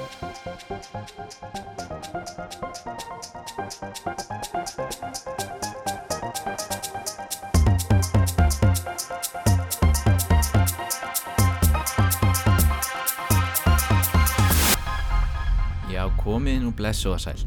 Já, 0.00 0.06
komið 16.16 16.62
nú 16.62 16.70
blessu 16.72 17.12
að 17.12 17.20
sæl. 17.26 17.42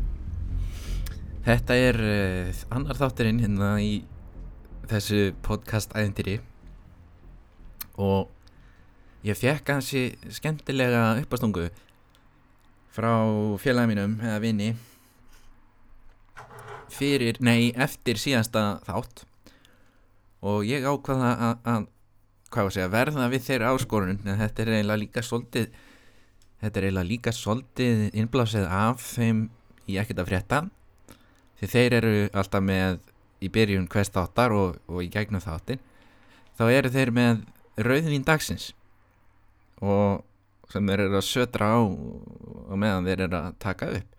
Þetta 1.47 1.77
er 1.79 1.97
uh, 1.97 2.59
annar 2.70 2.99
þátturinn 2.99 3.41
hérna 3.41 3.71
í 3.81 4.04
þessu 4.91 5.31
podcast 5.41 5.95
æðintýri 5.97 6.38
og 7.97 8.29
ég 9.26 9.41
fekk 9.41 9.73
hansi 9.73 10.04
skemmtilega 10.38 11.15
uppástungu 11.23 11.71
frá 12.93 13.13
félagi 13.61 13.89
mínum 13.89 14.17
eða 14.21 14.41
vini 14.43 14.73
fyrir, 16.93 17.39
nei, 17.41 17.71
eftir 17.73 18.20
síðasta 18.21 18.79
þátt. 18.85 19.23
Og 20.43 20.67
ég 20.67 20.85
ákvaða 20.85 21.31
að, 21.34 21.55
að 21.63 21.87
hvað 22.53 22.67
var 22.67 22.70
að 22.70 22.75
segja, 22.75 22.91
verða 22.93 23.29
við 23.31 23.45
þeirra 23.48 23.71
áskorun. 23.73 24.20
En 24.27 24.39
þetta 24.41 24.63
er 24.63 24.71
eiginlega 24.75 25.01
líka 25.01 25.23
svolítið 25.25 25.71
þetta 26.63 26.79
er 26.79 26.87
eiginlega 26.87 27.09
líka 27.09 27.34
svolítið 27.35 28.03
innblásið 28.13 28.67
af 28.70 29.01
þeim 29.03 29.48
í 29.89 29.98
ekkert 29.99 30.21
að 30.23 30.29
frétta. 30.29 30.62
Því 31.59 31.71
þeir 31.73 31.98
eru 31.99 32.13
alltaf 32.31 32.63
með 32.63 32.99
í 33.43 33.49
byrjun 33.51 33.89
hvers 33.91 34.13
þáttar 34.13 34.53
og, 34.55 34.77
og 34.87 35.01
í 35.03 35.09
gegnum 35.12 35.43
þáttin 35.43 35.81
þá 36.59 36.63
eru 36.70 36.91
þeir 36.93 37.12
með 37.15 37.41
rauðvín 37.84 38.25
dagsins. 38.27 38.71
Og 39.81 40.21
sem 40.71 40.87
þeir 40.87 41.05
eru 41.05 41.19
að 41.19 41.27
södra 41.27 41.69
á 41.75 41.79
og 41.83 42.77
meðan 42.79 43.09
þeir 43.09 43.25
eru 43.27 43.39
að 43.39 43.57
taka 43.63 43.89
upp. 43.99 44.09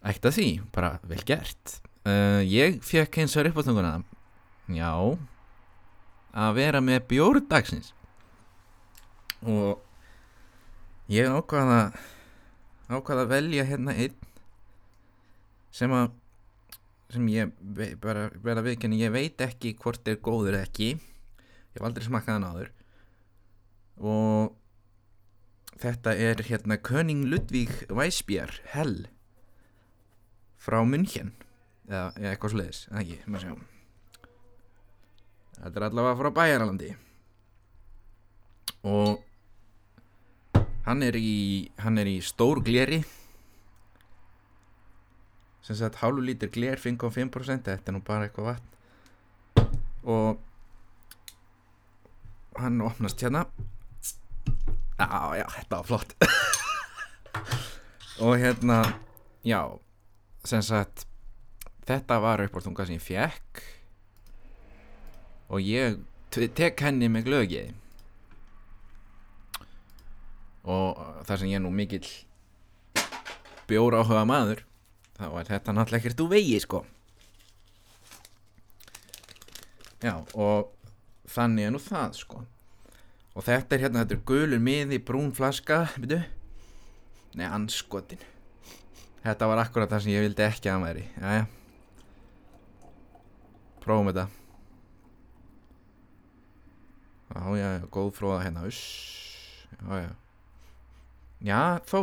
Ekkert 0.00 0.30
að 0.30 0.36
því, 0.38 0.48
bara 0.72 0.92
vel 1.04 1.20
gert. 1.28 1.76
Uh, 2.08 2.40
ég 2.48 2.80
fekk 2.84 3.20
eins 3.20 3.36
og 3.36 3.50
uppáttunguna 3.50 3.98
já 4.72 4.92
að 6.30 6.54
vera 6.56 6.80
með 6.84 7.04
bjór 7.10 7.40
dagsins. 7.50 7.92
Og 9.44 9.80
ég 11.10 11.28
ákvaða 11.28 11.90
ákvaða 12.90 13.26
að 13.26 13.32
velja 13.34 13.66
hérna 13.68 13.94
einn 13.94 14.16
sem 15.74 15.92
að 15.94 16.10
sem 17.10 17.26
ég 17.30 17.50
bara 18.02 18.28
vera 18.42 18.62
viðkenni 18.62 19.00
ég 19.00 19.12
veit 19.14 19.40
ekki 19.42 19.74
hvort 19.78 20.06
er 20.08 20.20
góður 20.22 20.60
ekki. 20.60 20.94
Ég 20.94 21.78
hef 21.78 21.86
aldrei 21.86 22.06
smakkað 22.06 22.36
hann 22.36 22.48
áður. 22.50 22.70
Og 24.00 24.54
þetta 25.80 26.14
er 26.14 26.44
hérna 26.46 26.76
König 26.76 27.24
Ludvík 27.28 27.86
Weisbjör 27.88 28.60
Hell 28.74 29.08
frá 30.60 30.82
München. 30.84 31.34
Eða, 31.90 32.10
eða 32.20 32.32
eitthvað 32.34 32.54
svoleiðis 32.54 32.86
eða 32.90 33.04
ekki, 33.04 33.20
maður 33.26 33.46
sjá 33.46 33.70
þetta 35.60 35.80
er 35.80 35.86
allavega 35.88 36.18
frá 36.18 36.30
Bæjaralandi. 36.36 36.90
Og 38.88 40.60
hann 40.86 41.04
er 41.04 41.18
í 41.20 41.70
hann 41.84 42.00
er 42.00 42.08
í 42.08 42.18
stór 42.24 42.62
gleri. 42.64 43.02
Sem 45.66 45.76
sagt 45.76 46.00
hálfu 46.00 46.24
lítur 46.24 46.52
gler 46.52 46.80
5,5% 46.80 47.68
þetta 47.68 47.92
er 47.92 47.96
nú 47.96 48.02
bara 48.04 48.28
eitthvað 48.28 48.54
vatn. 48.54 48.68
Og 50.08 50.40
hann 52.60 52.80
opnast 52.82 53.20
hérna 53.22 53.44
já, 55.00 55.20
já, 55.40 55.46
þetta 55.56 55.80
var 55.80 55.86
flott. 55.88 56.14
Og 58.20 58.34
hérna 58.36 58.80
já, 59.46 59.60
sem 60.44 60.62
sagt 60.62 61.06
þetta 61.88 62.18
var 62.22 62.42
uppáltunga 62.44 62.84
sem 62.86 62.98
ég 62.98 63.04
fekk 63.06 63.62
og 65.50 65.64
ég 65.64 65.96
te- 66.30 66.46
tek 66.54 66.78
henni 66.84 67.08
með 67.10 67.24
glögið 67.26 67.70
og 70.70 71.00
þar 71.26 71.40
sem 71.40 71.50
ég 71.50 71.58
er 71.58 71.64
nú 71.64 71.72
mikill 71.74 72.06
bjóra 73.70 74.04
áhuga 74.04 74.26
maður 74.28 74.60
þá 75.16 75.24
er 75.40 75.48
þetta 75.48 75.74
náttúrulega 75.74 76.00
ekkert 76.04 76.22
úr 76.24 76.30
vegi 76.34 76.60
sko. 76.62 76.82
Já 80.04 80.14
og 80.36 80.70
þannig 81.32 81.66
er 81.70 81.74
nú 81.74 81.80
það 81.82 82.14
sko 82.20 82.44
og 83.34 83.46
þetta 83.46 83.76
er 83.76 83.86
hérna, 83.86 84.04
þetta 84.04 84.18
er 84.18 84.26
gulur 84.32 84.62
miði 84.62 85.00
brún 85.02 85.32
flaska, 85.36 85.84
byrju 86.00 86.20
nei, 87.38 87.46
anskotin 87.46 88.22
þetta 89.24 89.48
var 89.50 89.62
akkurat 89.64 89.90
það 89.90 90.04
sem 90.04 90.14
ég 90.14 90.24
vildi 90.24 90.44
ekki 90.46 90.70
að 90.70 90.76
hann 90.76 90.86
væri. 90.86 91.04
Jæja. 91.20 91.46
Prófum 93.84 94.10
þetta. 94.10 94.26
Já, 97.30 97.42
já, 97.60 97.68
góð 97.94 98.10
fróða 98.16 98.42
hérna. 98.44 98.66
Uss, 98.68 98.80
já, 99.76 100.00
já. 100.02 100.10
Já, 101.50 101.62
þó. 101.88 102.02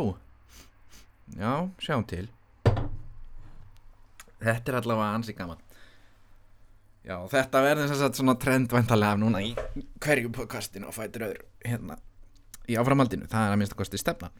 Já, 1.36 1.52
sjáum 1.84 2.06
til. 2.08 2.26
Þetta 4.38 4.70
er 4.70 4.78
allavega 4.78 5.14
ansi 5.18 5.34
gaman 5.34 5.67
já, 7.08 7.16
þetta 7.32 7.64
verður 7.64 7.88
sem 7.90 8.00
sagt 8.02 8.20
svona 8.20 8.36
trendvæntalega 8.40 9.20
núna 9.20 9.40
í 9.44 9.54
hverju 10.04 10.34
podcastinu 10.34 10.90
og 10.90 10.96
fætur 10.96 11.30
öðru 11.30 11.48
hérna 11.64 11.96
í 12.68 12.76
áframaldinu, 12.76 13.30
það 13.30 13.46
er 13.46 13.56
að 13.56 13.60
minnst 13.62 13.74
að 13.74 13.82
kosti 13.82 14.00
stefna 14.00 14.30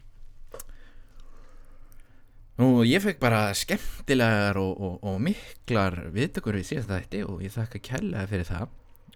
Nú, 2.58 2.80
ég 2.82 2.98
fekk 2.98 3.20
bara 3.22 3.52
skemmtilegar 3.54 4.58
og, 4.58 4.80
og, 4.82 4.94
og 5.06 5.20
miklar 5.22 5.94
viðtökur 6.10 6.56
við 6.58 6.64
síðast 6.72 6.90
þætti 6.90 7.20
og 7.22 7.44
ég 7.44 7.52
þakka 7.54 7.80
kærlega 7.86 8.26
fyrir 8.32 8.48
það. 8.48 8.72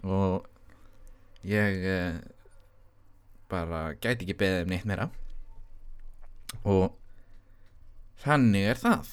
Og 0.06 0.44
ég 1.50 1.86
eh, 1.90 2.20
bara 3.50 3.80
gæti 3.96 4.28
ekki 4.28 4.36
beðið 4.44 4.62
um 4.62 4.70
neitt 4.70 4.86
meira. 4.86 5.08
Og 6.62 6.94
þannig 8.22 8.69
er 8.76 8.82
það. 8.84 9.10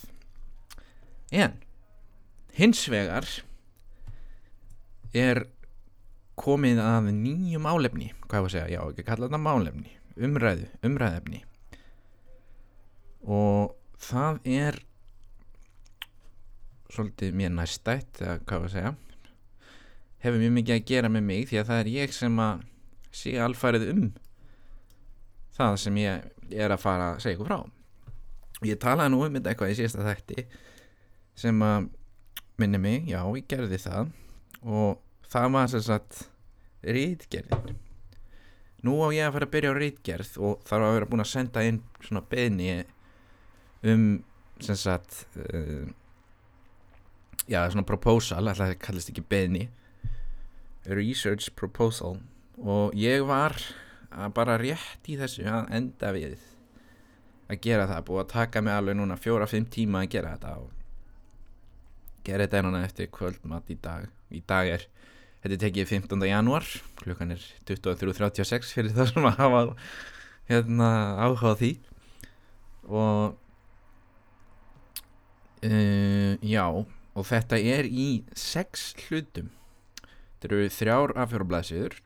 En 1.34 1.58
hins 2.60 2.86
vegar 2.94 3.26
er 5.14 5.46
komið 6.40 6.80
að 6.84 7.12
nýju 7.16 7.60
málefni. 7.64 8.12
Hvað 8.28 8.46
var 8.46 8.50
að 8.50 8.56
segja, 8.56 8.74
já 8.76 8.82
ekki 8.84 9.04
að 9.04 9.10
kalla 9.12 9.30
þetta 9.30 9.44
málefni. 9.44 9.96
Umræðu, 10.20 10.68
umræðefni 10.84 11.44
og 13.30 13.76
það 14.00 14.40
er 14.48 14.80
svolítið 16.90 17.36
mér 17.38 17.52
næstætt 17.54 18.22
eða 18.24 18.40
hvað 18.48 18.64
var 18.64 18.70
að 18.70 18.76
segja. 18.76 18.94
Hefur 20.24 20.42
mjög 20.42 20.56
mikið 20.56 20.76
að 20.76 20.88
gera 20.90 21.12
með 21.12 21.28
mig 21.28 21.46
því 21.50 21.60
að 21.60 21.70
það 21.70 21.82
er 21.82 21.92
ég 21.94 22.16
sem 22.16 22.42
að 22.44 22.64
sé 23.20 23.36
alfarið 23.42 23.86
um 23.94 24.08
það 25.60 25.78
sem 25.84 26.00
ég 26.00 26.56
er 26.56 26.74
að 26.74 26.82
fara 26.82 27.12
að 27.14 27.22
segja 27.24 27.38
ykkur 27.38 27.52
frá. 27.52 27.60
Ég 28.68 28.80
talaði 28.82 29.14
nú 29.14 29.22
um 29.24 29.38
þetta 29.38 29.54
eitthvað 29.54 29.74
í 29.74 29.78
síðasta 29.80 30.08
þætti 30.08 30.46
sem 31.40 31.62
að 31.64 31.88
minni 32.60 32.82
mig, 32.82 33.06
já 33.08 33.22
ég 33.24 33.48
gerði 33.48 33.80
það 33.80 34.10
og 34.66 35.00
það 35.30 35.54
var 35.56 35.72
sem 35.72 35.86
sagt 35.86 36.24
rítgerðin 36.84 37.78
nú 38.88 38.96
á 39.04 39.08
ég 39.12 39.28
að 39.28 39.36
fara 39.36 39.50
að 39.50 39.54
byrja 39.56 39.72
á 39.76 39.80
rítgerð 39.80 40.36
og 40.40 40.62
þarf 40.68 40.88
að 40.88 40.96
vera 40.98 41.10
búin 41.12 41.24
að 41.24 41.32
senda 41.34 41.66
inn 41.68 41.82
svona 42.04 42.24
beðni 42.32 42.70
um 43.90 44.06
sem 44.60 44.80
sagt 44.80 45.26
uh, 45.40 45.88
já 47.50 47.64
svona 47.72 47.88
proposal 47.88 48.44
alltaf 48.44 48.72
það 48.72 48.82
kallist 48.84 49.12
ekki 49.12 49.26
beðni 49.28 49.68
research 50.90 51.52
proposal. 51.56 52.20
Og 52.60 52.96
ég 52.98 53.24
var 53.28 53.56
að 54.10 54.34
bara 54.36 54.58
rétt 54.60 55.08
í 55.08 55.18
þessu 55.20 55.46
að 55.48 55.70
enda 55.76 56.12
við 56.16 56.38
að 57.50 57.62
gera 57.64 57.88
það 57.90 58.06
búið 58.08 58.24
að 58.24 58.32
taka 58.34 58.62
mig 58.62 58.76
alveg 58.76 58.98
núna 58.98 59.18
fjóra-fimm 59.20 59.68
tíma 59.72 60.04
að 60.04 60.12
gera 60.16 60.36
þetta 60.36 60.56
og 60.60 60.72
gera 62.26 62.46
þetta 62.46 62.60
einhverja 62.60 62.90
eftir 62.90 63.12
kvöldmatt 63.14 63.72
í 63.74 63.78
dag 63.82 64.10
í 64.34 64.42
dag 64.50 64.70
er, 64.78 64.86
þetta 65.44 65.56
er 65.56 65.62
tekið 65.66 65.92
15. 65.96 66.26
janúar 66.30 66.68
klukkan 67.02 67.36
er 67.36 67.44
23.36 67.70 68.74
fyrir 68.76 68.96
það 68.96 69.14
sem 69.14 69.30
að 69.30 69.40
hafa 69.42 69.62
hérna 70.50 70.90
áhuga 71.26 71.56
því 71.60 71.72
og 72.90 73.38
uh, 75.66 76.34
já 76.42 76.66
og 76.70 77.26
þetta 77.28 77.60
er 77.60 77.90
í 77.90 78.10
sex 78.38 78.94
hlutum 79.08 79.50
þetta 80.02 80.50
eru 80.50 80.70
þrjár 80.74 81.16
afhjörublaðsíður 81.26 82.00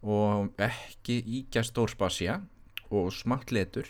og 0.00 0.62
ekki 0.64 1.20
íkja 1.40 1.62
stór 1.66 1.92
spasja 1.92 2.40
og 2.90 3.10
smátt 3.14 3.52
letur 3.52 3.88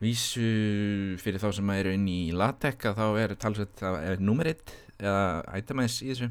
vísu 0.00 1.16
fyrir 1.20 1.40
þá 1.40 1.50
sem 1.56 1.72
eru 1.74 1.94
inn 1.96 2.06
í 2.08 2.20
latekka 2.36 2.94
þá 2.96 3.06
er 3.22 3.34
talsett 3.40 3.74
það 3.80 3.98
er 4.12 4.22
nummer 4.24 4.48
1 4.48 4.76
eða 5.02 5.58
itemize 5.58 6.04
í 6.04 6.10
þessu. 6.12 6.30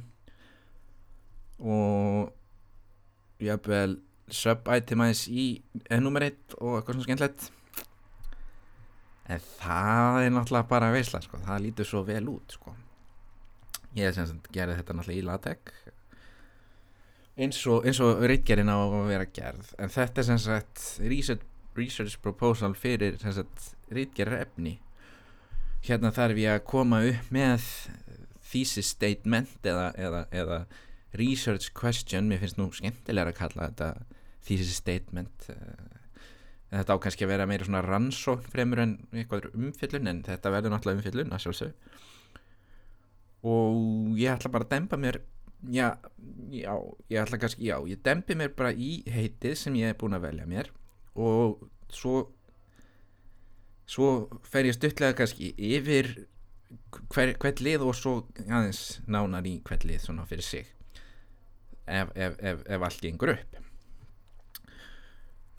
Og 1.59 2.29
jafnvel 3.43 3.97
sub-itemize 4.29 5.31
í 5.31 5.45
enumerate 5.91 6.57
og 6.59 6.79
eitthvað 6.79 6.97
svona 6.97 7.07
skemmtilegt. 7.07 7.47
En 9.29 9.41
það 9.59 10.23
er 10.23 10.33
náttúrulega 10.33 10.69
bara 10.71 10.91
veisla 10.93 11.21
sko, 11.21 11.39
það 11.45 11.63
lítur 11.65 11.89
svo 11.89 12.03
vel 12.07 12.23
út 12.31 12.57
sko. 12.57 12.73
Ég 13.97 14.17
gerði 14.53 14.77
þetta 14.79 14.95
náttúrulega 14.95 15.19
í 15.19 15.25
LaTeX. 15.27 15.79
Eins 17.39 17.61
og, 17.71 17.85
og 17.87 18.25
reitgerinn 18.27 18.69
á 18.69 18.77
að 18.77 18.99
vera 19.07 19.29
gerð. 19.31 19.73
En 19.79 19.93
þetta 19.93 20.21
er 20.21 20.27
sem 20.27 20.41
sagt 20.43 20.83
research, 20.99 21.45
research 21.77 22.19
proposal 22.21 22.73
fyrir 22.75 23.17
reitgerðar 23.89 24.43
efni 24.43 24.79
hérna 25.85 26.11
þarf 26.15 26.39
ég 26.41 26.57
að 26.57 26.65
koma 26.67 27.01
upp 27.07 27.29
með 27.33 27.67
thesis 28.49 28.93
statement 28.95 29.65
eða, 29.67 29.91
eða, 29.97 30.25
eða 30.31 30.59
research 31.17 31.73
question, 31.77 32.29
mér 32.29 32.43
finnst 32.43 32.59
nú 32.59 32.69
skemmtilega 32.73 33.33
að 33.33 33.39
kalla 33.39 33.69
þetta 33.69 33.89
thesis 34.45 34.77
statement 34.81 35.49
þetta 36.69 36.95
á 36.95 37.01
kannski 37.01 37.25
að 37.25 37.33
vera 37.33 37.47
meira 37.49 37.65
svona 37.65 37.81
rannsókn 37.85 38.51
fremur 38.53 38.83
en 38.83 38.95
eitthvað 39.13 39.49
umfyllun 39.53 40.09
en 40.11 40.21
þetta 40.25 40.53
verður 40.53 40.75
náttúrulega 40.75 41.01
umfyllun 41.01 41.33
að 41.33 41.43
sjálfsög 41.45 41.71
og 43.49 44.17
ég 44.19 44.33
ætla 44.35 44.51
bara 44.53 44.67
að 44.67 44.73
dempa 44.75 44.99
mér 44.99 45.21
já, 45.73 45.87
já, 46.53 46.73
ég 47.09 47.21
ætla 47.23 47.39
kannski 47.41 47.69
já, 47.69 47.77
ég 47.89 48.03
dempi 48.05 48.37
mér 48.37 48.53
bara 48.57 48.73
í 48.73 48.99
heitið 49.09 49.55
sem 49.57 49.79
ég 49.79 49.93
er 49.93 49.97
búin 49.99 50.17
að 50.17 50.27
velja 50.27 50.49
mér 50.49 50.69
og 51.19 51.63
svo 51.93 52.27
svo 53.89 54.09
fer 54.45 54.69
ég 54.69 54.77
stuttlega 54.77 55.17
kannski 55.17 55.55
yfir 55.57 56.13
hver, 57.13 57.33
hvert 57.39 57.63
lið 57.63 57.85
og 57.85 57.95
svo 57.97 58.15
aðeins 58.45 58.99
nánar 59.09 59.47
í 59.49 59.59
hvert 59.65 59.85
lið 59.87 60.03
svona 60.03 60.27
fyrir 60.29 60.45
sig 60.45 60.67
ef, 61.89 62.11
ef, 62.13 62.35
ef, 62.37 62.61
ef 62.69 62.85
allt 62.85 63.01
gengur 63.01 63.33
upp. 63.33 63.57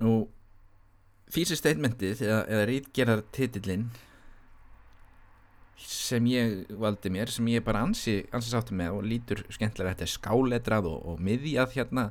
Nú 0.01 0.13
físi 1.31 1.59
statementið 1.59 2.23
eða, 2.27 2.45
eða 2.51 2.69
rítgerðar 2.71 3.25
titillinn 3.35 3.91
sem 5.81 6.27
ég 6.29 6.71
valdi 6.81 7.11
mér 7.13 7.31
sem 7.33 7.47
ég 7.49 7.65
bara 7.65 7.83
ansi, 7.87 8.21
ansi 8.37 8.53
sáttu 8.53 8.77
með 8.77 8.99
og 8.99 9.07
lítur 9.09 9.43
skemmtilega 9.49 9.95
þetta 9.95 10.07
er 10.07 10.13
skáletrað 10.13 10.89
og, 10.91 10.99
og 11.13 11.23
miðjað 11.25 11.77
hérna 11.79 12.11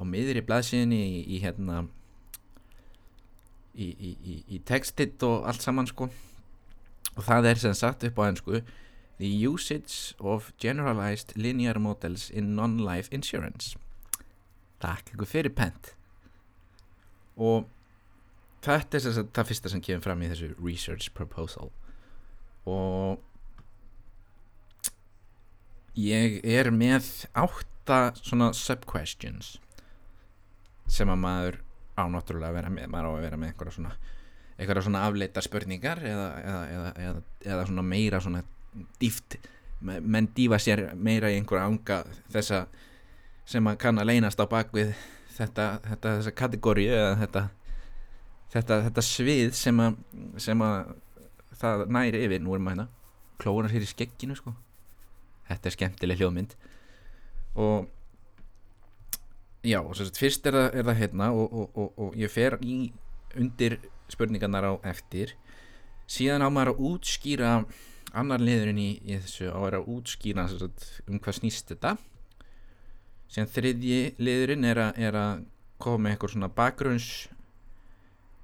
á 0.00 0.02
miðri 0.08 0.42
blaðsíðinni 0.46 1.00
í, 1.04 1.18
í 1.36 1.40
hérna 1.42 1.82
í, 3.76 3.90
í, 3.92 4.38
í 4.56 4.60
textitt 4.66 5.20
og 5.26 5.44
allt 5.48 5.64
saman 5.64 5.88
sko 5.90 6.08
og 7.16 7.24
það 7.26 7.50
er 7.50 7.60
sem 7.62 7.74
sagt 7.76 8.06
upp 8.06 8.20
á 8.20 8.24
ennsku 8.28 8.62
The 9.20 9.28
usage 9.44 10.14
of 10.18 10.52
generalized 10.56 11.36
linear 11.36 11.78
models 11.78 12.30
in 12.30 12.54
non-life 12.56 13.10
insurance. 13.12 13.76
Takk 14.80 15.12
ykkur 15.12 15.28
fyrir 15.28 15.52
pent. 15.52 15.90
Og 17.36 17.66
þetta 18.64 18.96
er 18.96 19.04
sem 19.04 19.14
sagt 19.18 19.34
það 19.36 19.50
fyrsta 19.50 19.72
sem 19.74 19.82
kemur 19.84 20.06
fram 20.06 20.24
í 20.24 20.30
þessu 20.30 20.54
research 20.56 21.12
proposal. 21.12 21.68
Og 22.64 23.20
ég 26.00 26.40
er 26.40 26.72
með 26.72 27.26
átta 27.36 28.00
svona 28.22 28.54
sub-questions 28.56 29.58
sem 30.88 31.12
að 31.12 31.20
maður 31.26 31.60
á 32.00 32.08
náttúrulega 32.08 32.54
að 32.54 32.56
vera 32.56 32.72
með 32.72 32.88
maður 32.94 33.10
á 33.10 33.12
að 33.12 33.24
vera 33.26 33.40
með 33.42 33.52
einhverja 33.52 33.76
svona 33.76 33.94
einhverja 34.60 34.84
svona 34.86 35.04
afleita 35.08 35.42
spurningar 35.44 36.02
eða, 36.04 36.26
eða, 36.44 36.90
eða, 37.06 37.22
eða 37.46 37.66
svona 37.70 37.86
meira 37.86 38.20
svona 38.20 38.42
dýft 39.00 39.38
menn 39.80 40.28
dýfa 40.36 40.58
sér 40.60 40.84
meira 40.94 41.30
í 41.32 41.38
einhverja 41.40 41.68
ánga 41.70 42.02
þessa 42.32 42.66
sem 43.48 43.66
að 43.66 43.78
kann 43.82 43.98
að 43.98 44.12
leynast 44.12 44.40
á 44.40 44.46
bakvið 44.50 44.92
þetta, 45.34 45.70
þetta 45.86 46.16
þessa 46.18 46.34
kategóri 46.36 46.86
eða 46.92 47.14
þetta, 47.22 47.44
þetta 48.52 48.82
þetta 48.88 49.06
svið 49.06 49.54
sem 49.56 49.80
að 49.82 49.96
sem 50.42 50.66
að 50.66 50.92
það 51.60 51.86
næri 51.92 52.24
yfir 52.26 52.42
nú 52.42 52.56
er 52.56 52.62
maður 52.62 52.84
hérna. 52.84 52.88
Klóðunar 53.40 53.72
hér 53.74 53.84
í 53.84 53.88
skegginu 53.88 54.36
sko. 54.36 54.52
Þetta 55.48 55.68
er 55.68 55.76
skemmtileg 55.76 56.20
hljóðmynd. 56.20 56.56
Og 57.60 57.88
já, 59.66 59.80
og 59.80 59.94
svo 59.96 60.06
fyrst 60.16 60.46
er 60.48 60.56
það, 60.56 60.68
er 60.74 60.88
það 60.88 61.00
hérna 61.00 61.30
og, 61.36 61.46
og, 61.52 61.72
og, 61.74 62.04
og 62.04 62.18
ég 62.20 62.32
fer 62.32 62.56
í 62.60 62.76
undir 63.38 63.78
spurningarnar 64.12 64.66
á 64.66 64.72
eftir. 64.90 65.34
Síðan 66.10 66.44
á 66.44 66.48
maður 66.50 66.74
að 66.74 66.84
útskýra 66.90 67.50
annar 68.10 68.42
liðurinn 68.42 68.80
í, 68.82 68.90
í 69.06 69.18
þessu 69.22 69.50
á 69.50 69.56
að 69.56 69.66
vera 69.66 69.80
að 69.82 69.90
útskýra 69.94 70.46
um 71.06 71.20
hvað 71.22 71.38
snýst 71.38 71.70
þetta. 71.70 71.96
Síðan 73.30 73.52
þriðji 73.54 74.00
liðurinn 74.18 74.66
er 74.66 74.82
að, 74.88 74.96
er 74.98 75.18
að 75.18 75.44
koma 75.80 76.04
með 76.04 76.16
eitthvað 76.16 76.34
svona 76.34 76.50
bakgrunns 76.54 77.10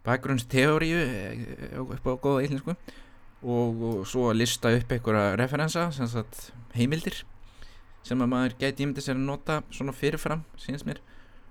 bakgrunnsteóriu 0.07 0.99
eh, 1.03 1.81
upp 1.83 2.07
á 2.07 2.15
góða 2.15 2.45
íslensku. 2.47 2.77
Og, 3.47 3.83
og 3.83 4.05
svo 4.09 4.31
að 4.31 4.41
lista 4.41 4.73
upp 4.75 4.93
einhverja 4.95 5.37
referensa 5.39 5.91
heimildir 6.75 7.21
sem 8.07 8.23
að 8.23 8.31
maður 8.31 8.55
geti 8.61 8.85
ímyndið 8.85 9.05
sér 9.05 9.19
að 9.19 9.27
nota 9.27 9.59
svona 9.75 9.95
fyrirfram 9.95 10.45
síðans 10.61 10.87
mér. 10.87 11.03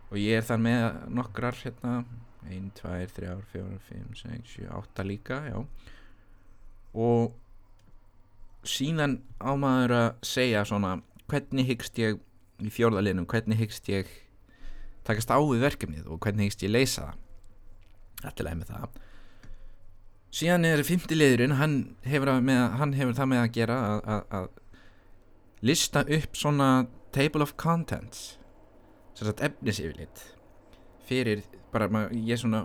Og 0.10 0.20
ég 0.22 0.40
er 0.40 0.48
þar 0.48 0.62
með 0.64 0.86
nokkrar 1.18 1.60
hérna 1.62 1.94
1, 2.52 2.70
2, 2.80 3.08
3, 3.16 3.34
4, 3.54 3.80
5, 3.90 4.14
6, 4.22 4.54
7, 4.58 4.70
8 4.82 5.06
líka 5.08 5.42
já. 5.48 5.58
Og 6.96 7.34
síðan 8.66 9.20
á 9.38 9.52
maður 9.60 9.96
að 10.00 10.08
segja 10.26 10.64
svona 10.66 10.98
hvernig 11.30 11.68
hyggst 11.70 11.98
ég 12.02 12.20
í 12.64 12.72
fjórðalinnum, 12.72 13.28
hvernig 13.30 13.60
hyggst 13.60 13.90
ég 13.92 14.10
takast 15.06 15.30
á 15.30 15.38
við 15.38 15.66
verkefnið 15.66 16.08
og 16.10 16.22
hvernig 16.24 16.50
hyggst 16.50 16.66
ég 16.66 16.74
leysa 16.74 17.10
það? 17.10 17.22
Alltilega 18.26 18.60
með 18.60 18.72
það. 18.74 19.02
Síðan 20.36 20.68
er 20.68 20.84
fymti 20.84 21.16
liðurinn 21.16 21.58
hann 21.60 21.76
hann 22.04 22.96
hefur 22.98 23.16
það 23.16 23.30
með 23.32 23.42
að 23.42 23.52
gera 23.56 23.78
að 24.40 24.48
lista 25.66 26.04
upp 26.04 26.36
svona 26.36 26.70
table 27.16 27.46
of 27.46 27.56
contents 27.56 28.36
sem 29.16 29.28
sagt 29.30 29.44
efnisifilitt 29.46 30.35
fyrir 31.08 31.44
bara 31.74 32.08
ég 32.12 32.34
er 32.36 32.40
svona, 32.40 32.64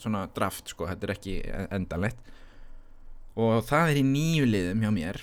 svona 0.00 0.24
draft 0.34 0.72
sko, 0.72 0.88
þetta 0.88 1.06
er 1.06 1.14
ekki 1.16 1.36
endanlegt. 1.76 2.32
Og 3.36 3.60
það 3.68 3.92
er 3.92 4.00
í 4.00 4.04
nýju 4.06 4.46
liðum 4.48 4.84
hjá 4.84 4.92
mér. 4.96 5.20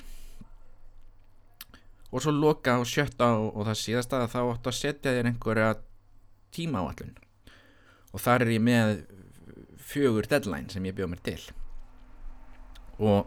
Og 2.13 2.21
svo 2.21 2.33
loka 2.35 2.77
og 2.81 2.85
sjötta 2.85 3.31
og, 3.39 3.49
og 3.57 3.67
það 3.71 3.79
síðasta 3.81 4.21
að 4.21 4.33
þá 4.35 4.39
ættu 4.43 4.69
að 4.69 4.79
setja 4.79 5.15
þér 5.15 5.29
einhverja 5.31 5.69
tíma 6.53 6.83
áallun 6.83 7.15
og 8.13 8.21
þar 8.21 8.45
er 8.45 8.51
ég 8.53 8.61
með 8.61 8.91
fjögur 9.81 10.27
deadline 10.29 10.69
sem 10.69 10.85
ég 10.85 10.95
bjóð 10.97 11.09
mér 11.13 11.23
til. 11.25 11.39
Og 13.01 13.25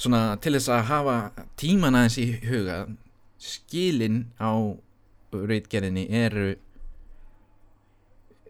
svona 0.00 0.38
til 0.40 0.54
þess 0.56 0.72
að 0.72 0.86
hafa 0.90 1.16
tíman 1.60 1.98
aðeins 1.98 2.16
í 2.20 2.26
huga 2.48 2.78
skilin 3.36 4.22
á 4.40 4.52
reytgerðinni 5.36 6.06
eru 6.16 6.54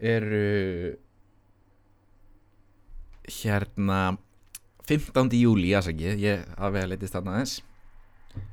eru 0.00 0.96
hérna 3.26 4.16
15. 4.86 5.32
júli 5.40 5.72
aðsakið, 5.74 6.20
ég 6.22 6.44
aðvega 6.56 6.92
letist 6.92 7.16
þarna 7.16 7.36
aðeins 7.36 7.56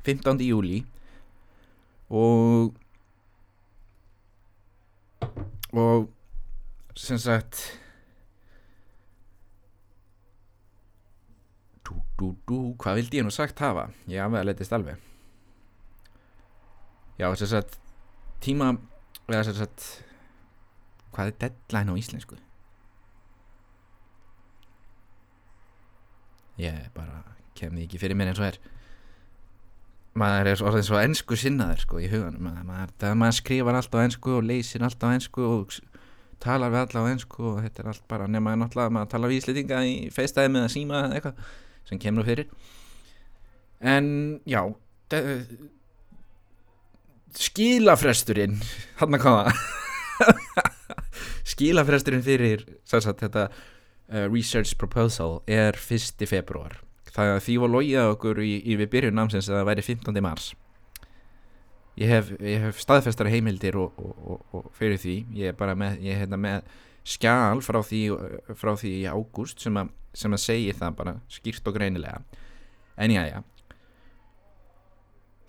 15. 0.07 0.41
júli 0.47 0.81
og 2.09 2.73
og 5.73 6.09
sem 6.97 7.17
sagt 7.21 7.62
dú, 11.85 11.97
dú, 12.17 12.33
dú, 12.47 12.59
hvað 12.81 13.01
vildi 13.01 13.21
ég 13.21 13.27
nú 13.27 13.33
sagt 13.33 13.62
hafa 13.62 13.89
ég 14.09 14.23
aðvega 14.23 14.47
letist 14.50 14.73
alveg 14.73 14.97
já, 17.19 17.29
sem 17.38 17.50
sagt 17.50 17.77
tíma, 18.43 18.73
eða 19.29 19.45
sem 19.47 19.57
sagt 19.57 19.85
hvað 21.13 21.32
er 21.32 21.39
deadline 21.43 21.93
á 21.93 22.00
íslensku? 22.00 22.38
Ég 26.62 26.89
bara 26.93 27.24
kemði 27.58 27.88
ekki 27.88 28.01
fyrir 28.01 28.17
mér 28.17 28.32
eins 28.32 28.41
og 28.41 28.50
er. 28.51 28.60
Maður 30.20 30.51
er 30.51 30.63
orðin 30.70 30.86
svo 30.86 31.00
ennsku 31.01 31.38
sinnaður 31.39 31.82
sko 31.82 32.01
í 32.01 32.10
huganum. 32.12 32.51
Maður, 32.67 32.93
það 33.01 33.17
maður 33.22 33.38
skrifar 33.39 33.79
allt 33.79 33.98
á 33.98 34.00
ennsku 34.03 34.38
og 34.38 34.46
leysir 34.46 34.86
allt 34.86 35.01
á 35.01 35.08
ennsku 35.10 35.46
og 35.48 35.77
talar 36.43 36.74
við 36.74 36.84
alla 36.84 37.05
á 37.08 37.12
ennsku 37.13 37.46
og 37.50 37.62
þetta 37.65 37.82
er 37.82 37.91
allt 37.93 38.08
bara 38.12 38.29
nema 38.29 38.53
náttúrulega 38.60 38.93
maður 38.93 39.13
tala 39.15 39.29
við 39.32 39.41
íslitinga 39.41 39.84
í 39.89 39.93
feistæði 40.13 40.53
með 40.53 40.67
að 40.67 40.74
síma 40.75 41.03
eða 41.05 41.17
eitthvað 41.17 41.53
sem 41.89 42.01
kemur 42.03 42.27
fyrir. 42.27 42.51
En 43.82 44.10
já 44.50 44.62
skilafresturinn 47.34 48.60
hann 49.00 49.17
að 49.17 49.25
koma 49.25 49.55
skilafresturinn 51.53 52.25
fyrir 52.25 52.65
sagt, 52.89 53.22
þetta 53.22 53.48
uh, 53.50 54.25
research 54.27 54.75
proposal 54.79 55.41
er 55.48 55.77
1. 55.77 56.27
februar 56.29 56.81
það 57.13 57.39
því 57.45 57.55
var 57.62 57.74
logið 57.75 58.12
okkur 58.15 58.41
í, 58.41 58.53
í 58.65 58.77
við 58.79 58.91
byrjun 58.95 59.17
námsins 59.19 59.50
að 59.50 59.60
það 59.60 59.69
væri 59.69 59.86
15. 59.86 60.22
mars 60.25 60.53
ég 62.00 62.10
hef, 62.10 62.31
ég 62.41 62.63
hef 62.67 62.81
staðfestara 62.81 63.31
heimildir 63.33 63.77
og, 63.77 64.00
og, 64.01 64.41
og 64.53 64.72
fyrir 64.77 64.98
því 65.01 65.17
ég 65.38 65.53
er 65.53 65.57
bara 65.57 65.75
með, 65.77 66.00
ég 66.01 66.15
er 66.15 66.24
hérna 66.24 66.39
með 66.41 66.65
skjál 67.05 67.62
frá 67.62 67.81
því, 67.86 68.03
frá 68.57 68.74
því 68.79 68.93
í 69.01 69.07
ágúst 69.12 69.62
sem, 69.62 69.77
sem 70.15 70.33
að 70.33 70.45
segja 70.45 70.77
það 70.79 71.00
bara 71.01 71.17
skýrt 71.31 71.67
og 71.69 71.77
greinilega 71.77 72.22
en 72.98 73.13
já 73.13 73.24
já 73.29 73.39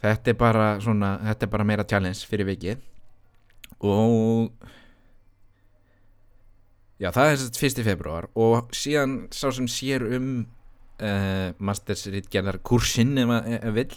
þetta 0.04 0.34
er 0.34 0.40
bara 0.40 0.66
svona 0.84 1.16
þetta 1.30 1.46
er 1.46 1.52
bara 1.54 1.68
meira 1.68 1.86
challenge 1.88 2.28
fyrir 2.28 2.50
vikið 2.50 2.82
og 3.84 4.52
já 7.02 7.10
það 7.10 7.30
er 7.30 7.38
þess 7.38 7.48
að 7.48 7.62
fyrsti 7.62 7.86
februar 7.86 8.28
og 8.38 8.74
síðan 8.76 9.16
sá 9.34 9.48
sem 9.54 9.66
sér 9.70 10.04
um 10.16 10.28
uh, 11.02 11.50
mastersritgerðar 11.58 12.60
kursinn 12.66 13.16
ef 13.18 13.30
maður 13.30 13.74
vill 13.78 13.94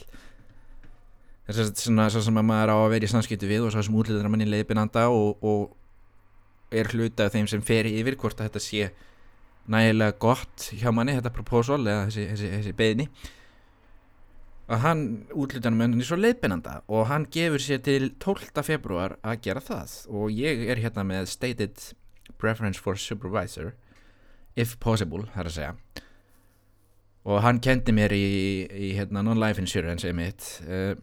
þess 1.48 1.62
að 1.64 1.74
svona 1.84 2.08
svo 2.12 2.24
sem 2.26 2.40
að 2.42 2.48
maður 2.50 2.74
á 2.74 2.78
að 2.82 2.94
vera 2.96 3.08
í 3.08 3.12
samskiptu 3.12 3.50
við 3.50 3.68
og 3.68 3.76
svo 3.76 3.84
sem 3.86 4.00
útlýðar 4.02 4.32
manni 4.34 4.50
leiðbynanda 4.50 5.08
og, 5.14 5.44
og 5.46 6.74
er 6.76 6.90
hluta 6.92 7.28
af 7.28 7.36
þeim 7.36 7.48
sem 7.48 7.64
fer 7.64 7.88
yfir 7.88 8.18
hvort 8.20 8.42
að 8.42 8.50
þetta 8.50 8.64
sé 8.66 8.90
nægilega 9.72 10.18
gott 10.20 10.70
hjá 10.76 10.90
manni 10.96 11.16
þetta 11.16 11.34
proposal 11.36 11.82
eða 11.84 12.08
þessi, 12.08 12.26
þessi, 12.32 12.52
þessi 12.56 12.76
beðni 12.82 13.08
að 14.68 14.84
hann 14.84 15.06
útlýðar 15.32 15.76
manni 15.78 16.08
svo 16.08 16.18
leiðbynanda 16.20 16.82
og 16.92 17.08
hann 17.12 17.30
gefur 17.32 17.64
sér 17.64 17.80
til 17.86 18.10
12. 18.20 18.66
februar 18.68 19.16
að 19.22 19.40
gera 19.46 19.64
það 19.64 19.96
og 20.12 20.34
ég 20.36 20.66
er 20.68 20.82
hérna 20.84 21.06
með 21.08 21.30
stated 21.32 21.88
preference 22.38 22.80
for 22.80 22.98
supervisor 23.00 23.74
if 24.58 24.78
possible, 24.82 25.26
það 25.34 25.44
er 25.44 25.50
að 25.50 25.56
segja. 25.56 26.04
Og 27.28 27.42
hann 27.44 27.60
kendi 27.64 27.94
mér 27.94 28.16
í, 28.16 28.28
í 28.72 28.90
hérna, 28.98 29.24
non-life 29.26 29.62
insurance 29.62 30.08
einmitt 30.08 30.48
uh, 30.66 30.96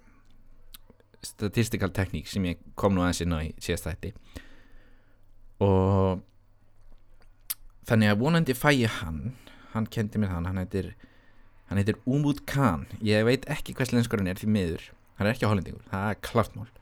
statistical 1.25 1.93
technique 1.95 2.31
sem 2.33 2.47
ég 2.49 2.62
kom 2.81 2.97
nú 2.97 3.05
aðeins 3.05 3.23
inn 3.25 3.37
á 3.37 3.41
í 3.45 3.50
síðast 3.62 3.91
þætti. 3.91 4.14
Og 5.64 6.25
þannig 7.88 8.14
að 8.14 8.23
vonandi 8.25 8.57
fæ 8.57 8.71
ég 8.73 9.00
hann. 9.03 9.35
Hann 9.75 9.91
kendi 9.91 10.21
mér 10.23 10.33
þann, 10.33 10.49
hann 10.50 10.62
heitir 10.62 10.95
hann 11.69 11.81
heitir 11.81 12.00
Umut 12.09 12.45
Khan. 12.49 12.88
Ég 13.05 13.25
veit 13.29 13.47
ekki 13.50 13.76
hvers 13.76 13.93
lenskur 13.93 14.23
hann 14.23 14.33
er 14.33 14.41
því 14.41 14.50
miður. 14.57 14.88
Hann 15.19 15.29
er 15.29 15.37
ekki 15.37 15.47
á 15.47 15.53
hollendingur, 15.53 15.87
það 15.93 16.11
er 16.11 16.25
klartmál 16.25 16.73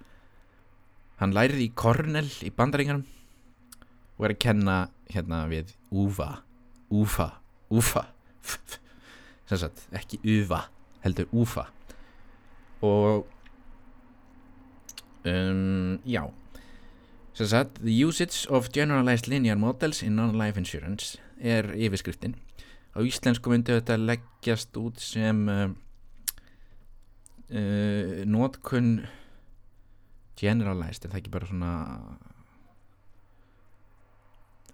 hann 1.22 1.34
lærið 1.36 1.60
í 1.62 1.72
Cornell 1.78 2.30
í 2.42 2.50
bandaringarum 2.54 3.04
og 4.22 4.28
er 4.28 4.36
að 4.36 4.42
kenna 4.44 4.76
hérna 5.10 5.42
við 5.50 5.74
Ufa 5.90 6.44
Ufa, 6.94 7.28
Ufa 7.74 8.04
sem 9.50 9.58
sagt, 9.58 9.82
ekki 9.90 10.20
Ufa 10.22 10.68
heldur 11.02 11.26
Ufa 11.34 11.66
og 12.82 13.26
um, 15.26 15.98
já. 16.06 16.30
Sem 17.32 17.46
sagt, 17.46 17.74
the 17.82 18.06
usage 18.06 18.46
of 18.50 18.72
generalized 18.72 19.26
linear 19.28 19.56
models 19.56 20.02
in 20.02 20.16
non-life 20.16 20.58
insurance 20.58 21.18
er 21.40 21.70
yfirskriftin. 21.74 22.34
Á 22.92 23.00
íslensku 23.06 23.50
myndi 23.50 23.72
þetta 23.78 23.96
leggjast 23.96 24.76
út 24.76 25.00
sem 25.00 25.46
uh, 25.48 25.70
uh, 27.54 28.18
nótkunn 28.28 29.06
generalized, 30.36 31.06
er 31.06 31.14
það 31.14 31.22
ekki 31.22 31.32
bara 31.38 31.48
svona 31.48 31.72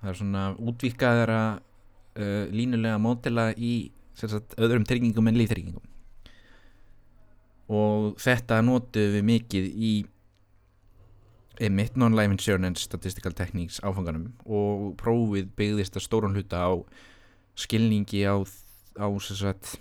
það 0.00 0.11
er 0.11 0.19
svona 0.21 0.43
útvíkaðara 0.59 1.40
uh, 1.59 2.45
línulega 2.55 2.99
mótela 3.02 3.50
í 3.57 3.90
sagt, 4.19 4.57
öðrum 4.59 4.87
tryggingum 4.88 5.31
en 5.31 5.38
líftryggingum. 5.38 5.85
Og 7.69 8.14
þetta 8.23 8.62
notuðum 8.64 9.19
við 9.19 9.26
mikið 9.28 9.67
í 9.69 9.93
non-life 11.99 12.33
insurance 12.33 12.87
statistical 12.87 13.35
techniques 13.35 13.81
áfanganum. 13.83 14.31
Og 14.47 14.95
prófið 15.00 15.50
byggðist 15.59 15.99
að 15.99 16.07
stóran 16.07 16.37
hluta 16.37 16.62
á 16.64 16.73
skilningi 17.59 18.23
á, 18.25 18.38
á 18.99 19.07
sagt, 19.19 19.76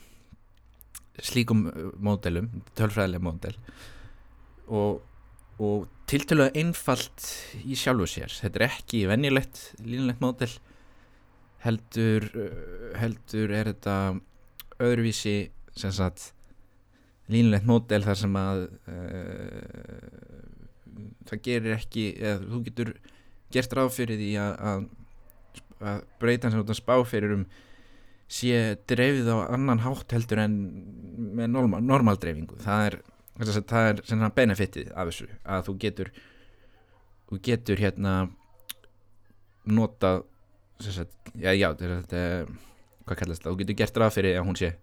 slíkum 1.22 1.68
módelum, 2.02 2.50
tölfræðileg 2.78 3.22
módel. 3.22 3.56
Og, 4.68 5.02
og 5.58 5.88
tiltölulega 6.10 6.62
einfalt 6.62 7.28
í 7.66 7.76
sjálfu 7.78 8.08
sér. 8.10 8.32
Þetta 8.32 8.62
er 8.62 8.66
ekki 8.70 9.04
venjulegt 9.10 9.62
línulegt 9.84 10.24
módel 10.24 10.52
heldur 11.66 12.28
heldur 12.98 13.54
er 13.58 13.72
þetta 13.74 13.96
öðruvísi 14.84 15.38
sagt 15.76 16.32
línulegt 17.32 17.68
módel 17.68 18.06
þar 18.06 18.20
sem 18.22 18.38
að 18.40 18.64
uh, 18.88 20.38
það 21.28 21.44
gerir 21.50 21.76
ekki 21.76 22.10
eða 22.16 22.40
þú 22.46 22.62
getur 22.70 22.94
gert 23.54 23.76
ráð 23.76 23.94
fyrir 23.96 24.20
því 24.22 24.32
að, 24.44 24.54
að, 24.70 24.86
að 25.92 26.04
breytan 26.22 26.54
sem 26.54 26.68
þú 26.68 26.78
spá 26.78 26.96
fyrir 27.08 27.36
um 27.40 27.48
sé 28.28 28.76
dreifið 28.90 29.30
á 29.32 29.38
annan 29.56 29.84
hátt 29.86 30.12
heldur 30.12 30.42
en 30.44 30.56
með 31.38 31.52
normal, 31.54 31.80
normal 31.84 32.18
dreifingu. 32.20 32.58
Það 32.60 32.88
er, 32.90 32.98
það 33.38 33.90
er 33.92 34.02
svona 34.04 34.32
benefitið 34.34 34.92
af 34.94 35.12
þessu 35.12 35.28
að 35.46 35.68
þú 35.68 35.78
getur 35.84 36.12
þú 37.28 37.42
getur 37.50 37.82
hérna 37.82 38.14
nota 39.68 40.22
sagt, 40.80 41.14
já 41.36 41.52
já 41.54 41.70
þetta 41.76 42.18
er 42.18 42.50
hvað 43.08 43.20
kallast 43.22 43.44
það, 43.44 43.52
þú 43.52 43.60
getur 43.62 43.80
gert 43.82 44.02
ráð 44.02 44.16
fyrir 44.18 44.40
að 44.40 44.48
hún 44.48 44.60
sé 44.60 44.74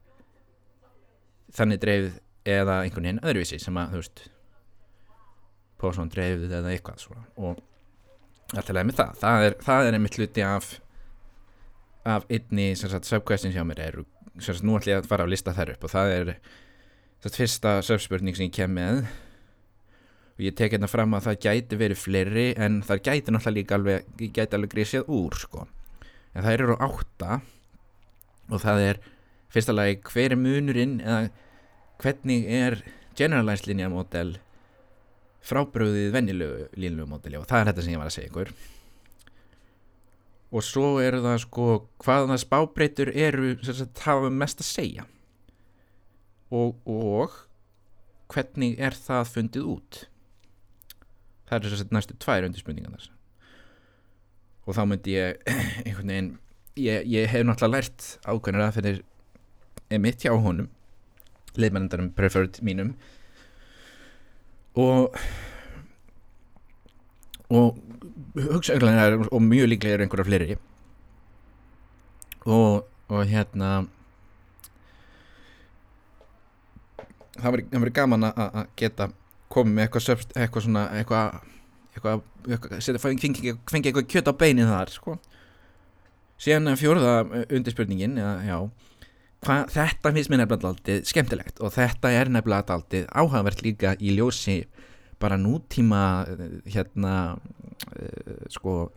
þannig 1.54 1.82
dreifið 1.82 2.20
eða 2.54 2.80
einhvern 2.84 3.08
veginn 3.08 3.24
öðruvísi 3.24 3.60
sem 3.62 3.76
að 3.80 3.94
þú 3.94 4.02
veist 4.02 4.24
Pósson 5.84 6.08
dreifið 6.08 6.52
eða 6.60 6.70
eitthvað 6.72 7.00
svona. 7.02 7.24
Og 7.36 7.58
alltaf 8.54 8.72
leið 8.76 8.86
með 8.88 8.98
það. 9.00 9.16
Það 9.20 9.46
er, 9.46 9.56
það 9.66 9.86
er 9.88 9.96
einmitt 9.98 10.18
hluti 10.20 10.44
af 10.46 10.68
af 12.04 12.26
einni 12.28 12.66
subquestion 12.76 13.52
hjá 13.54 13.62
mér 13.64 13.80
er 13.80 13.94
sagt, 14.42 14.60
nú 14.60 14.76
ætlum 14.76 14.92
ég 14.92 15.00
að 15.00 15.08
fara 15.08 15.24
að 15.24 15.32
lista 15.32 15.54
þær 15.56 15.72
upp 15.74 15.86
og 15.86 15.92
það 15.92 16.10
er 16.18 16.32
sagt, 17.24 17.38
fyrsta 17.40 17.78
subspurning 17.84 18.36
sem 18.36 18.48
ég 18.48 18.54
kem 18.54 18.74
með. 18.76 19.04
Og 20.34 20.44
ég 20.48 20.56
tek 20.58 20.74
hérna 20.74 20.90
fram 20.90 21.14
að 21.14 21.28
það 21.28 21.40
gæti 21.46 21.78
verið 21.78 22.00
fleiri 22.02 22.46
en 22.60 22.80
það 22.84 23.04
gæti 23.06 23.32
náttúrulega 23.32 23.56
líka 23.58 23.78
alveg 23.78 24.32
gæti 24.34 24.58
alveg 24.58 24.72
grísið 24.74 25.10
úr 25.14 25.38
sko. 25.38 25.66
En 26.34 26.42
það 26.42 26.56
eru 26.56 26.78
átta. 26.82 27.40
Og 28.50 28.60
það 28.60 28.86
er 28.88 29.02
fyrsta 29.54 29.74
lagi 29.74 30.00
hver 30.10 30.34
er 30.34 30.40
munurinn 30.40 30.98
eða 31.00 31.30
hvernig 32.02 32.48
er 32.50 32.80
generalized 33.16 33.70
linear 33.70 33.92
model 33.92 34.34
frábröðið 35.44 36.10
vennilegu 36.12 36.68
línlegu 36.80 37.06
módeli 37.08 37.38
og 37.38 37.46
það 37.46 37.60
er 37.60 37.68
þetta 37.70 37.84
sem 37.84 37.94
ég 37.94 38.00
var 38.00 38.10
að 38.10 38.16
segja 38.16 38.30
ykkur. 38.32 38.52
Og 40.54 40.64
svo 40.64 40.88
eru 41.02 41.22
það 41.22 41.40
sko 41.44 41.66
hvaða 42.02 42.38
spábreytur 42.42 43.10
eru 43.14 43.54
sagt, 43.62 44.02
hafa 44.04 44.32
mest 44.32 44.64
að 44.64 44.70
segja 44.70 45.06
og, 46.50 46.76
og 46.84 47.38
hvernig 48.32 48.76
er 48.82 48.96
það 48.96 49.32
fundið 49.32 49.72
út? 49.76 50.04
Það 51.48 51.56
er 51.58 51.74
þess 51.74 51.84
að 51.84 51.96
næstu 51.96 52.16
tvær 52.20 52.48
undirspunningan 52.48 52.96
þess 52.96 53.10
og 54.64 54.76
þá 54.78 54.84
myndi 54.88 55.12
ég 55.18 55.42
einhvern 55.84 56.10
veginn 56.12 56.30
ég, 56.80 57.04
ég 57.04 57.28
hef 57.28 57.44
náttúrulega 57.44 57.74
lært 57.76 58.06
ákveðnir 58.24 58.64
að 58.64 58.78
fyrir 58.78 59.02
mitt 60.00 60.24
hjá 60.24 60.32
honum 60.32 60.70
leifmennandarum 61.54 62.10
preferred 62.16 62.58
mínum. 62.66 62.94
Og 64.74 65.14
og 67.54 67.76
hugsaðurlega 68.34 69.28
og 69.28 69.42
mjög 69.44 69.68
líklega 69.70 69.98
er 69.98 70.04
einhverja 70.06 70.26
fleiri. 70.26 70.56
Og, 72.44 72.88
og 73.08 73.28
hérna 73.30 73.84
það 77.38 77.58
verður 77.72 77.94
gaman 77.98 78.28
að 78.30 78.62
geta 78.78 79.10
komið 79.52 79.76
með 79.76 79.86
eitthvað 79.86 80.24
eitthvað 80.34 80.66
svona 80.66 80.84
eitthvað, 80.98 81.36
eitthvað, 81.94 82.24
eitthvað 82.48 83.12
fengi 83.12 83.90
eitthvað 83.90 84.10
kjött 84.14 84.30
á 84.30 84.34
beinin 84.40 84.70
þar 84.70 84.92
sko. 84.94 85.18
síðan 86.40 86.78
fjóruða 86.80 87.44
undirspurning 87.48 88.18
já 88.48 88.58
Hva, 89.44 89.66
þetta 89.68 90.08
finnst 90.14 90.30
mér 90.32 90.40
nefnilega 90.40 90.70
alltaf 90.70 91.08
skemmtilegt 91.10 91.58
og 91.60 91.74
þetta 91.74 92.10
er 92.16 92.30
nefnilega 92.32 92.78
alltaf 92.78 93.10
áhagvert 93.12 93.60
líka 93.66 93.92
í 94.00 94.14
ljósi 94.16 94.62
bara 95.20 95.36
nútíma 95.36 96.24
hérna 96.64 97.36
uh, 97.36 98.46
sko 98.52 98.88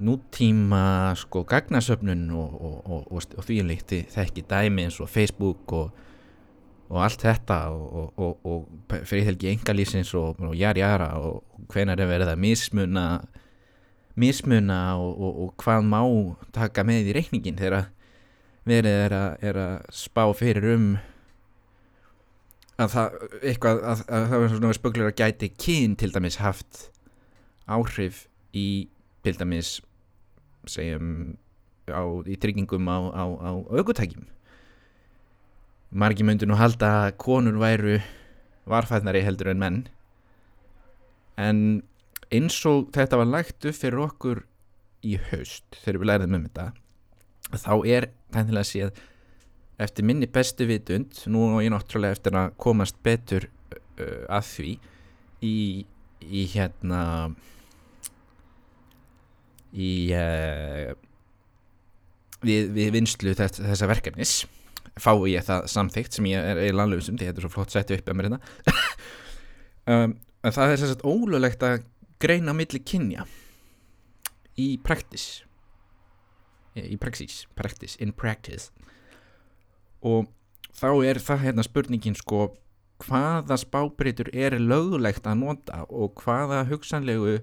nútíma 0.00 1.12
sko 1.16 1.44
gagnasöfnun 1.48 2.30
og, 2.36 2.56
og, 2.56 2.80
og, 3.12 3.28
og 3.36 3.44
því 3.44 3.60
líkti 3.68 4.02
þekki 4.12 4.44
dæmi 4.48 4.86
eins 4.86 4.98
og 5.00 5.08
Facebook 5.12 5.72
og 5.72 6.05
allt 6.94 7.24
þetta 7.26 7.58
og 7.72 9.00
friðhelgi 9.08 9.50
engalísins 9.50 10.12
og 10.14 10.38
jær 10.54 10.78
jara 10.78 11.10
og 11.18 11.42
hvenar 11.72 11.98
er 12.00 12.10
verið 12.10 12.30
að 12.30 12.42
mismuna 12.44 13.06
mismuna 14.16 14.80
og 14.96 15.52
hvað 15.60 15.84
má 15.84 16.00
taka 16.54 16.84
með 16.86 17.10
í 17.10 17.16
reikningin 17.18 17.58
þegar 17.58 17.90
verið 18.66 19.02
er 19.06 19.14
að, 19.14 19.28
er 19.46 19.60
að 19.62 19.74
spá 19.94 20.22
fyrir 20.34 20.68
um 20.74 20.86
að 22.76 22.92
það 22.92 23.18
eitthvað 23.40 23.82
að, 23.82 24.04
að 24.06 24.28
það 24.30 24.42
var 24.42 24.52
svona 24.52 24.78
spöglur 24.78 25.10
að 25.10 25.18
gæti 25.20 25.50
kyn 25.56 25.96
til 26.00 26.12
dæmis 26.12 26.38
haft 26.42 26.86
áhrif 27.66 28.26
í 28.56 28.88
til 29.26 29.36
dæmis 29.38 29.78
segjum 30.70 31.36
á, 31.90 32.02
í 32.26 32.36
tryggingum 32.40 32.88
á, 32.90 32.98
á, 33.14 33.24
á 33.26 33.50
aukutækjum 33.74 34.26
margi 35.90 36.26
myndu 36.26 36.48
nú 36.48 36.58
halda 36.58 36.92
að 37.06 37.16
konur 37.22 37.58
væru 37.60 38.00
varfæðnari 38.66 39.22
heldur 39.26 39.52
en 39.52 39.62
menn. 39.62 39.78
En 41.36 41.60
eins 42.32 42.58
og 42.66 42.90
þetta 42.96 43.20
var 43.20 43.30
lægt 43.30 43.68
upp 43.68 43.76
fyrir 43.76 44.02
okkur 44.06 44.42
í 45.06 45.16
haust 45.30 45.78
þegar 45.82 46.00
við 46.00 46.10
læriðum 46.10 46.38
um 46.38 46.46
þetta 46.48 46.66
þá 47.54 47.74
er 47.86 48.08
tænilega 48.34 48.66
séð 48.66 49.02
eftir 49.82 50.06
minni 50.08 50.28
bestu 50.32 50.66
vitund 50.66 51.20
nú 51.30 51.44
og 51.52 51.62
ég 51.62 51.70
náttúrulega 51.72 52.16
eftir 52.16 52.38
að 52.38 52.54
komast 52.62 52.98
betur 53.06 53.46
uh, 53.46 54.24
að 54.32 54.48
því 54.50 54.72
í, 55.44 55.56
í 56.24 56.46
hérna 56.54 57.02
í 59.76 59.90
uh, 60.16 60.96
við, 62.42 62.72
við 62.72 62.92
vinslu 62.96 63.36
þess, 63.36 63.60
þessa 63.60 63.90
verkefnis 63.92 64.36
fái 65.00 65.32
ég 65.34 65.44
það 65.46 65.66
samþygt 65.72 66.16
sem 66.16 66.28
ég 66.30 66.50
er 66.52 66.62
í 66.64 66.72
landlöfusum 66.74 67.18
því 67.18 67.28
þetta 67.28 67.42
er 67.42 67.46
svo 67.46 67.52
flott 67.52 67.74
setju 67.74 67.98
upp 67.98 68.10
að 68.10 68.18
mér 68.18 68.30
hérna. 68.30 68.42
Um, 69.86 70.16
en 70.42 70.50
það 70.50 70.72
er 70.72 70.80
sérstænt 70.80 71.04
ólulegt 71.06 71.60
að 71.62 71.84
greina 72.18 72.50
milli 72.58 72.80
kynja 72.82 73.22
í 74.58 74.72
practice. 74.82 75.44
Í 76.74 76.96
praxis, 76.98 77.44
practice, 77.54 77.94
in 78.02 78.10
practice. 78.10 78.72
Og 80.02 80.26
þá 80.74 80.88
er 81.06 81.20
það 81.22 81.44
hérna 81.44 81.64
spurningin 81.64 82.18
sko 82.18 82.48
hvaða 83.06 83.56
spábreytur 83.60 84.32
er 84.34 84.58
lögulegt 84.60 85.28
að 85.28 85.40
nota 85.44 85.84
og 85.86 86.18
hvaða 86.24 86.64
hugsanlegu 86.70 87.38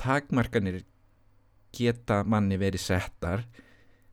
takmarkanir 0.00 0.82
geta 1.74 2.22
manni 2.24 2.58
verið 2.58 2.82
settar 2.82 3.44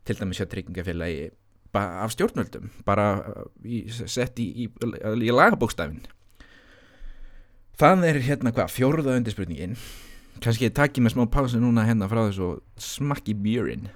til 0.05 0.17
dæmis 0.17 0.41
hjá 0.41 0.47
tryggingafélagi 0.49 1.29
af 1.77 2.11
stjórnvöldum 2.11 2.71
bara 2.85 3.05
í, 3.63 3.85
sett 3.89 4.39
í, 4.43 4.65
í, 4.65 4.67
í 4.67 5.31
lagabókstafin 5.31 6.01
það 7.81 8.05
er 8.09 8.19
hérna 8.25 8.53
hvað 8.53 8.73
fjóruða 8.75 9.17
undirspurningin. 9.17 9.77
Kannski 10.41 10.67
ég 10.67 10.75
takki 10.77 11.01
með 11.03 11.15
smá 11.15 11.25
pásu 11.33 11.61
núna 11.61 11.85
hérna 11.87 12.09
frá 12.09 12.23
þessu 12.27 12.53
smakki 12.81 13.35
björinn 13.37 13.89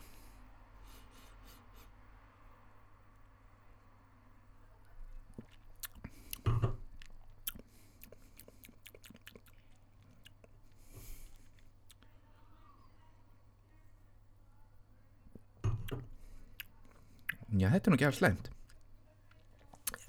Já, 17.56 17.70
þetta 17.72 17.88
er 17.88 17.94
nú 17.94 17.98
ekki 18.00 18.08
alls 18.10 18.20
sleimt 18.20 18.52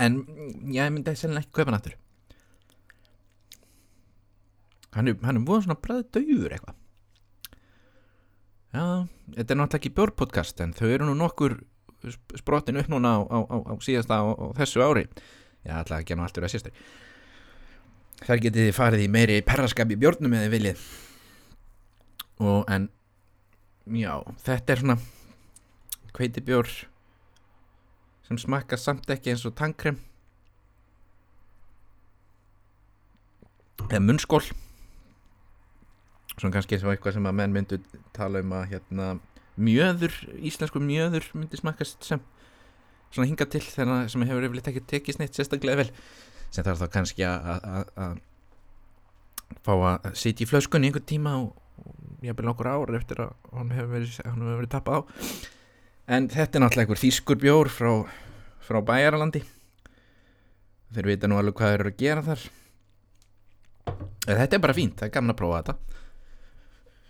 En 0.02 0.18
ég 0.72 0.90
myndi 0.92 1.12
að 1.12 1.20
sennilega 1.20 1.46
ekki 1.46 1.54
kaupa 1.56 1.70
hann 1.70 1.78
aftur. 1.78 1.94
Hann 4.96 5.08
er, 5.12 5.16
hann 5.24 5.38
er 5.38 5.46
búin 5.48 5.64
svona 5.64 5.78
bræði 5.80 6.04
dögur 6.16 6.52
eitthvað. 6.56 6.76
Já, 8.76 8.84
þetta 9.38 9.54
er 9.54 9.58
náttúrulega 9.60 9.80
ekki 9.80 9.94
bjórpodcast 9.96 10.60
en 10.64 10.74
þau 10.76 10.86
eru 10.90 11.08
nú 11.08 11.14
nokkur 11.16 11.56
sprottin 12.36 12.80
upp 12.80 12.90
núna 12.92 13.14
á, 13.16 13.20
á, 13.24 13.38
á, 13.40 13.56
á 13.72 13.74
síðasta 13.84 14.20
á 14.20 14.24
þessu 14.58 14.84
ári. 14.84 15.06
Já, 15.64 15.78
alltaf 15.80 16.02
ekki 16.02 16.16
nú 16.16 16.26
allt 16.26 16.36
verið 16.36 16.48
að 16.48 16.54
sérstæri 16.54 16.76
Þar 18.16 18.40
getið 18.44 18.66
þið 18.66 18.76
farið 18.76 19.02
í 19.04 19.08
meiri 19.12 19.40
perraskap 19.44 19.90
í 19.92 19.98
bjórnum 20.00 20.36
eða 20.38 20.52
viljið. 20.52 20.84
Og 22.40 22.70
en 22.72 22.86
já, 23.92 24.12
þetta 24.44 24.72
er 24.72 24.82
svona 24.82 24.96
kveitibjór 26.16 26.70
sem 28.26 28.38
smakka 28.42 28.78
samt 28.80 29.10
ekki 29.10 29.32
eins 29.32 29.46
og 29.48 29.54
tangkrem 29.58 29.98
eða 33.86 34.02
munnskól 34.02 34.42
svona 36.36 36.52
kannski 36.52 36.78
og 36.82 36.92
eitthvað 36.92 37.16
sem 37.16 37.28
að 37.28 37.36
menn 37.38 37.54
myndu 37.54 37.80
tala 38.16 38.42
um 38.44 38.54
að 38.56 38.68
hérna 38.74 39.08
mjöður, 39.56 40.14
íslensku 40.44 40.80
mjöður 40.84 41.28
myndi 41.36 41.60
smakkast 41.60 42.04
sem. 42.04 42.22
Svona 43.14 43.30
hinga 43.30 43.46
til 43.48 43.62
þegar 43.64 44.10
sem 44.12 44.24
hefur 44.28 44.44
yfirleitt 44.48 44.70
ekki 44.72 44.84
tekið 44.92 45.16
sneitt 45.16 45.38
sérstaklega 45.38 45.80
vel. 45.80 45.90
Sem 46.52 46.66
þarf 46.66 46.82
þá 46.82 46.88
kannski 46.92 47.26
að 47.26 48.18
fá 49.64 49.72
að 49.76 50.10
sitja 50.18 50.44
í 50.44 50.50
flöskunni 50.50 50.90
einhvern 50.90 51.08
tíma 51.08 51.36
og, 51.40 51.52
og 51.80 52.24
ég 52.24 52.32
hef 52.32 52.38
byrjað 52.38 52.52
okkur 52.52 52.70
ár 52.72 52.96
eftir 52.98 53.22
að 53.24 53.36
hann 53.54 53.72
hefur 53.72 53.92
verið, 53.94 54.16
hef 54.26 54.40
verið 54.50 54.72
tappað 54.74 54.98
á 54.98 55.00
en 56.07 56.29
þetta 56.31 56.59
er 56.59 56.62
náttúrulega 56.62 56.87
einhver 56.87 57.03
þýskur 57.03 57.40
bjór 57.42 57.71
frá, 57.73 57.90
frá 58.62 58.79
bæjaralandi. 58.87 59.42
Þeir 60.95 61.11
vita 61.11 61.31
nú 61.31 61.38
alveg 61.40 61.57
hvað 61.59 61.73
þeir 61.73 61.83
eru 61.83 61.92
að 61.92 62.01
gera 62.03 62.25
þar. 62.27 62.45
En 64.27 64.38
þetta 64.40 64.57
er 64.59 64.62
bara 64.62 64.77
fínt, 64.77 64.97
það 65.01 65.09
er 65.09 65.14
gaman 65.16 65.35
að 65.35 65.40
prófa 65.40 65.59
þetta. 65.61 65.77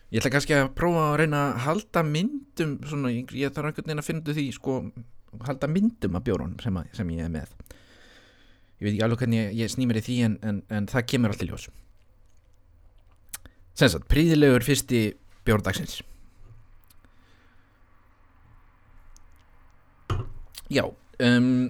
Ég 0.07 0.23
ætla 0.23 0.33
kannski 0.37 0.57
að 0.57 0.71
prófa 0.79 1.05
að 1.11 1.17
reyna 1.21 1.43
að 1.43 1.63
halda 1.67 2.03
myndum 2.07 2.77
svona, 2.87 3.13
ég, 3.13 3.33
ég 3.37 3.53
þarf 3.53 3.73
einhvern 3.73 3.89
veginn 3.89 4.03
að 4.03 4.09
finna 4.09 4.37
því 4.37 4.47
sko, 4.55 4.77
halda 5.49 5.71
myndum 5.71 6.17
af 6.17 6.27
bjórunum 6.29 6.61
sem, 6.63 6.81
að, 6.81 6.93
sem 6.97 7.15
ég 7.17 7.27
er 7.27 7.33
með. 7.33 7.55
Ég 8.77 8.87
veit 8.87 8.93
ekki 8.93 9.07
alveg 9.07 9.25
hvernig 9.25 9.41
ég, 9.41 9.55
ég 9.61 9.73
snýmir 9.73 10.01
í 10.01 10.05
því 10.07 10.19
en, 10.29 10.37
en, 10.47 10.61
en 10.73 10.89
það 10.93 11.09
kemur 11.13 11.35
allt 11.35 11.45
í 11.45 11.49
ljós. 11.51 11.69
Sem 13.77 13.91
sagt, 13.93 14.07
príðilegur 14.09 14.65
fyrsti 14.65 15.03
bjórdagsins 15.45 16.01
Já, 20.67 20.83
um, 21.23 21.69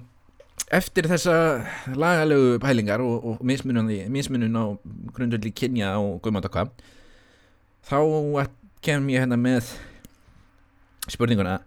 eftir 0.73 1.05
þessa 1.07 1.35
lagalegu 1.93 2.57
pælingar 2.63 3.03
og, 3.05 3.27
og 3.29 3.43
mismunun 3.45 4.57
á 4.57 4.65
grundvöldi 5.13 5.53
kynja 5.53 5.93
og 6.01 6.17
guðmáta 6.25 6.49
hvað 6.51 6.73
þá 7.87 7.99
kem 8.81 9.05
ég 9.13 9.21
hérna 9.21 9.37
með 9.39 9.69
spurninguna 11.07 11.59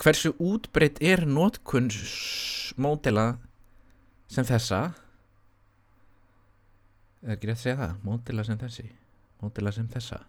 hversu 0.00 0.32
útbreytt 0.38 1.00
er 1.02 1.24
nótkunnsmódela 1.26 3.34
sem 4.30 4.46
þessa? 4.46 4.80
Er 7.24 7.36
ekki 7.36 7.48
rétt 7.48 7.58
að 7.58 7.62
segja 7.62 7.80
það? 7.80 7.92
Módela 8.04 8.44
sem 8.46 8.58
þessi? 8.60 8.86
Módela 9.42 9.72
sem 9.74 9.86
þessa? 9.90 10.20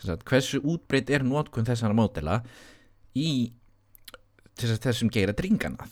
Hversu 0.00 0.60
útbreytt 0.64 1.10
er 1.12 1.24
nótkunn 1.26 1.68
þessara 1.68 1.96
módela 1.96 2.40
í 3.16 3.52
þessum 4.60 5.12
geira 5.12 5.36
dringana 5.36 5.88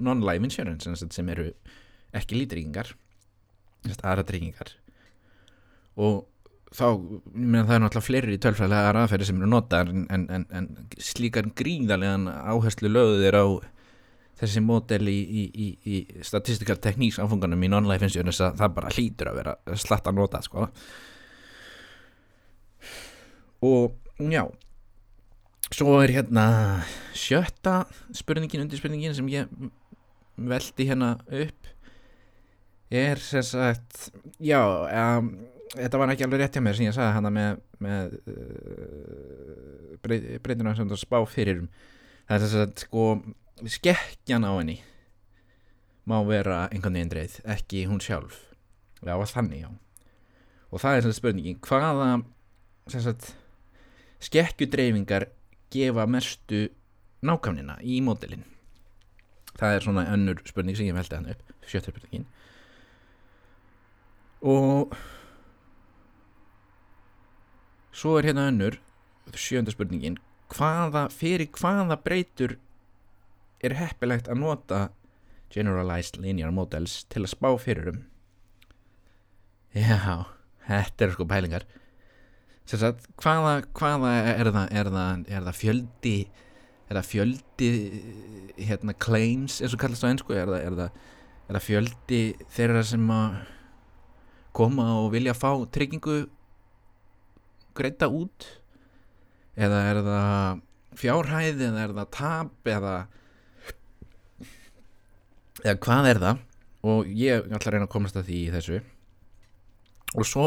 non-life 0.00 0.44
insurance 0.44 0.98
sem 1.10 1.32
eru 1.32 1.50
ekki 2.16 2.38
lítryggingar 2.38 2.94
aðra 4.02 4.26
tryggingar 4.28 4.74
og 6.00 6.24
þá, 6.74 6.86
mér 7.34 7.66
það 7.66 7.74
er 7.76 7.82
náttúrulega 7.84 8.06
fleiri 8.06 8.38
tölfræðilega 8.42 9.02
aðferði 9.02 9.28
sem 9.28 9.42
eru 9.42 9.50
notað 9.50 9.92
en, 9.92 10.06
en, 10.30 10.46
en, 10.54 10.70
slíkar 11.02 11.50
gríðarlegan 11.58 12.28
áherslu 12.30 12.90
lögðir 12.92 13.38
á 13.38 13.46
þessi 14.40 14.62
módel 14.64 15.10
í, 15.10 15.18
í, 15.20 15.44
í, 15.50 15.68
í 15.84 16.24
statistical 16.24 16.78
techniques 16.80 17.20
áfunganum 17.20 17.66
í 17.66 17.70
non-life 17.72 18.06
insurance 18.06 18.40
að 18.44 18.60
það 18.62 18.76
bara 18.78 18.92
hlýtur 18.94 19.30
að 19.32 19.40
vera 19.40 19.56
slatt 19.76 20.08
að 20.08 20.16
nota 20.16 20.40
sko. 20.46 20.68
Og 23.68 23.98
já 24.30 24.46
Svo 25.68 26.00
er 26.00 26.12
hérna 26.14 26.46
sjötta 27.16 27.84
spurningin 28.16 28.64
undir 28.64 28.80
spurningin 28.80 29.14
sem 29.16 29.28
ég 29.30 29.50
veldi 30.40 30.86
hérna 30.88 31.12
upp 31.28 31.68
er 32.90 33.20
sem 33.22 33.44
sagt 33.46 34.10
já, 34.42 34.60
um, 35.20 35.30
þetta 35.76 36.00
var 36.00 36.10
ekki 36.10 36.26
alveg 36.26 36.42
rétt 36.42 36.56
hjá 36.58 36.64
mér 36.64 36.78
sem 36.78 36.88
ég 36.88 36.96
sagði 36.96 37.14
hana 37.14 37.30
með, 37.34 37.60
með 37.78 38.16
uh, 38.32 39.98
breytinu 40.02 40.74
sem 40.74 40.90
það 40.90 41.02
spá 41.04 41.18
fyrir 41.30 41.62
það 42.26 42.34
er 42.34 42.44
þess 42.44 42.62
að 42.64 42.72
sko 42.86 43.04
skekkjan 43.78 44.48
á 44.48 44.52
henni 44.56 44.80
má 46.08 46.18
vera 46.26 46.64
einhvern 46.72 46.96
veginn 46.96 47.12
dreið 47.12 47.36
ekki 47.54 47.84
hún 47.86 48.00
sjálf. 48.02 48.40
Já, 49.04 49.14
þannig 49.14 49.68
og 50.70 50.82
það 50.82 50.96
er 50.96 51.04
sem 51.04 51.12
sagt 51.12 51.20
spurningin 51.20 51.60
hvaða 51.66 52.08
sem 52.90 53.04
sagt 53.04 53.30
skekkjudreyfingar 54.24 55.28
gefa 55.70 56.06
mestu 56.10 56.68
nákvæmnina 57.26 57.78
í 57.82 58.00
módelin? 58.04 58.44
Það 59.58 59.74
er 59.76 59.84
svona 59.84 60.06
önnur 60.12 60.42
spurning 60.48 60.78
sem 60.78 60.88
ég 60.88 60.96
veldi 60.96 61.16
hann 61.18 61.30
upp 61.32 61.66
sjöttur 61.68 61.94
spurningin. 61.94 62.26
Og 64.40 64.94
svo 67.92 68.16
er 68.18 68.30
hérna 68.30 68.48
önnur 68.50 68.78
sjönda 69.36 69.74
spurningin. 69.74 70.18
Hvaða, 70.50 71.06
fyrir 71.14 71.46
hvaða 71.54 71.98
breytur 72.02 72.56
er 73.62 73.76
heppilegt 73.78 74.30
að 74.30 74.40
nota 74.42 74.80
Generalized 75.50 76.18
Linear 76.22 76.50
Models 76.54 77.04
til 77.10 77.24
að 77.24 77.34
spá 77.34 77.50
fyrir 77.60 77.92
um? 77.92 78.00
Já, 79.74 80.26
þetta 80.66 81.06
er 81.06 81.14
sko 81.14 81.26
pælingar 81.30 81.66
Sagt, 82.70 83.08
hvaða, 83.18 83.64
hvaða 83.74 84.10
er 84.30 84.48
það, 84.54 84.66
er 84.78 84.90
það, 84.94 85.22
er 85.26 85.46
það 85.48 85.56
fjöldi 85.58 86.16
er 86.90 86.98
það 86.98 87.08
fjöldi 87.08 87.70
hérna 88.66 88.94
claims 88.98 89.58
eins 89.58 89.74
og 89.74 89.80
kallast 89.82 90.06
á 90.06 90.10
ennsku 90.10 90.34
er 90.38 90.52
er 90.54 90.76
það 90.78 91.64
fjöldi 91.66 92.20
þeirra 92.54 92.84
sem 92.86 93.10
að 93.10 93.40
koma 94.54 94.86
og 95.00 95.10
vilja 95.14 95.34
fá 95.34 95.50
tryggingu 95.74 96.24
greita 97.74 98.10
út? 98.10 98.46
Eða 99.58 99.80
er 99.90 100.00
það 100.06 100.62
fjárhæð 101.00 101.64
eða 101.68 101.84
er 101.84 101.96
það 101.98 102.12
tap 102.16 102.70
eða 102.70 102.94
eða 105.64 105.76
hvað 105.84 106.10
er 106.10 106.22
það? 106.24 106.42
Og 106.90 107.12
ég 107.12 107.44
ætla 107.44 107.60
að 107.60 107.74
reyna 107.74 107.86
að 107.86 107.92
komast 107.92 108.16
að 108.16 108.30
því 108.30 108.38
í 108.40 108.52
þessu. 108.54 108.78
Og 110.16 110.26
svo 110.26 110.46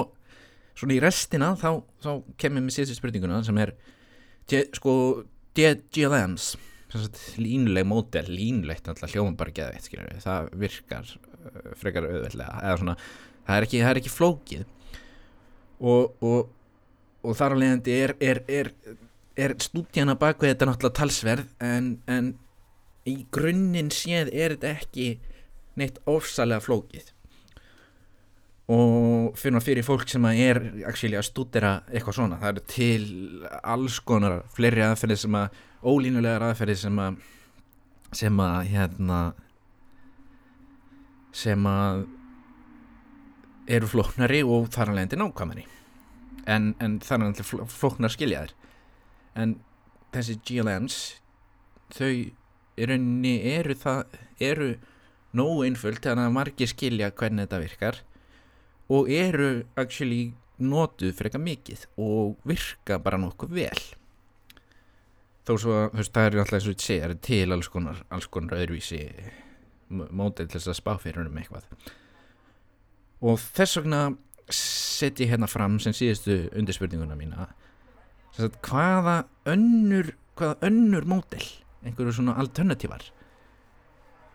svona 0.77 0.95
í 0.95 1.01
restina 1.03 1.53
þá, 1.59 1.69
þá 2.03 2.12
kemur 2.41 2.67
við 2.67 2.77
síðustu 2.77 2.99
spurninguna 2.99 3.43
sem 3.45 3.59
er 3.62 3.75
sko 4.73 4.93
GLMs 5.53 6.53
línuleg 7.41 7.86
mótel, 7.89 8.27
línulegt 8.29 8.88
alltaf 8.89 9.13
hljóðum 9.13 9.38
bara 9.38 9.53
geðveitt, 9.55 9.88
skilur 9.88 10.19
það 10.21 10.49
virkar 10.62 11.07
uh, 11.09 11.71
frekar 11.79 12.05
auðveldlega 12.05 12.59
eða 12.59 12.75
svona, 12.81 12.95
það 13.47 13.55
er 13.55 13.67
ekki, 13.67 13.81
það 13.81 13.91
er 13.91 14.01
ekki 14.01 14.13
flókið. 14.13 14.67
Og, 15.83 16.23
og, 16.23 16.51
og 17.25 17.39
þar 17.39 17.57
á 17.57 17.62
leiðandi 17.63 17.95
er, 17.97 18.13
er, 18.23 18.41
er, 18.47 18.71
er 19.47 19.55
stúdjana 19.63 20.15
bak 20.21 20.43
við 20.43 20.53
þetta 20.53 20.69
náttúrulega 20.69 20.99
talsverð 21.01 21.49
en, 21.65 21.89
en 22.07 22.29
í 23.09 23.17
grunninn 23.33 23.91
séð 23.93 24.31
er 24.31 24.55
þetta 24.55 24.75
ekki 24.77 25.09
neitt 25.79 25.97
ofsalega 26.07 26.63
flókið 26.63 27.12
og 28.71 29.36
fyrir, 29.36 29.60
fyrir 29.63 29.84
fólk 29.84 30.08
sem 30.08 30.26
er 30.32 30.60
actually, 30.88 31.17
að 31.19 31.28
stúdera 31.28 31.73
eitthvað 31.91 32.17
svona. 32.19 32.39
Það 32.39 32.52
eru 32.54 32.65
til 32.71 33.06
alls 33.60 33.99
konar 34.08 34.41
fleiri 34.56 34.86
aðferðir 34.86 35.23
sem 35.26 35.38
að 35.39 35.62
ólínulegar 35.84 36.47
aðferðir 36.49 36.82
sem 36.86 36.99
að 37.04 37.21
sem 38.13 38.39
að 38.39 38.60
hérna 38.69 39.19
sem 41.34 41.65
að 41.65 42.04
eru 43.73 43.89
flóknari 43.89 44.43
og 44.45 44.69
þar 44.71 44.91
alveg 44.91 45.08
endur 45.08 45.23
nákvæmari. 45.23 45.65
En, 46.45 46.73
en 46.84 46.99
þar 47.04 47.28
alveg 47.28 47.71
flóknar 47.71 48.13
skiljaðir 48.13 48.54
en 49.39 49.58
þessi 50.13 50.38
GLMs 50.45 50.97
þau 51.93 52.12
eru, 52.78 52.97
eru 53.58 53.78
það 53.80 54.17
eru 54.43 54.71
nógu 55.34 55.63
einföld 55.67 56.02
þannig 56.04 56.30
að 56.30 56.36
margir 56.38 56.69
skilja 56.69 57.13
hvernig 57.17 57.47
þetta 57.47 57.62
virkar 57.63 58.02
og 58.93 59.10
eru 59.12 59.51
actually 59.79 60.34
notuð 60.63 61.15
frekar 61.17 61.41
mikið 61.43 61.88
og 62.01 62.38
virka 62.47 62.99
bara 63.01 63.19
nokkuð 63.21 63.56
vel. 63.58 63.84
Þó 65.43 65.56
svo 65.60 65.79
að 65.89 66.03
það 66.08 66.27
eru 66.29 66.43
alltaf 66.43 66.60
eins 66.60 66.67
og 66.67 66.75
þetta 66.75 66.86
sé, 66.86 66.99
það 66.99 67.08
eru 67.08 67.17
til 67.27 67.56
alls 67.56 67.69
konar, 67.71 68.03
alls 68.13 68.29
konar 68.32 68.62
öðruvísi 68.62 69.01
mótið 69.91 70.53
til 70.53 70.60
þess 70.60 70.71
að 70.71 70.79
spá 70.79 70.93
fyrir 71.01 71.27
um 71.27 71.41
eitthvað. 71.41 71.65
Og 73.23 73.41
þess 73.41 73.79
vegna 73.82 74.03
setjum 74.51 75.25
ég 75.25 75.34
hérna 75.34 75.47
fram 75.47 75.79
sem 75.82 75.95
síðustu 75.95 76.38
undirspurninguna 76.58 77.17
mína 77.17 77.47
að 78.41 78.58
hvaða 78.65 79.17
önnur 79.49 80.13
hvaða 80.38 80.67
önnur 80.67 81.06
mótel 81.08 81.43
einhverju 81.86 82.15
svona 82.17 82.36
alternatívar 82.41 83.06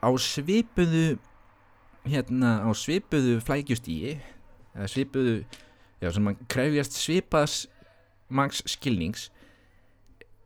á 0.00 0.08
svipuðu 0.22 1.18
hérna 2.08 2.58
á 2.64 2.70
svipuðu 2.78 3.38
flækjustíi 3.44 4.18
eða 4.78 4.92
svipuðu 4.92 5.34
já, 6.02 6.10
sem 6.14 6.30
að 6.30 6.42
krefjast 6.52 6.98
svipas 6.98 7.58
mangs 8.28 8.62
skilnings 8.68 9.28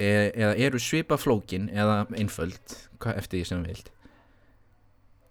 e 0.00 0.10
eða 0.32 0.52
eru 0.66 0.80
svipa 0.82 1.18
flókin 1.20 1.68
eða 1.70 2.04
einföld 2.18 2.76
hva, 3.02 3.14
eftir 3.16 3.40
því 3.40 3.48
sem 3.48 3.64
vilt. 3.66 3.90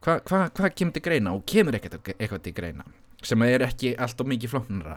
Hvað 0.01 0.21
hva, 0.29 0.41
hva 0.57 0.73
kemur 0.73 0.95
til 0.95 1.05
greina 1.05 1.33
og 1.35 1.45
kemur 1.49 1.77
eitthvað 1.77 2.43
til 2.45 2.57
greina 2.57 2.85
sem 3.21 3.41
er 3.45 3.67
ekki 3.67 3.93
alltaf 4.01 4.29
mikið 4.29 4.53
flóknara 4.53 4.95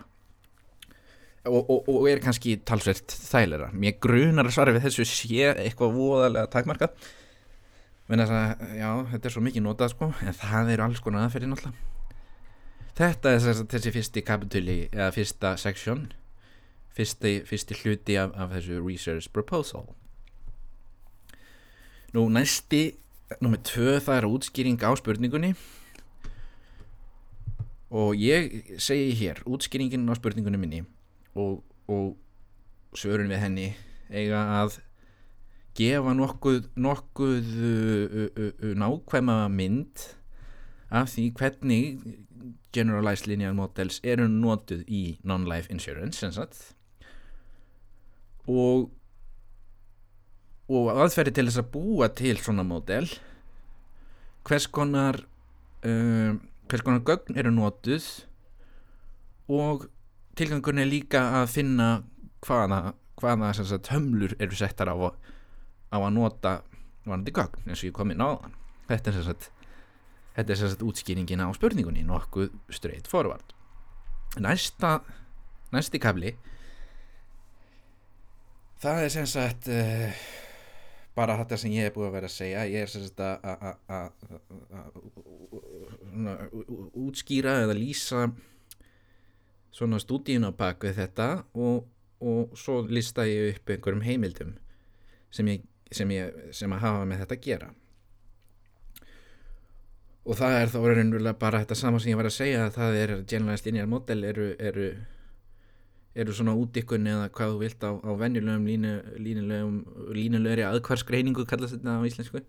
og, 1.45 1.59
og, 1.61 1.89
og 1.93 2.07
er 2.09 2.23
kannski 2.25 2.57
talsvert 2.65 3.13
þælera 3.13 3.69
mér 3.77 3.99
grunar 4.01 4.49
að 4.49 4.57
svara 4.57 4.73
við 4.77 4.87
þessu 4.87 5.05
sé 5.09 5.51
eitthvað 5.53 5.99
voðalega 5.99 6.49
takmarkað. 6.53 6.95
Menn 8.09 8.21
að 8.21 8.33
já, 8.77 8.89
þetta 9.13 9.29
er 9.29 9.33
svo 9.33 9.43
mikið 9.45 9.65
notað 9.65 9.93
sko 9.95 10.11
en 10.21 10.37
það 10.37 10.73
eru 10.75 10.87
alls 10.87 11.05
konar 11.05 11.25
aðferði 11.25 11.53
náttúrulega 11.53 11.94
Þetta 12.95 13.33
er 13.35 13.41
þess, 13.43 13.65
þessi 13.73 13.95
fyrsti 13.95 14.23
kapitúli 14.23 14.77
eða 14.93 15.11
fyrsta 15.15 15.57
seksjón 15.59 16.07
fyrsti, 16.95 17.43
fyrsti 17.47 17.75
hluti 17.83 18.19
af, 18.21 18.31
af 18.35 18.53
þessu 18.55 18.81
research 18.87 19.31
proposal. 19.35 19.89
Nú 22.15 22.29
næsti 22.31 22.95
nummið 23.43 23.65
tvö 23.67 23.97
það 24.05 24.19
er 24.21 24.29
útskýring 24.29 24.79
á 24.87 24.91
spurningunni. 24.99 25.55
Og 27.95 28.19
ég 28.19 28.79
segi 28.83 29.15
hér 29.19 29.43
útskýringin 29.47 30.07
á 30.11 30.15
spurningunni 30.19 30.59
minni 30.59 30.83
og, 31.35 31.63
og 31.91 32.15
svörun 32.95 33.31
við 33.31 33.43
henni 33.43 33.69
eiga 34.11 34.41
að 34.63 34.79
gefa 35.75 36.15
nokkuð, 36.15 36.69
nokkuð 36.79 37.55
uh, 37.59 38.27
uh, 38.31 38.53
uh, 38.63 38.75
nákvæma 38.79 39.39
mynd 39.51 40.07
af 40.95 41.11
því 41.11 41.29
hvernig 41.35 41.99
generalized 42.75 43.29
linear 43.31 43.55
models 43.57 44.01
eru 44.03 44.27
notuð 44.29 44.85
í 44.91 45.05
non-life 45.23 45.71
insurance 45.73 46.75
og 48.51 48.91
og 50.65 50.91
aðferði 50.97 51.35
til 51.37 51.47
þess 51.49 51.61
að 51.61 51.73
búa 51.75 52.07
til 52.17 52.39
svona 52.41 52.63
model. 52.65 53.05
Hvers 54.49 54.67
konar 54.73 55.19
um, 55.85 56.39
hvers 56.69 56.85
konar 56.85 57.05
gögn 57.05 57.37
eru 57.37 57.53
notuð. 57.53 58.07
Og 59.53 59.85
tilgangun 60.41 60.81
er 60.81 60.89
líka 60.89 61.21
að 61.43 61.51
finna 61.53 61.89
hvaða, 62.45 62.95
hvaða 63.21 63.53
sagt, 63.59 63.93
hömlur 63.93 64.33
eru 64.41 64.57
settar 64.57 64.89
á, 64.89 64.97
á 64.97 65.97
að 66.01 66.13
nota 66.17 66.55
vanandi 67.05 67.35
gögn 67.37 67.69
eins 67.69 67.83
og 67.83 67.91
ég 67.91 67.97
kom 67.97 68.13
inn 68.13 68.25
á 68.25 68.41
þann 68.41 68.57
þetta 68.89 69.11
er 69.11 69.17
sem 69.19 69.27
sagt 69.29 69.51
Þetta 70.35 70.51
er 70.51 70.59
sérstaklega 70.59 70.91
útskýringin 70.91 71.45
á 71.45 71.49
spurningunni 71.55 72.03
nokkuð 72.07 72.51
straight 72.75 73.07
forward. 73.11 73.55
Næsta 74.43 74.99
næsti 75.75 76.01
kafli 76.03 76.35
það 78.85 79.05
er 79.05 79.13
sérstaklega 79.15 80.09
uh, 80.09 80.25
bara 81.15 81.37
þetta 81.39 81.59
sem 81.63 81.75
ég 81.77 81.87
hef 81.87 81.95
búið 81.95 82.09
að 82.09 82.17
vera 82.17 82.29
að 82.31 82.35
segja. 82.35 82.65
Ég 82.67 82.81
er 82.85 82.91
sérstaklega 82.91 83.71
að 83.95 84.09
útskýra 87.05 87.53
eða 87.65 87.77
lýsa 87.79 88.27
svona 89.75 89.99
stúdíun 90.03 90.47
á 90.47 90.53
baku 90.55 90.93
þetta 90.95 91.29
og, 91.55 91.87
og 92.23 92.59
svo 92.59 92.83
lista 92.87 93.27
ég 93.27 93.55
upp 93.55 93.73
einhverjum 93.75 94.05
heimildum 94.07 94.53
sem 95.35 95.49
ég, 95.51 95.65
sem 95.91 96.11
ég 96.15 96.53
sem 96.55 96.71
hafa 96.75 97.07
með 97.09 97.25
þetta 97.25 97.39
að 97.39 97.47
gera 97.49 97.69
og 100.25 100.39
það 100.39 100.55
er 100.59 100.71
þá 100.73 100.79
raunverulega 100.81 101.41
bara 101.41 101.61
þetta 101.63 101.77
sama 101.77 102.01
sem 102.01 102.15
ég 102.15 102.21
var 102.21 102.29
að 102.31 102.39
segja 102.39 102.63
að 102.65 102.79
það 102.79 102.99
er 103.03 103.13
generalized 103.29 103.69
linear 103.69 103.91
model 103.91 104.25
eru, 104.25 104.47
eru, 104.57 104.87
eru 106.17 106.37
svona 106.37 106.55
útikkun 106.57 107.11
eða 107.13 107.29
hvað 107.37 107.53
þú 107.53 107.61
vilt 107.61 107.85
á, 107.85 107.91
á 107.93 108.11
venjulegum 108.23 108.69
línu, 108.71 108.95
línulegum 109.21 109.77
línulegri 110.17 110.65
aðkvarsgreiningu 110.69 111.45
kallast 111.49 111.77
þetta 111.77 111.99
á 112.01 112.09
íslensku. 112.09 112.45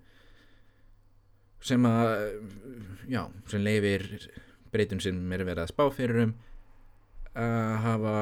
Sem 1.65 1.85
að 1.89 2.13
já, 3.11 3.21
sem 3.51 3.63
leifir 3.65 4.07
breytun 4.71 5.03
sem 5.03 5.19
er 5.35 5.43
verið 5.43 5.65
að 5.65 5.71
spá 5.73 5.85
fyrir 5.95 6.27
um 6.27 6.33
að 7.35 7.75
hafa 7.83 8.15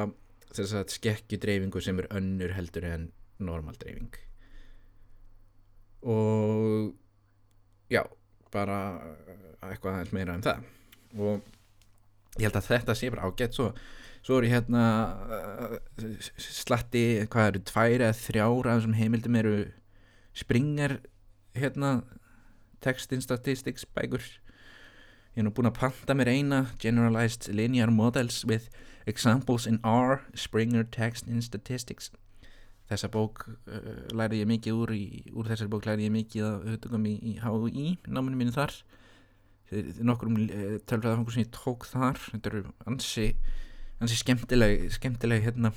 þess 0.54 0.76
að 0.80 0.98
skekkjudreyfingu 0.98 1.82
sem 1.82 2.02
er 2.02 2.10
önnur 2.18 2.54
heldur 2.58 2.86
en 2.90 3.08
normaldreyfing 3.44 4.18
og 6.04 6.94
já 7.94 8.04
bara 8.54 8.80
eitthvað 9.64 9.98
aðeins 9.98 10.16
meira 10.16 10.38
um 10.38 10.46
það. 10.46 10.64
Og 11.18 12.40
ég 12.40 12.48
held 12.48 12.60
að 12.60 12.70
þetta 12.72 12.98
sé 12.98 13.12
bara 13.14 13.30
ágætt. 13.30 13.58
Svo, 13.58 13.70
svo 14.26 14.40
er 14.40 14.48
ég 14.48 14.56
hérna 14.58 14.84
uh, 15.38 15.78
slatti, 16.38 17.06
hvað 17.34 17.50
eru 17.52 17.64
tvær 17.70 17.98
eða 18.00 18.20
þrjára 18.22 18.78
þessum 18.78 18.98
heimildum 19.00 19.40
eru 19.42 19.56
Springer 20.34 20.98
hérna 21.54 22.00
textin 22.82 23.22
statistics 23.22 23.86
bækur 23.86 24.24
ég 25.34 25.42
er 25.42 25.46
nú 25.48 25.54
búin 25.54 25.70
að 25.70 25.80
panta 25.80 26.16
mér 26.18 26.32
eina 26.34 26.60
Generalized 26.82 27.48
Linear 27.54 27.92
Models 27.94 28.44
with 28.46 28.70
Examples 29.06 29.68
in 29.70 29.80
R 29.86 30.24
Springer 30.34 30.84
Text 30.84 31.28
in 31.28 31.42
Statistics 31.42 32.12
þessa 32.92 33.10
bók 33.14 33.46
uh, 33.48 33.88
læri 34.16 34.42
ég 34.44 34.50
mikið 34.50 34.82
úr 34.84 34.94
í, 34.96 35.06
úr 35.34 35.50
þessari 35.52 35.72
bók 35.72 35.88
læri 35.88 36.10
ég 36.10 36.14
mikið 36.14 36.50
af 36.50 36.68
hugtökum 36.72 37.08
í, 37.10 37.16
í 37.20 37.34
HI 37.40 37.96
náminu 38.08 38.40
mínu 38.40 38.56
þar. 38.56 38.76
Nokkrum 40.06 40.36
tölfræðafangur 40.86 41.34
sem 41.34 41.48
ég 41.48 41.54
tók 41.56 41.88
þar 41.90 42.20
þetta 42.28 42.50
eru 42.52 42.60
ansi, 42.86 43.32
ansi 44.04 44.20
skemmtileg 44.20 44.84
skemmtileg 44.94 45.48
hérna 45.48 45.72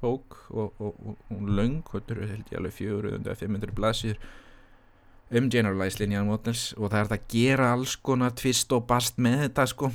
bók 0.00 0.38
og, 0.50 0.74
og, 0.80 0.96
og, 0.98 1.20
og 1.30 1.46
löng 1.46 1.84
þetta 1.92 2.16
eru 2.16 2.28
held 2.30 2.50
ég 2.50 2.58
alveg 2.60 2.74
400-500 2.80 3.76
blasir 3.76 4.18
um 5.30 5.48
generalized 5.50 6.02
linear 6.02 6.26
models 6.26 6.68
og 6.76 6.90
það 6.92 6.98
er 7.00 7.08
það 7.10 7.16
að 7.16 7.30
gera 7.32 7.70
alls 7.74 7.96
konar 8.08 8.34
tvist 8.38 8.74
og 8.76 8.86
bast 8.90 9.18
með 9.22 9.46
þetta 9.46 9.66
sko 9.72 9.90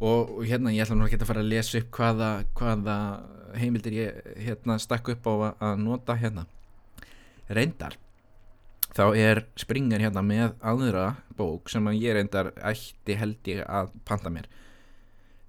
og 0.00 0.40
hérna 0.48 0.72
ég 0.72 0.84
ætla 0.84 0.96
nú 0.96 1.04
ekki 1.06 1.18
að 1.20 1.28
fara 1.28 1.42
að 1.44 1.50
lesa 1.52 1.80
upp 1.80 1.90
hvaða, 1.98 2.28
hvaða 2.56 2.96
heimildir 3.60 3.96
ég 3.96 4.30
hérna 4.46 4.78
stakk 4.80 5.10
upp 5.12 5.26
á 5.28 5.34
að, 5.60 5.82
nota 5.82 6.16
hérna. 6.16 6.46
Reyndar 7.50 7.98
þá 8.96 9.04
er 9.18 9.42
Springer 9.60 10.02
hérna 10.02 10.22
með 10.24 10.54
aðra 10.66 11.04
bók 11.36 11.68
sem 11.70 11.86
að 11.86 12.00
ég 12.00 12.16
reyndar 12.16 12.52
ætti 12.56 13.16
held 13.18 13.50
ég 13.50 13.64
að 13.66 13.92
panta 14.08 14.32
mér. 14.32 14.48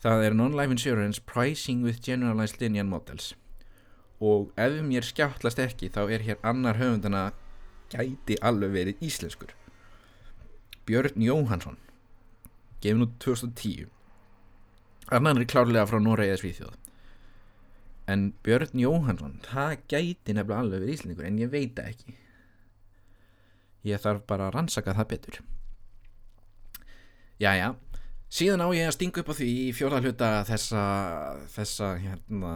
Það 0.01 0.25
er 0.25 0.35
Non-Life 0.35 0.75
Insurance 0.75 1.21
Pricing 1.21 1.85
with 1.85 2.01
Generalized 2.01 2.61
Linear 2.61 2.87
Models. 2.89 3.35
Og 4.21 4.51
ef 4.59 4.81
mér 4.85 5.05
skjáttlast 5.05 5.61
ekki 5.61 5.89
þá 5.93 6.03
er 6.09 6.25
hér 6.25 6.41
annar 6.45 6.77
höfundana 6.81 7.29
gæti 7.93 8.37
alveg 8.41 8.75
verið 8.75 9.07
íslenskur. 9.07 9.55
Björn 10.85 11.21
Jóhansson 11.21 11.77
gefin 12.81 13.05
út 13.05 13.17
2010 13.21 13.89
annan 15.11 15.41
er 15.41 15.47
klárlega 15.49 15.87
frá 15.89 15.99
Noregi 16.01 16.31
eða 16.33 16.41
Svíþjóð. 16.41 16.75
En 18.11 18.25
Björn 18.43 18.81
Jóhansson 18.81 19.39
það 19.45 19.77
gæti 19.91 20.35
nefnilega 20.35 20.59
alveg 20.63 20.83
verið 20.83 20.95
íslenskur 20.97 21.27
en 21.27 21.39
ég 21.41 21.51
veit 21.53 21.73
það 21.77 21.93
ekki. 21.93 22.17
Ég 23.91 24.03
þarf 24.03 24.25
bara 24.29 24.49
að 24.49 24.55
rannsaka 24.57 24.95
það 24.97 25.09
betur. 25.13 25.39
Já 27.41 27.51
já. 27.57 27.69
Síðan 28.31 28.63
á 28.63 28.67
ég 28.71 28.87
að 28.87 28.95
stinga 28.95 29.21
upp 29.23 29.33
á 29.33 29.35
því 29.35 29.49
í 29.65 29.71
fjóða 29.75 29.99
hluta 30.05 30.29
þessa 30.47 30.83
þessa 31.51 31.89
hérna 31.99 32.53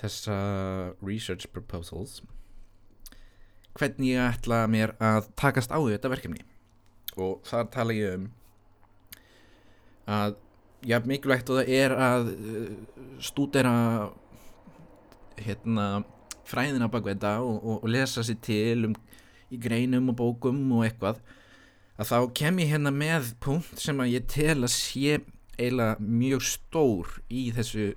þessa 0.00 0.36
research 1.04 1.48
proposals 1.52 2.20
hvernig 3.76 4.14
ég 4.14 4.20
ætla 4.24 4.64
mér 4.68 4.92
að 5.00 5.30
takast 5.38 5.72
á 5.72 5.78
þetta 5.78 6.10
verkefni. 6.12 6.44
Og 7.16 7.40
þar 7.48 7.70
tala 7.72 7.96
ég 7.96 8.18
um 8.18 8.28
að 10.08 10.38
já, 10.86 10.96
mikilvægt 11.04 11.50
og 11.52 11.60
það 11.60 11.74
er 11.76 11.96
að 11.96 12.30
uh, 12.32 12.70
stúdera 13.20 13.74
hérna 15.40 16.04
fræðina 16.48 16.88
bak 16.92 17.06
þetta 17.08 17.36
og, 17.44 17.58
og, 17.60 17.76
og 17.84 17.92
lesa 17.92 18.24
sér 18.26 18.40
til 18.44 18.88
um, 18.90 18.96
í 19.50 19.58
greinum 19.60 20.12
og 20.12 20.18
bókum 20.20 20.62
og 20.76 20.86
eitthvað 20.86 21.20
að 22.00 22.08
þá 22.08 22.18
kem 22.36 22.62
ég 22.62 22.72
hérna 22.72 22.92
með 22.94 23.34
punkt 23.44 23.80
sem 23.82 23.98
að 24.00 24.14
ég 24.14 24.28
tel 24.30 24.58
að 24.62 24.72
sé 24.72 25.18
eiginlega 25.60 25.96
mjög 26.00 26.44
stór 26.48 27.10
í 27.28 27.50
þessu 27.52 27.90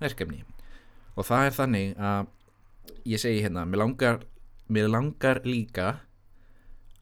verkefni. 0.00 0.42
Og 1.16 1.26
það 1.28 1.48
er 1.48 1.56
þannig 1.56 1.92
að 2.00 2.32
ég 3.12 3.20
segi 3.20 3.42
hérna, 3.44 3.66
mér 3.68 3.82
langar, 3.82 4.22
mér 4.72 4.88
langar 4.88 5.42
líka 5.44 5.88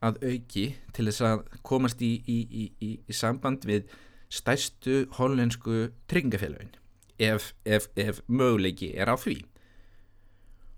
að 0.03 0.19
auki 0.27 0.65
til 0.93 1.07
þess 1.07 1.23
að 1.25 1.45
komast 1.65 2.03
í, 2.03 2.17
í, 2.27 2.39
í, 2.51 2.91
í 2.99 3.15
samband 3.15 3.63
við 3.67 3.87
stærstu 4.29 5.05
hollensku 5.17 5.89
tryggingafélagin 6.09 6.73
ef, 7.19 7.53
ef, 7.65 7.87
ef 7.95 8.21
möguleiki 8.27 8.93
er 8.97 9.11
á 9.11 9.15
því. 9.19 9.41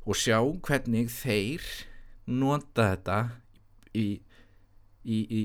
Og 0.07 0.15
sjá 0.15 0.39
hvernig 0.39 1.11
þeir 1.11 1.63
nota 2.27 2.91
þetta 2.93 3.19
í, 3.95 4.07
í, 5.03 5.17
í 5.17 5.41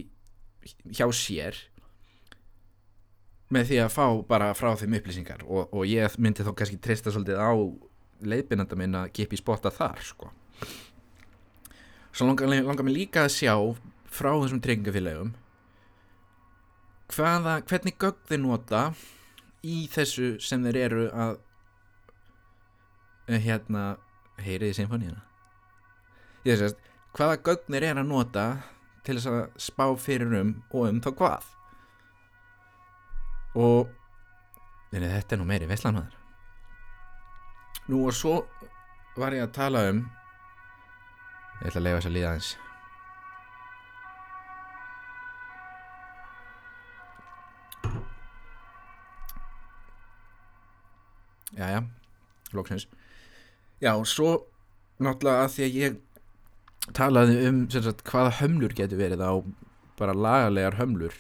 hjá 0.95 1.09
sér 1.15 1.59
með 3.53 3.69
því 3.69 3.81
að 3.85 3.93
fá 3.93 4.07
bara 4.29 4.53
frá 4.57 4.73
þeim 4.81 4.97
upplýsingar. 4.99 5.43
Og, 5.45 5.67
og 5.73 5.89
ég 5.89 6.15
myndi 6.19 6.47
þá 6.47 6.55
kannski 6.57 6.81
treysta 6.83 7.13
svolítið 7.13 7.43
á 7.43 7.53
leiðbyrnanda 8.23 8.79
minn 8.79 8.97
að 8.97 9.11
kipi 9.19 9.39
spotta 9.41 9.73
þar 9.75 10.01
sko. 10.07 10.31
Svo 12.13 12.29
langar, 12.29 12.49
langar 12.53 12.87
mér 12.87 12.97
líka 13.03 13.27
að 13.27 13.35
sjá 13.35 13.55
frá 14.13 14.31
þessum 14.37 14.61
tryggingafélagum 14.63 15.33
hvaða, 17.13 17.61
hvernig 17.69 17.99
gögg 18.01 18.21
þeir 18.29 18.41
nota 18.43 18.83
í 19.63 19.87
þessu 19.93 20.35
sem 20.43 20.65
þeir 20.67 20.79
eru 20.87 21.09
að 21.13 21.39
hérna 23.43 23.85
heyriði 24.43 24.81
symfóníuna 24.81 25.21
ég 26.49 26.65
að 26.67 26.77
hvaða 27.17 27.41
gögn 27.47 27.77
þeir 27.77 27.89
eru 27.91 28.03
að 28.03 28.11
nota 28.11 28.47
til 29.07 29.19
þess 29.19 29.31
að 29.31 29.43
spá 29.61 29.85
fyrir 29.99 30.33
um 30.39 30.55
og 30.71 30.89
um 30.89 31.01
þá 31.03 31.11
hvað? 31.19 31.47
Og 33.59 33.91
þetta 34.93 35.35
er 35.35 35.41
nú 35.41 35.47
meiri 35.49 35.69
veslanmaður 35.71 36.19
nú 37.93 38.05
og 38.07 38.17
svo 38.17 38.35
var 39.19 39.35
ég 39.37 39.45
að 39.45 39.57
tala 39.57 39.87
um 39.91 40.05
ég 41.61 41.69
ætla 41.69 41.81
að 41.81 41.87
leifa 41.87 41.99
þess 41.99 42.11
að 42.11 42.17
líða 42.17 42.35
eins 42.37 42.51
já 51.63 51.69
já 51.77 51.83
lóksins 52.57 52.87
já 53.81 53.95
og 53.95 54.07
svo 54.07 54.31
náttúrulega 55.03 55.47
að 55.47 55.53
því 55.55 55.67
að 55.67 55.77
ég 55.81 56.01
talaði 56.97 57.37
um 57.49 57.61
sagt, 57.71 58.03
hvaða 58.09 58.39
hömlur 58.41 58.75
getur 58.75 58.99
verið 58.99 59.23
á 59.23 59.33
bara 59.99 60.17
lagalegar 60.17 60.79
hömlur 60.81 61.15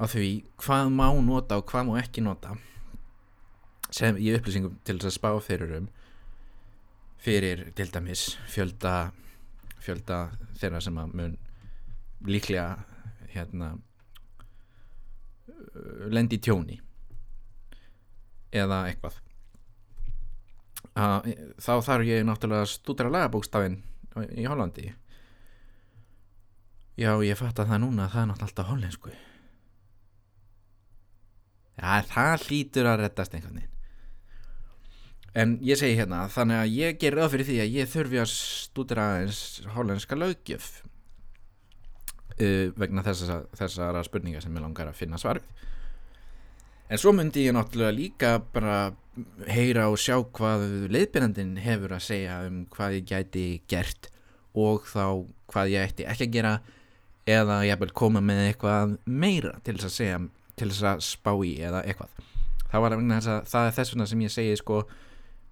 á 0.00 0.04
því 0.08 0.30
hvað 0.60 0.92
má 0.96 1.08
nota 1.20 1.60
og 1.60 1.68
hvað 1.68 1.88
má 1.88 1.98
ekki 2.00 2.24
nota 2.24 2.56
sem 3.92 4.16
í 4.18 4.32
upplýsingum 4.36 4.78
til 4.84 4.98
þess 4.98 5.12
að 5.12 5.16
spá 5.18 5.30
fyrir 5.44 5.76
um 5.80 5.90
fyrir 7.22 7.66
til 7.76 7.88
dæmis 7.92 8.36
fjölda 8.50 9.12
fjölda 9.82 10.20
þeirra 10.58 10.80
sem 10.84 10.98
að 11.00 11.14
mun 11.20 11.36
líklega 12.26 12.84
hérna 13.32 13.76
lendi 16.12 16.38
tjóni 16.42 16.80
eða 18.56 18.86
eitthvað 18.88 19.20
að, 20.96 21.30
þá 21.60 21.72
þarf 21.84 22.08
ég 22.08 22.24
náttúrulega 22.26 22.64
að 22.64 22.72
stúdra 22.72 23.12
lagabókstafinn 23.12 23.78
í 24.32 24.46
Hollandi. 24.48 24.90
Já 26.96 27.12
ég 27.20 27.36
fatt 27.36 27.60
að 27.60 27.72
það 27.72 27.82
núna 27.84 28.08
það 28.08 28.22
er 28.22 28.28
náttúrulega 28.30 28.50
alltaf 28.50 28.70
hollensku. 28.72 29.14
Já 31.76 32.08
það 32.08 32.46
hlýtur 32.48 32.88
að 32.88 33.00
rettast 33.02 33.36
einhvern 33.36 33.60
veginn. 33.60 33.72
En 35.36 35.58
ég 35.60 35.76
segi 35.76 35.98
hérna 35.98 36.22
þannig 36.32 36.62
að 36.62 36.74
ég 36.78 37.00
ger 37.02 37.16
ráð 37.18 37.34
fyrir 37.34 37.48
því 37.50 37.56
að 37.60 37.74
ég 37.76 37.90
þurfi 37.92 38.20
að 38.22 38.30
stúdra 38.32 39.08
eins 39.20 39.40
hollenska 39.74 40.16
lögjöf 40.16 40.70
uh, 42.40 42.72
vegna 42.76 43.04
þessara, 43.04 43.42
þessara 43.58 44.04
spurninga 44.06 44.40
sem 44.40 44.56
ég 44.56 44.64
langar 44.64 44.88
að 44.88 44.96
finna 45.02 45.20
svarfið 45.20 45.66
en 46.86 47.00
svo 47.00 47.12
myndi 47.16 47.46
ég 47.46 47.54
náttúrulega 47.56 47.96
líka 47.96 48.32
bara 48.54 48.94
heyra 49.48 49.86
og 49.90 49.98
sjá 50.00 50.18
hvað 50.20 50.66
leiðbyrjandin 50.92 51.56
hefur 51.64 51.96
að 51.96 52.04
segja 52.04 52.40
um 52.46 52.64
hvað 52.72 52.98
ég 52.98 53.08
gæti 53.08 53.46
gert 53.70 54.10
og 54.56 54.84
þá 54.88 55.24
hvað 55.52 55.72
ég 55.72 55.88
ætti 55.88 56.08
ekki 56.08 56.28
að 56.28 56.34
gera 56.34 56.52
eða 57.26 57.62
ég 57.66 57.80
vil 57.80 57.92
koma 57.96 58.22
með 58.24 58.42
eitthvað 58.50 58.96
meira 59.06 59.56
til 59.66 59.76
þess 59.78 59.88
að 59.88 59.96
segja 59.96 60.20
til 60.56 60.70
þess 60.70 60.86
að 60.90 61.02
spá 61.04 61.32
í 61.44 61.56
eða 61.64 61.82
eitthvað. 61.84 62.12
Það 62.70 62.84
var 62.84 62.94
að 62.96 63.26
það 63.48 63.66
er 63.66 63.74
þess 63.76 63.92
vegna 63.94 64.06
sem 64.10 64.22
ég 64.24 64.32
segi 64.32 64.60
sko 64.60 64.78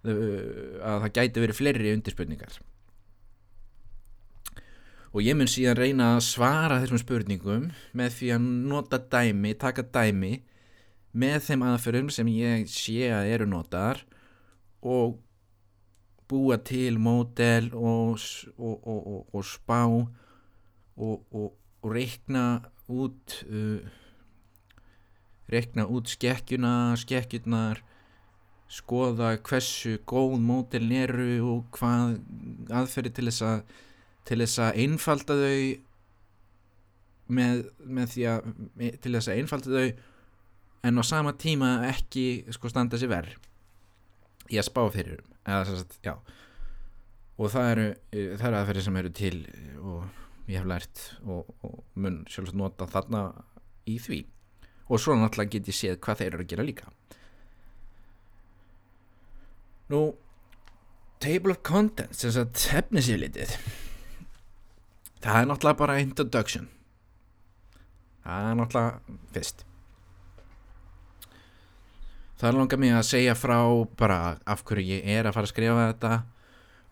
að 0.04 1.04
það 1.04 1.10
gæti 1.18 1.44
verið 1.44 1.58
fleiri 1.58 1.92
undirspurningar. 1.96 2.56
Og 5.14 5.22
ég 5.22 5.36
mun 5.38 5.50
síðan 5.50 5.78
reyna 5.78 6.08
að 6.16 6.24
svara 6.26 6.80
þessum 6.82 7.00
spurningum 7.00 7.68
með 7.94 8.16
því 8.16 8.30
að 8.34 8.48
nota 8.72 8.98
dæmi, 8.98 9.54
taka 9.54 9.84
dæmi 9.94 10.40
með 11.14 11.38
þeim 11.48 11.64
aðferðum 11.68 12.10
sem 12.12 12.30
ég 12.34 12.68
sé 12.70 13.08
að 13.14 13.30
eru 13.36 13.48
notar 13.50 14.02
og 14.84 15.18
búa 16.28 16.58
til 16.64 16.98
mótel 16.98 17.70
og, 17.76 18.18
og, 18.58 18.76
og, 18.82 19.26
og 19.30 19.44
spá 19.46 19.84
og 20.94 21.90
reikna 21.94 22.64
út 22.88 23.44
uh, 23.48 23.80
reikna 25.52 25.86
út 25.86 26.08
skekkjuna 26.08 26.94
skekkjurnar 27.00 27.82
skoða 28.74 29.34
hversu 29.44 29.98
góð 30.08 30.38
mótelin 30.42 30.94
eru 31.04 31.34
og 31.52 31.66
hvað 31.76 32.16
aðferði 32.72 33.12
til 33.18 33.28
þess 33.28 33.44
að 33.46 33.74
til 34.24 34.40
þess 34.40 34.62
að 34.64 34.78
einfalda 34.84 35.36
þau 35.36 35.58
með, 37.34 37.60
með 37.84 38.10
því 38.14 38.26
að 38.32 38.50
til 39.04 39.12
þess 39.12 39.28
að 39.28 39.40
einfalda 39.42 39.74
þau 39.76 40.13
en 40.84 41.00
á 41.00 41.02
sama 41.06 41.32
tíma 41.40 41.78
ekki 41.88 42.44
sko 42.52 42.68
standa 42.68 43.00
sér 43.00 43.12
verð 43.12 43.38
í 44.52 44.58
að 44.60 44.68
spá 44.68 44.82
fyrir 44.92 45.22
eða, 45.48 46.18
og 47.38 47.50
það 47.52 47.70
eru 47.70 47.86
það 48.36 48.46
eru 48.48 48.58
aðferði 48.60 48.84
sem 48.84 49.00
eru 49.00 49.12
til 49.16 49.38
og 49.80 50.04
ég 50.50 50.60
hef 50.60 50.68
lært 50.68 51.04
og, 51.24 51.48
og 51.64 51.80
mun 51.96 52.22
sjálfsagt 52.28 52.58
nota 52.58 52.88
þarna 52.90 53.24
í 53.88 53.96
því. 54.00 54.20
Og 54.92 55.00
svo 55.00 55.16
náttúrulega 55.16 55.56
get 55.56 55.70
ég 55.72 55.78
séð 55.78 55.96
hvað 56.04 56.20
þeir 56.20 56.34
eru 56.34 56.44
að 56.44 56.50
gera 56.52 56.66
líka. 56.68 56.90
Nú 59.88 60.02
table 61.24 61.56
of 61.56 61.62
contents 61.64 62.20
þess 62.20 62.40
að 62.42 62.64
hefnisíflitið 62.74 63.56
það 65.24 65.38
er 65.40 65.48
náttúrulega 65.48 65.80
bara 65.80 66.00
introduction. 66.04 66.68
Það 68.24 68.50
er 68.50 68.58
náttúrulega 68.60 69.20
fyrst 69.32 69.64
það 72.40 72.56
langar 72.58 72.80
mig 72.82 72.94
að 72.94 73.06
segja 73.08 73.34
frá 73.38 73.58
bara 73.98 74.38
af 74.46 74.64
hverju 74.66 74.98
ég 74.98 75.06
er 75.06 75.28
að 75.28 75.36
fara 75.36 75.48
að 75.48 75.52
skrifa 75.52 75.86
þetta 75.92 76.12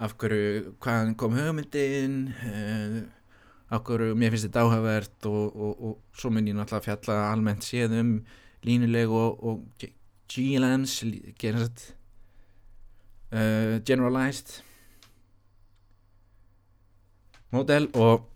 af 0.03 0.15
hverju 0.19 0.77
hvaðan 0.83 1.17
kom 1.19 1.35
hugmyndin 1.39 2.17
uh, 2.33 3.01
af 3.73 3.83
hverju 3.87 4.17
mér 4.19 4.35
finnst 4.35 4.49
þetta 4.49 4.65
áhugavert 4.67 5.29
og, 5.31 5.45
og, 5.57 5.73
og 5.89 6.19
svo 6.19 6.31
mun 6.33 6.49
ég 6.49 6.57
náttúrulega 6.59 6.87
fjalla 6.89 7.19
almennt 7.31 7.67
séð 7.67 7.97
um 8.01 8.13
línuleg 8.67 9.11
og, 9.11 9.43
og 9.43 9.87
G-lens 10.33 11.01
uh, 11.03 11.33
generalized 13.85 14.63
model 17.53 17.91
og 17.95 18.29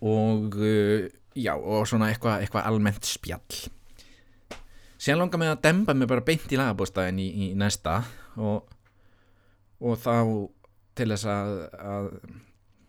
og 0.00 0.56
uh, 0.56 1.04
já 1.36 1.54
og 1.56 1.86
svona 1.88 2.08
eitthvað 2.12 2.40
eitthva 2.42 2.64
almennt 2.68 3.06
spjall 3.06 3.68
síðan 5.02 5.24
langar 5.24 5.42
mig 5.42 5.50
að 5.50 5.62
demba 5.66 5.94
mig 5.98 6.10
bara 6.10 6.24
beint 6.26 6.52
í 6.52 6.58
lagabóstæðin 6.60 7.20
í, 7.22 7.28
í 7.28 7.46
næsta 7.58 7.98
og, 8.38 8.68
og 9.82 9.98
þá 9.98 10.16
til 10.98 11.08
þess 11.10 11.26
að, 11.32 11.54
að 11.82 12.10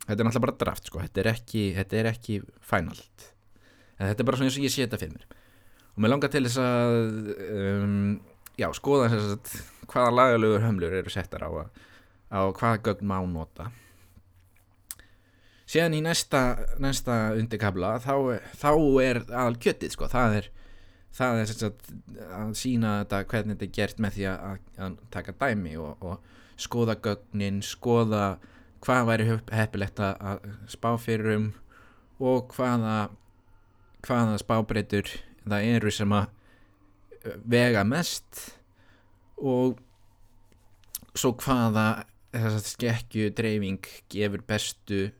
þetta 0.04 0.18
er 0.18 0.28
náttúrulega 0.28 0.46
bara 0.46 0.60
draft 0.62 0.90
sko. 0.90 1.02
Þetta 1.02 1.24
er 1.24 1.32
ekki, 1.34 1.64
þetta 1.78 2.00
er 2.02 2.12
ekki 2.12 2.42
finalt 2.62 3.30
en 3.98 4.10
þetta 4.10 4.24
er 4.24 4.28
bara 4.28 4.40
svona 4.40 4.52
eins 4.52 4.60
og 4.60 4.68
ég 4.68 4.74
sé 4.74 4.86
þetta 4.86 5.00
fyrir 5.02 5.18
mér. 5.18 5.40
Og 5.94 6.04
mér 6.04 6.14
langar 6.14 6.32
til 6.34 6.44
þess 6.46 6.60
að 6.62 6.98
um, 7.46 8.18
já, 8.60 8.68
skoða 8.78 9.12
þess 9.14 9.36
að 9.36 9.54
hvaða 9.94 10.18
lagalögur 10.18 10.66
hömlur 10.66 10.98
eru 11.00 11.14
settar 11.14 11.46
á, 11.46 11.50
á 12.34 12.40
hvaða 12.50 12.82
gögn 12.90 13.10
má 13.10 13.18
nota. 13.30 13.70
Síðan 15.70 15.96
í 15.98 16.02
næsta, 16.06 16.42
næsta 16.82 17.20
undirkabla 17.38 17.96
þá, 18.04 18.16
þá 18.60 18.72
er 19.02 19.22
aðal 19.30 19.58
kjötið 19.62 19.96
sko, 19.96 20.10
það 20.12 20.42
er 20.42 20.50
það 21.14 21.42
er 21.42 21.52
að, 21.68 21.90
að 22.40 22.54
sína 22.58 22.94
þetta 23.02 23.20
hvernig 23.32 23.58
þetta 23.58 23.68
er 23.68 23.76
gert 23.78 24.02
með 24.02 24.18
því 24.18 24.28
að, 24.32 24.64
að 24.88 24.96
taka 25.14 25.36
dæmi 25.44 25.76
og, 25.82 26.06
og 26.06 26.64
skoða 26.64 26.98
gögnin, 27.04 27.62
skoða 27.66 28.38
hvað 28.84 29.10
væri 29.10 29.28
heppilegt 29.54 30.02
að 30.04 30.48
spá 30.72 30.90
fyrir 31.00 31.38
um 31.38 31.52
og 32.24 32.54
hvaða 32.56 32.98
hvaða 34.04 34.40
spábreytur 34.42 35.10
það 35.46 35.70
eru 35.78 35.92
sem 35.94 36.16
að 36.16 37.36
vega 37.48 37.84
mest 37.88 38.42
og 39.40 39.80
svo 41.16 41.34
hvaða 41.40 42.04
skekkju 42.66 43.30
dreifing 43.38 43.86
gefur 44.12 44.44
bestu 44.48 45.12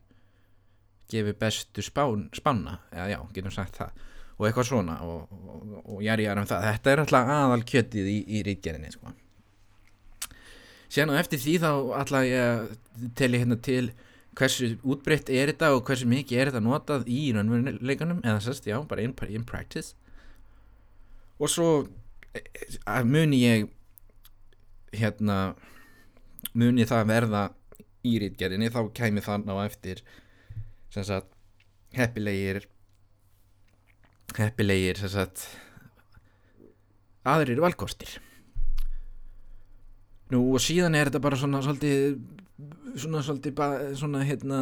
gefur 1.12 1.38
bestu 1.40 1.84
spán, 1.86 2.30
spanna 2.34 2.80
eða 2.92 3.12
já, 3.14 3.20
getum 3.36 3.54
sagt 3.54 3.78
það 3.78 4.04
og 4.38 4.48
eitthvað 4.48 4.70
svona 4.70 5.00
og, 5.06 5.28
og, 5.32 5.76
og 5.96 6.00
ég 6.04 6.24
er 6.26 6.40
um 6.40 6.48
það 6.50 6.70
þetta 6.70 6.94
er 6.94 7.04
alltaf 7.04 7.34
aðal 7.36 7.66
kjötið 7.70 8.10
í, 8.10 8.18
í 8.28 8.42
rítgerðinni 8.48 8.94
sko. 8.94 9.14
síðan 10.90 11.14
og 11.14 11.20
eftir 11.22 11.44
því 11.44 11.58
þá 11.64 11.70
alltaf 12.02 12.28
ég 12.28 13.12
teli 13.20 13.44
hérna 13.44 13.60
til 13.70 13.86
hversu 14.34 14.72
útbreytt 14.82 15.30
er 15.30 15.52
þetta 15.52 15.74
og 15.76 15.84
hversu 15.88 16.08
mikið 16.10 16.40
er 16.40 16.52
þetta 16.52 16.64
notað 16.66 17.06
í 17.12 17.28
raunveruleikunum 17.36 18.24
eða 18.24 18.40
sérst, 18.42 18.66
já, 18.70 18.80
bara 18.90 19.06
in, 19.06 19.14
in 19.30 19.46
practice 19.46 19.94
og 21.38 21.52
svo 21.52 21.70
að 22.90 23.10
muni 23.14 23.44
ég 23.44 23.70
hérna 24.94 25.54
muni 26.58 26.86
það 26.90 27.10
verða 27.10 27.44
í 28.04 28.18
rítgerðinni 28.22 28.72
þá 28.74 28.82
kæmi 28.98 29.24
þann 29.24 29.48
á 29.54 29.56
eftir 29.64 30.02
sem 30.94 31.06
sagt 31.08 31.30
heppilegir 31.94 32.66
heppilegir 34.40 35.00
sagt 35.02 35.48
aðrir 37.24 37.62
valkostir. 37.64 38.18
Nú 40.34 40.42
og 40.56 40.64
síðan 40.64 40.98
er 40.98 41.12
þetta 41.12 41.24
bara 41.24 41.40
svona 41.40 41.62
svolítið 41.64 42.18
svona 43.00 43.24
svolítið 43.26 43.98
svona 44.00 44.24
hérna 44.26 44.60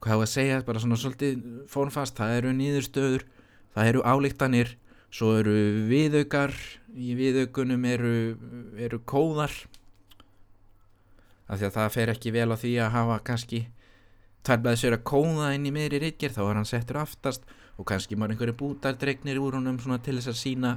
hvað 0.00 0.14
hefur 0.14 0.24
að 0.24 0.32
segja 0.32 0.62
bara 0.64 0.82
svona 0.82 0.98
svolítið 1.00 1.42
fórnfast 1.68 2.16
það 2.16 2.36
eru 2.38 2.54
nýðurstöður 2.56 3.26
það 3.74 3.90
eru 3.92 4.04
álíktanir 4.04 4.76
svo 5.10 5.34
eru 5.40 5.54
viðaukar 5.90 6.54
í 6.94 7.14
viðaukunum 7.18 7.84
eru, 7.86 8.14
eru 8.78 9.00
kóðar. 9.06 9.52
Af 11.50 11.58
því 11.58 11.66
að 11.66 11.76
það 11.76 11.94
fer 11.96 12.12
ekki 12.14 12.32
vel 12.34 12.48
á 12.54 12.56
því 12.58 12.72
að 12.78 12.92
hafa 12.94 13.18
kannski 13.26 13.60
tærbaði 14.46 14.80
sér 14.80 14.96
að 14.96 15.06
kóða 15.10 15.50
inn 15.56 15.66
í 15.68 15.72
meðri 15.74 16.00
reykjir 16.04 16.32
þá 16.34 16.40
er 16.44 16.60
hann 16.60 16.68
settur 16.68 17.00
aftast 17.00 17.44
og 17.76 17.88
kannski 17.88 18.16
maður 18.16 18.36
einhverju 18.36 18.56
bútardregnir 18.60 19.40
úr 19.40 19.58
honum 19.58 19.78
til 19.80 20.16
þess 20.18 20.32
að 20.32 20.38
sína 20.40 20.72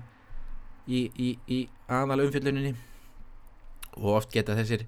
í, 0.88 1.06
í, 1.16 1.30
í 1.48 1.60
aðal 1.88 2.26
umfylluninni 2.26 2.74
og 4.00 4.10
oft 4.18 4.34
geta 4.34 4.58
þessir 4.58 4.86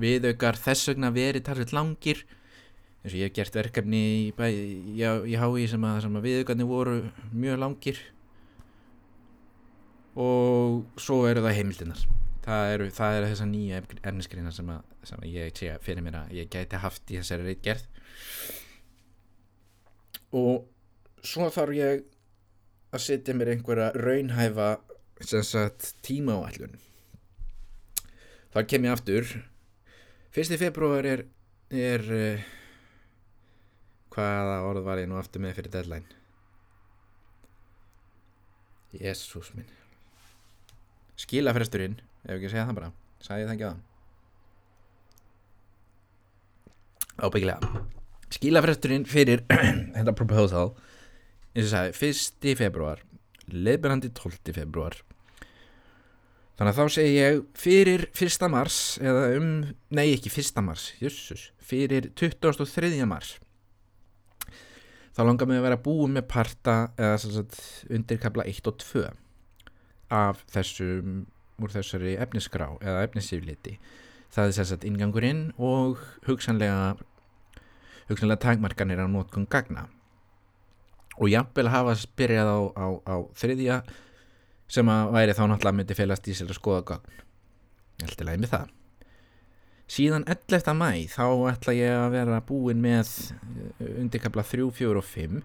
viðaukar 0.00 0.58
þess 0.60 0.90
vegna 0.90 1.12
verið 1.12 1.46
tarfitt 1.46 1.72
langir. 1.76 2.24
Eins 3.04 3.14
og 3.14 3.20
ég 3.20 3.30
hef 3.30 3.36
gert 3.36 3.56
verkefni 3.56 4.02
í, 4.26 4.28
í, 4.34 5.36
hái 5.38 5.66
sem 5.70 5.86
að, 5.86 6.08
að 6.08 6.26
viðaukarnir 6.26 6.68
voru 6.68 6.98
mjög 7.32 7.60
langir. 7.62 8.00
Og 10.16 11.00
svo 11.00 11.24
eru 11.28 11.44
það 11.44 11.58
heimildinar 11.60 12.06
það 12.46 12.72
eru, 12.74 12.88
það 12.94 13.18
eru 13.18 13.30
þessar 13.32 13.48
nýja 13.50 13.82
erniskriðna 14.06 14.52
sem, 14.54 14.72
sem 15.06 15.24
ég 15.32 15.56
sé 15.58 15.72
fyrir 15.82 16.04
mér 16.06 16.20
að 16.22 16.34
ég 16.38 16.50
gæti 16.52 16.80
haft 16.82 17.10
í 17.10 17.18
þessari 17.18 17.50
reitgerð 17.50 17.86
og 20.36 20.66
svo 21.26 21.50
þarf 21.54 21.76
ég 21.76 22.02
að 22.94 23.04
setja 23.06 23.34
mér 23.36 23.54
einhverja 23.54 23.92
raunhæfa 23.96 24.76
sagt, 25.22 25.94
tíma 26.04 26.36
á 26.36 26.48
allun 26.48 26.76
þar 28.56 28.68
kem 28.70 28.86
ég 28.88 28.94
aftur. 28.96 29.32
Fyrsti 30.32 30.56
februar 30.60 31.04
er, 31.04 31.22
er 31.68 32.04
uh, 32.12 32.46
hvaða 34.14 34.62
orð 34.68 34.86
var 34.86 35.02
ég 35.02 35.10
nú 35.10 35.18
aftur 35.20 35.44
með 35.44 35.58
fyrir 35.58 35.74
deadline? 35.74 36.08
Jésús 38.96 39.52
minn. 39.56 39.68
Skilafresturinn 41.20 41.98
ef 42.24 42.32
ekki 42.38 42.48
að 42.48 42.54
segja 42.54 42.64
það 42.70 42.80
bara. 42.80 42.94
Sagði 43.20 43.44
ég 43.44 43.50
það 43.50 43.56
ekki 43.58 43.68
á 43.68 43.72
það 47.26 47.94
ábyggilega 48.26 48.66
skilafresturinn 48.66 49.06
fyrir 49.06 49.44
þetta 49.94 50.14
proposal 50.16 50.74
eins 51.54 51.72
og 51.72 51.92
sagði 51.94 52.10
1. 52.10 52.56
februar 52.58 53.02
leifbærandi 53.46 54.10
12. 54.14 54.52
februar 54.52 54.96
þannig 56.56 56.72
að 56.72 56.76
þá 56.76 56.88
segi 56.90 57.14
ég 57.16 57.42
fyrir 57.54 58.06
1. 58.12 58.48
mars 58.50 58.98
eða 59.00 59.36
um, 59.38 59.66
nei 59.90 60.14
ekki 60.14 60.30
1. 60.30 60.62
mars 60.62 60.94
jössus, 61.00 61.52
fyrir 61.58 62.10
23. 62.14 63.04
mars 63.06 63.38
þá 65.14 65.22
langar 65.24 65.46
mig 65.48 65.58
að 65.58 65.68
vera 65.68 65.80
búið 65.80 66.16
með 66.16 66.26
parta 66.28 66.90
eða 66.98 67.18
sagt, 67.18 67.60
undirkabla 67.88 68.44
1 68.44 68.66
og 68.66 68.80
2 68.82 69.06
af 70.10 70.42
þessum 70.52 71.26
úr 71.62 71.72
þessari 71.72 72.16
efnisgrá 72.20 72.74
eða 72.82 73.06
efnisífliti 73.06 73.78
það 74.34 74.48
er 74.48 74.56
sérstaklega 74.58 74.92
ingangurinn 74.92 75.52
og 75.56 76.02
hugsanlega 76.26 76.96
hugsanlega 78.10 78.42
takmarkanir 78.46 79.02
á 79.02 79.06
nótgun 79.10 79.48
gagna 79.50 79.86
og 81.16 81.30
jafnvel 81.32 81.70
hafa 81.72 81.96
spyrjað 81.98 82.50
á, 82.52 82.58
á, 82.76 82.86
á 83.08 83.16
þriðja 83.36 83.82
sem 84.68 84.88
að 84.90 85.12
væri 85.14 85.36
þá 85.36 85.44
náttúrulega 85.46 85.78
myndi 85.78 85.96
félast 85.96 86.28
í 86.28 86.34
sér 86.36 86.50
að 86.50 86.60
skoða 86.60 86.86
gagn 86.92 87.22
Eldi 88.04 88.26
læg 88.28 88.40
með 88.42 88.52
það 88.52 88.72
síðan 89.90 90.26
11. 90.26 90.72
mæ 90.76 91.06
þá 91.10 91.26
ætla 91.52 91.76
ég 91.76 91.94
að 91.94 92.16
vera 92.16 92.40
búin 92.44 92.82
með 92.82 93.12
uh, 93.36 94.00
undirkabla 94.02 94.44
3, 94.46 94.66
4 94.74 95.00
og 95.00 95.06
5 95.06 95.40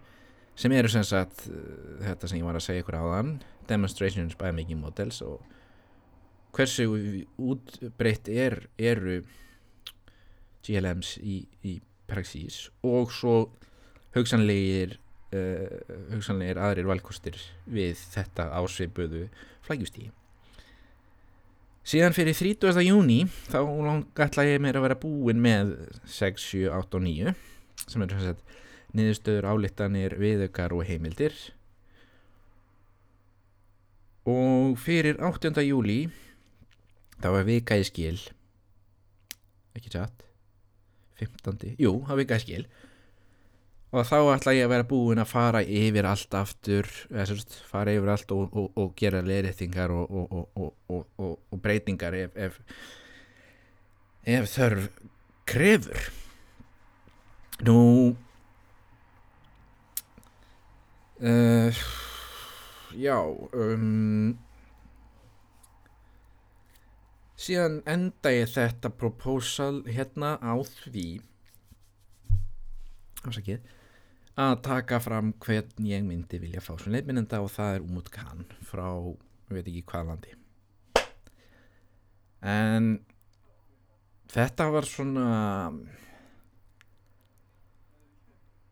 sem 0.62 0.74
eru 0.76 0.92
sem 0.92 1.06
sagt 1.08 1.46
uh, 1.50 1.60
þetta 2.02 2.30
sem 2.30 2.42
ég 2.42 2.48
var 2.48 2.58
að 2.58 2.66
segja 2.66 2.84
ykkur 2.84 2.98
áðan 3.00 3.36
demonstrations 3.70 4.36
by 4.40 4.52
making 4.56 4.82
models 4.82 5.22
og 5.24 5.46
hversu 6.52 6.90
útbreytt 7.40 8.28
er, 8.28 8.66
eru 8.76 9.22
GLMs 10.66 11.16
í, 11.24 11.46
í 11.64 11.78
praxís 12.12 12.66
og 12.86 13.14
svo 13.16 13.36
hugsanlegir 14.16 14.98
uh, 15.34 15.78
hugsanlegir 16.14 16.60
aðrir 16.62 16.90
valkostir 16.90 17.40
við 17.66 18.00
þetta 18.14 18.50
ásveipuðu 18.60 19.28
flægjustígi 19.66 20.12
síðan 21.88 22.16
fyrir 22.16 22.38
30. 22.38 22.84
júni 22.86 23.24
þá 23.50 23.62
ætla 24.28 24.46
ég 24.46 24.62
mér 24.62 24.78
að 24.78 24.86
vera 24.90 25.00
búin 25.02 25.42
með 25.42 25.74
6, 26.06 26.44
7, 26.52 26.68
8 26.70 27.00
og 27.00 27.08
9 27.08 27.34
sem 27.88 28.04
er 28.04 28.14
þess 28.14 28.34
að 28.36 28.44
niðurstöður 28.92 29.48
álittanir, 29.54 30.18
viðaukar 30.20 30.76
og 30.76 30.84
heimildir 30.86 31.36
og 34.30 34.76
fyrir 34.78 35.18
8. 35.24 35.56
júli 35.66 36.04
þá 37.22 37.30
er 37.32 37.48
vika 37.48 37.80
í 37.80 37.88
skil 37.88 38.20
ekki 39.78 39.94
satt 39.94 40.26
15. 41.20 41.76
jú, 41.82 41.98
það 42.08 42.24
vika 42.24 42.40
í 42.40 42.46
skil 42.46 42.64
og 43.92 44.08
þá 44.08 44.18
ætla 44.38 44.56
ég 44.56 44.66
að 44.66 44.72
vera 44.72 44.88
búin 44.88 45.20
að 45.20 45.32
fara 45.34 45.62
yfir 45.62 46.08
allt 46.08 46.36
aftur 46.40 46.88
sérst, 47.12 47.58
fara 47.68 47.92
yfir 47.92 48.14
allt 48.14 48.32
og, 48.32 48.56
og, 48.56 48.72
og 48.80 48.94
gera 49.00 49.20
leirreitingar 49.26 49.92
og, 49.92 50.48
og 50.56 51.62
breytingar 51.62 52.16
ef, 52.16 52.38
ef, 52.40 52.60
ef 54.24 54.48
þörf 54.54 54.88
krefur 55.52 56.08
nú 57.68 57.82
uh, 61.22 61.84
já 62.96 63.18
um, 63.54 64.38
síðan 67.42 67.82
enda 67.90 68.34
ég 68.34 68.50
þetta 68.54 68.92
proposal 68.94 69.82
hérna 69.88 70.36
á 70.38 70.54
því 70.62 71.06
ásakið 73.26 73.66
að 74.42 74.54
taka 74.66 75.00
fram 75.04 75.34
hvern 75.44 75.88
ég 75.90 76.06
myndi 76.06 76.40
vilja 76.42 76.62
fá 76.64 76.74
svona 76.76 76.98
leifmynda 76.98 77.42
og 77.44 77.52
það 77.54 77.76
er 77.76 77.86
Umut 77.86 78.12
Khan 78.14 78.46
frá, 78.66 78.86
ég 79.50 79.58
veit 79.58 79.68
ekki 79.68 79.84
hvað 79.92 80.08
landi. 80.12 80.38
En 82.42 82.94
þetta 84.32 84.70
var 84.74 84.88
svona 84.90 85.28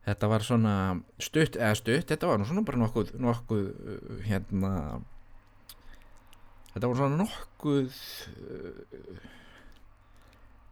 þetta 0.08 0.30
var 0.32 0.46
svona 0.46 0.76
stutt 1.22 1.60
eða 1.60 1.78
stutt, 1.78 2.10
þetta 2.10 2.32
var 2.32 2.46
svona 2.48 2.66
bara 2.66 2.82
nokkuð, 2.82 3.14
nokkuð 3.22 3.66
uh, 3.70 4.20
hérna 4.26 4.74
þetta 6.80 6.90
var 6.90 7.00
svona 7.04 7.20
nokkuð 7.20 8.02
uh, 8.40 9.24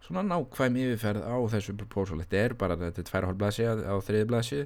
svona 0.07 0.23
nákvæm 0.23 0.77
yfirferð 0.79 1.25
á 1.27 1.35
þessu 1.51 1.75
proposal. 1.75 2.21
Þetta 2.23 2.43
er 2.45 2.55
bara, 2.59 2.77
þetta 2.79 3.03
er 3.03 3.09
tvær 3.09 3.27
hálfblæsi 3.27 3.67
á 3.67 3.95
þriði 3.99 4.29
blæsi 4.31 4.61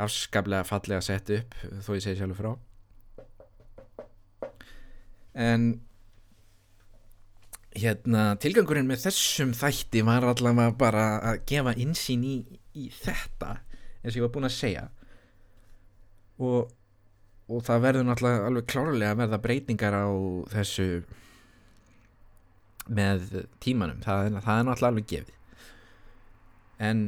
afskaplega 0.00 0.66
fallega 0.66 1.02
sett 1.04 1.30
upp 1.34 1.56
þó 1.82 1.90
ég 1.94 2.04
segi 2.04 2.18
sjálfur 2.18 2.38
frá. 2.38 2.52
En 5.34 5.66
hérna 7.74 8.34
tilgangurinn 8.42 8.86
með 8.86 9.08
þessum 9.08 9.54
þætti 9.58 10.04
var 10.06 10.26
allavega 10.30 10.74
bara 10.78 11.06
að 11.32 11.40
gefa 11.50 11.74
insýn 11.82 12.22
í, 12.26 12.36
í 12.78 12.86
þetta 12.94 13.56
eins 14.02 14.14
og 14.14 14.18
ég 14.20 14.26
var 14.26 14.34
búin 14.36 14.48
að 14.50 14.56
segja. 14.58 14.84
Og, 16.42 16.70
og 17.48 17.64
það 17.66 17.84
verður 17.84 18.08
náttúrulega 18.08 18.48
alveg 18.48 18.68
klárlega 18.72 19.12
að 19.12 19.20
verða 19.22 19.42
breytingar 19.44 19.96
á 19.96 20.06
þessu 20.54 20.88
með 22.94 23.46
tímanum 23.64 24.00
það 24.04 24.40
það 24.44 24.58
er 24.58 24.66
náttúrulega 24.68 24.90
alveg 24.92 25.08
gefið 25.12 25.40
en, 26.84 27.06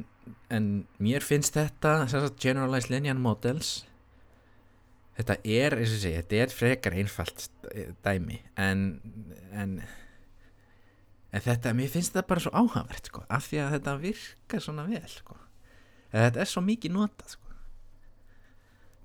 en 0.53 0.71
mér 1.03 1.25
finnst 1.25 1.57
þetta 1.57 2.31
generalized 2.41 2.93
linear 2.93 3.19
models 3.21 3.85
þetta 5.17 5.39
er 5.45 5.79
sé, 5.89 6.13
þetta 6.19 6.43
er 6.45 6.53
frekar 6.53 6.97
einfalt 6.97 7.49
dæmi 8.05 8.41
en 8.61 8.85
en, 9.57 9.79
en 11.33 11.45
þetta, 11.47 11.73
mér 11.77 11.91
finnst 11.93 12.15
þetta 12.15 12.29
bara 12.29 12.45
svo 12.45 12.53
áhagvert 12.57 13.11
sko, 13.11 13.25
af 13.33 13.49
því 13.49 13.63
að 13.65 13.75
þetta 13.77 13.97
virkar 14.05 14.65
svona 14.65 14.87
vel 14.89 15.05
sko. 15.11 15.39
þetta 16.13 16.45
er 16.45 16.51
svo 16.51 16.65
mikið 16.67 16.97
notað 16.97 17.37
sko. 17.37 17.46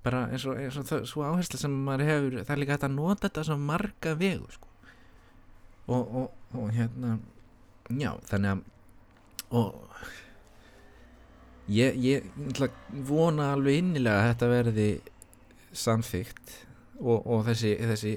Bara 0.02 0.24
eins 0.32 0.46
og, 0.48 0.58
eins 0.58 0.76
og 0.80 0.88
það, 0.88 1.06
svo 1.10 1.24
áherslu 1.26 1.60
sem 1.60 1.78
maður 1.86 2.08
hefur 2.08 2.36
það 2.42 2.54
er 2.54 2.62
líka 2.62 2.76
hægt 2.76 2.88
að 2.88 2.96
nota 2.96 3.28
þetta 3.28 3.46
svo 3.48 3.58
marga 3.60 4.14
vegu 4.18 4.50
sko. 4.50 4.68
Og, 5.92 6.02
og, 6.22 6.28
og 6.58 6.68
hérna 6.74 7.16
já 7.90 8.12
þannig 8.30 8.52
að 8.52 8.68
og 9.52 9.74
ég, 11.68 11.96
ég 12.00 12.28
vona 13.08 13.52
alveg 13.52 13.82
innilega 13.82 14.22
að 14.22 14.30
þetta 14.30 14.52
verði 14.52 14.90
samþygt 15.72 16.54
og 17.02 17.42
þessi, 17.48 17.74
þessi 17.80 18.12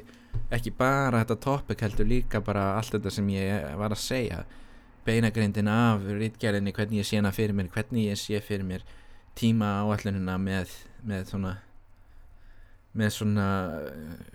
ekki 0.54 0.72
bara 0.78 1.24
þetta 1.24 1.38
topic 1.42 1.82
heldur 1.82 2.08
líka 2.10 2.42
bara 2.44 2.76
allt 2.78 2.94
þetta 2.96 3.14
sem 3.14 3.30
ég 3.34 3.78
var 3.80 3.96
að 3.96 4.04
segja. 4.04 4.44
Beinagrindin 5.06 5.70
af 5.70 6.06
rítgerðinni 6.06 6.74
hvernig 6.74 7.02
ég 7.04 7.08
sé 7.08 7.20
hana 7.20 7.34
fyrir 7.34 7.58
mér 7.58 7.70
hvernig 7.74 8.10
ég 8.10 8.20
sé 8.20 8.42
fyrir 8.42 8.66
mér 8.66 8.86
tíma 9.38 9.76
áallunina 9.84 10.38
með, 10.42 10.72
með 11.06 11.30
svona 11.34 11.56
með 12.96 13.12
svona 13.18 13.48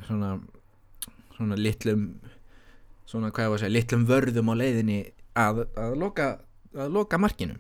svona, 0.07 0.35
svona 1.37 1.59
litlum 1.59 2.07
svona 3.09 3.33
hvað 3.35 3.47
ég 3.47 3.51
var 3.51 3.59
að 3.59 3.65
segja, 3.65 3.75
litlum 3.75 4.07
vörðum 4.07 4.53
á 4.53 4.55
leiðinni 4.61 5.01
að, 5.39 5.65
að 5.81 5.97
loka 5.99 6.27
að 6.77 6.93
loka 6.95 7.19
markinu. 7.19 7.57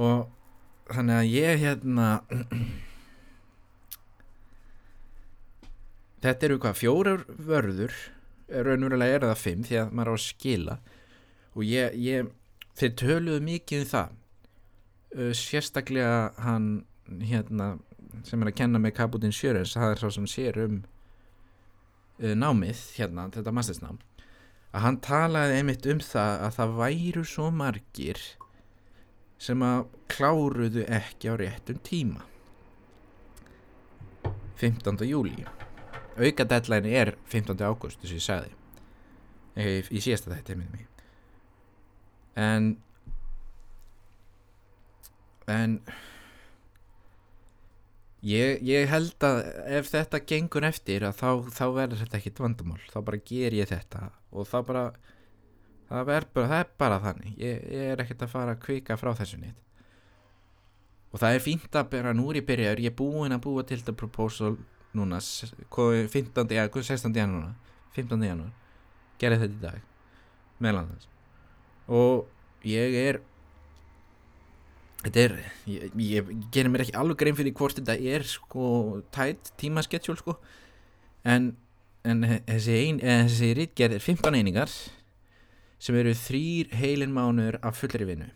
Og 0.00 0.28
þannig 0.90 1.16
að 1.20 1.30
ég 1.30 1.60
hérna 1.60 2.06
þetta 6.24 6.48
eru 6.48 6.58
hvað 6.62 6.80
fjórar 6.80 7.26
vörður 7.28 7.94
raunverulega 8.50 9.20
er 9.20 9.28
það 9.28 9.42
fimm 9.44 9.66
því 9.68 9.76
að 9.84 9.92
maður 9.94 10.10
á 10.10 10.14
að 10.16 10.24
skila. 10.24 10.78
Og 11.54 11.62
ég, 11.66 11.94
ég 12.00 12.32
þeir 12.78 12.96
töluðu 12.98 13.44
mikið 13.46 13.84
um 13.84 13.90
það 13.92 14.16
uh, 15.16 15.30
sérstaklega 15.36 16.30
hann 16.44 16.84
hérna 17.24 17.74
sem 18.26 18.42
er 18.42 18.50
að 18.50 18.58
kenna 18.60 18.80
með 18.82 18.96
Kabutin 18.98 19.34
Sjörens 19.34 19.76
það 19.76 19.94
er 19.94 20.02
svo 20.02 20.12
sem 20.14 20.28
sér 20.30 20.60
um 20.64 20.80
uh, 22.20 22.34
námið 22.36 22.82
hérna, 22.98 23.28
þetta 23.34 23.54
mastersnám 23.54 24.00
að 24.70 24.84
hann 24.86 25.00
talaði 25.02 25.60
einmitt 25.60 25.88
um 25.90 26.02
það 26.04 26.44
að 26.46 26.58
það 26.58 26.76
væru 26.80 27.24
svo 27.26 27.48
margir 27.54 28.20
sem 29.40 29.62
að 29.64 29.86
kláruðu 30.12 30.84
ekki 30.84 31.32
á 31.32 31.34
réttum 31.40 31.80
tíma 31.86 32.26
15. 34.60 35.00
júli 35.08 35.46
auka 36.20 36.44
deadline 36.44 36.92
er 36.92 37.14
15. 37.32 37.56
ágúst 37.64 38.02
þess 38.02 38.12
að 38.12 38.18
ég 38.18 38.26
sagði 38.26 38.52
ég, 39.56 39.90
ég 39.90 40.04
síðast 40.04 40.28
að 40.28 40.36
þetta 40.36 40.86
en 42.40 42.70
en 45.50 45.76
Ég, 48.20 48.58
ég 48.68 48.84
held 48.90 49.24
að 49.24 49.38
ef 49.78 49.86
þetta 49.88 50.18
gengur 50.28 50.64
eftir 50.68 51.06
þá, 51.16 51.40
þá 51.56 51.64
verður 51.72 52.02
þetta 52.02 52.18
ekkit 52.18 52.40
vandamál 52.44 52.82
þá 52.90 52.98
bara 53.06 53.20
ger 53.30 53.54
ég 53.56 53.70
þetta 53.70 54.10
og 54.36 54.44
þá 54.50 54.56
bara 54.68 54.82
það 55.88 56.10
er 56.12 56.26
bara, 56.34 56.48
það 56.50 56.58
er 56.58 56.68
bara 56.82 56.98
þannig 57.06 57.38
ég, 57.40 57.62
ég 57.72 57.92
er 57.94 58.02
ekkit 58.04 58.24
að 58.26 58.32
fara 58.34 58.52
að 58.52 58.60
kvika 58.66 58.98
frá 59.00 59.14
þessu 59.16 59.40
nýtt 59.40 59.56
og 61.10 61.22
það 61.22 61.38
er 61.38 61.44
fínt 61.46 61.80
að 61.80 61.88
bera 61.94 62.12
núri 62.12 62.44
byrjaður, 62.44 62.84
ég 62.84 62.92
er 62.92 62.98
búinn 63.00 63.34
að 63.34 63.42
búa 63.46 63.64
til 63.64 63.80
þetta 63.80 63.96
proposal 63.96 64.52
núna 64.92 65.22
15. 65.24 66.44
ja, 66.52 66.68
16. 66.68 67.16
janúna 67.16 67.54
15. 67.96 68.28
janúna 68.28 68.52
gerði 69.22 69.46
þetta 69.46 69.56
í 69.56 69.64
dag 69.64 70.60
meðlan 70.60 70.92
þess 70.92 71.08
og 71.88 72.68
ég 72.68 73.00
er 73.00 73.22
þetta 75.00 75.22
er, 75.22 75.36
ég, 75.70 75.92
ég 76.04 76.30
gerir 76.52 76.72
mér 76.72 76.84
ekki 76.84 76.96
alveg 77.00 77.20
grein 77.22 77.38
fyrir 77.38 77.56
hvort 77.56 77.78
þetta 77.78 77.96
er 77.96 78.26
sko 78.28 78.64
tætt 79.14 79.52
tímasketsjól 79.60 80.18
sko 80.20 80.36
en, 81.24 81.54
en 82.04 82.26
þessi, 82.48 82.76
ein, 82.76 83.00
þessi 83.00 83.52
rítgerð 83.56 83.96
er 83.96 84.04
15 84.04 84.36
einingar 84.40 84.74
sem 85.80 85.96
eru 85.96 86.12
þrýr 86.16 86.74
heilin 86.76 87.14
mánur 87.16 87.56
af 87.64 87.80
fullri 87.80 88.08
vinnu 88.08 88.28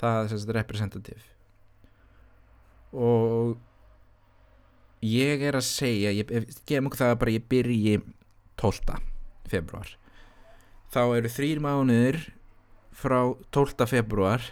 það 0.00 0.22
er 0.24 0.36
að 0.38 0.54
representativ 0.56 1.28
og 2.92 3.58
ég 5.04 5.44
er 5.44 5.58
að 5.58 5.68
segja 5.68 6.12
ég 6.14 6.32
gef 6.68 6.84
mjög 6.84 6.96
það 7.00 7.12
að 7.12 7.20
bara 7.20 7.36
ég 7.36 7.48
byrji 7.52 7.98
12. 8.60 8.96
februar 9.52 9.92
þá 10.92 11.02
eru 11.18 11.32
þrýr 11.36 11.62
mánuður 11.64 12.20
frá 12.96 13.18
12. 13.52 13.88
februar 13.90 14.48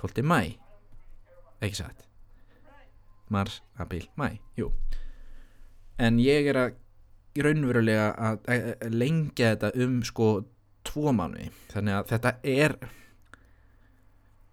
12. 0.00 0.24
mæ 0.24 0.40
ekki 1.60 1.76
satt? 1.82 2.06
Mars, 3.30 3.60
april, 3.78 4.08
mæ, 4.18 4.38
jú. 4.58 4.70
En 6.00 6.18
ég 6.18 6.48
er 6.50 6.56
að 6.58 6.78
raunverulega 7.44 8.08
að 8.16 8.88
lengja 8.90 9.52
þetta 9.52 9.70
um 9.84 10.00
sko 10.06 10.30
tvo 10.88 11.12
mánu 11.14 11.50
þannig 11.70 11.98
að 11.98 12.08
þetta 12.10 12.32
er 12.42 12.76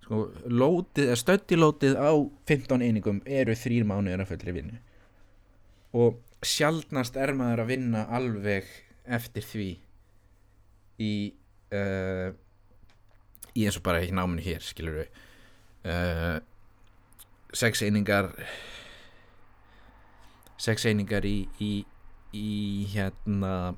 sko 0.04 0.22
lótið, 0.46 1.14
stöttilótið 1.20 1.98
á 1.98 2.12
15 2.48 2.84
einingum 2.84 3.24
eru 3.26 3.56
þrýr 3.58 3.88
mánu 3.88 4.12
er 4.14 4.24
að 4.24 4.34
fullri 4.34 4.56
vinnu. 4.60 4.78
Og 5.98 6.20
sjaldnast 6.46 7.18
er 7.18 7.34
maður 7.36 7.64
að 7.64 7.72
vinna 7.74 8.04
alveg 8.14 8.68
eftir 9.08 9.48
því 9.48 9.70
í 11.02 11.14
uh, 11.74 12.30
í 13.58 13.66
eins 13.66 13.80
og 13.80 13.86
bara 13.88 14.04
í 14.06 14.14
náminu 14.14 14.44
hér 14.46 14.64
skilur 14.64 15.02
við 15.02 15.24
uh, 15.88 16.38
sex 17.56 17.84
einingar 17.86 18.32
sex 20.62 20.88
einingar 20.90 21.26
í, 21.26 21.38
í, 21.64 21.72
í 22.36 22.50
hérna 22.94 23.76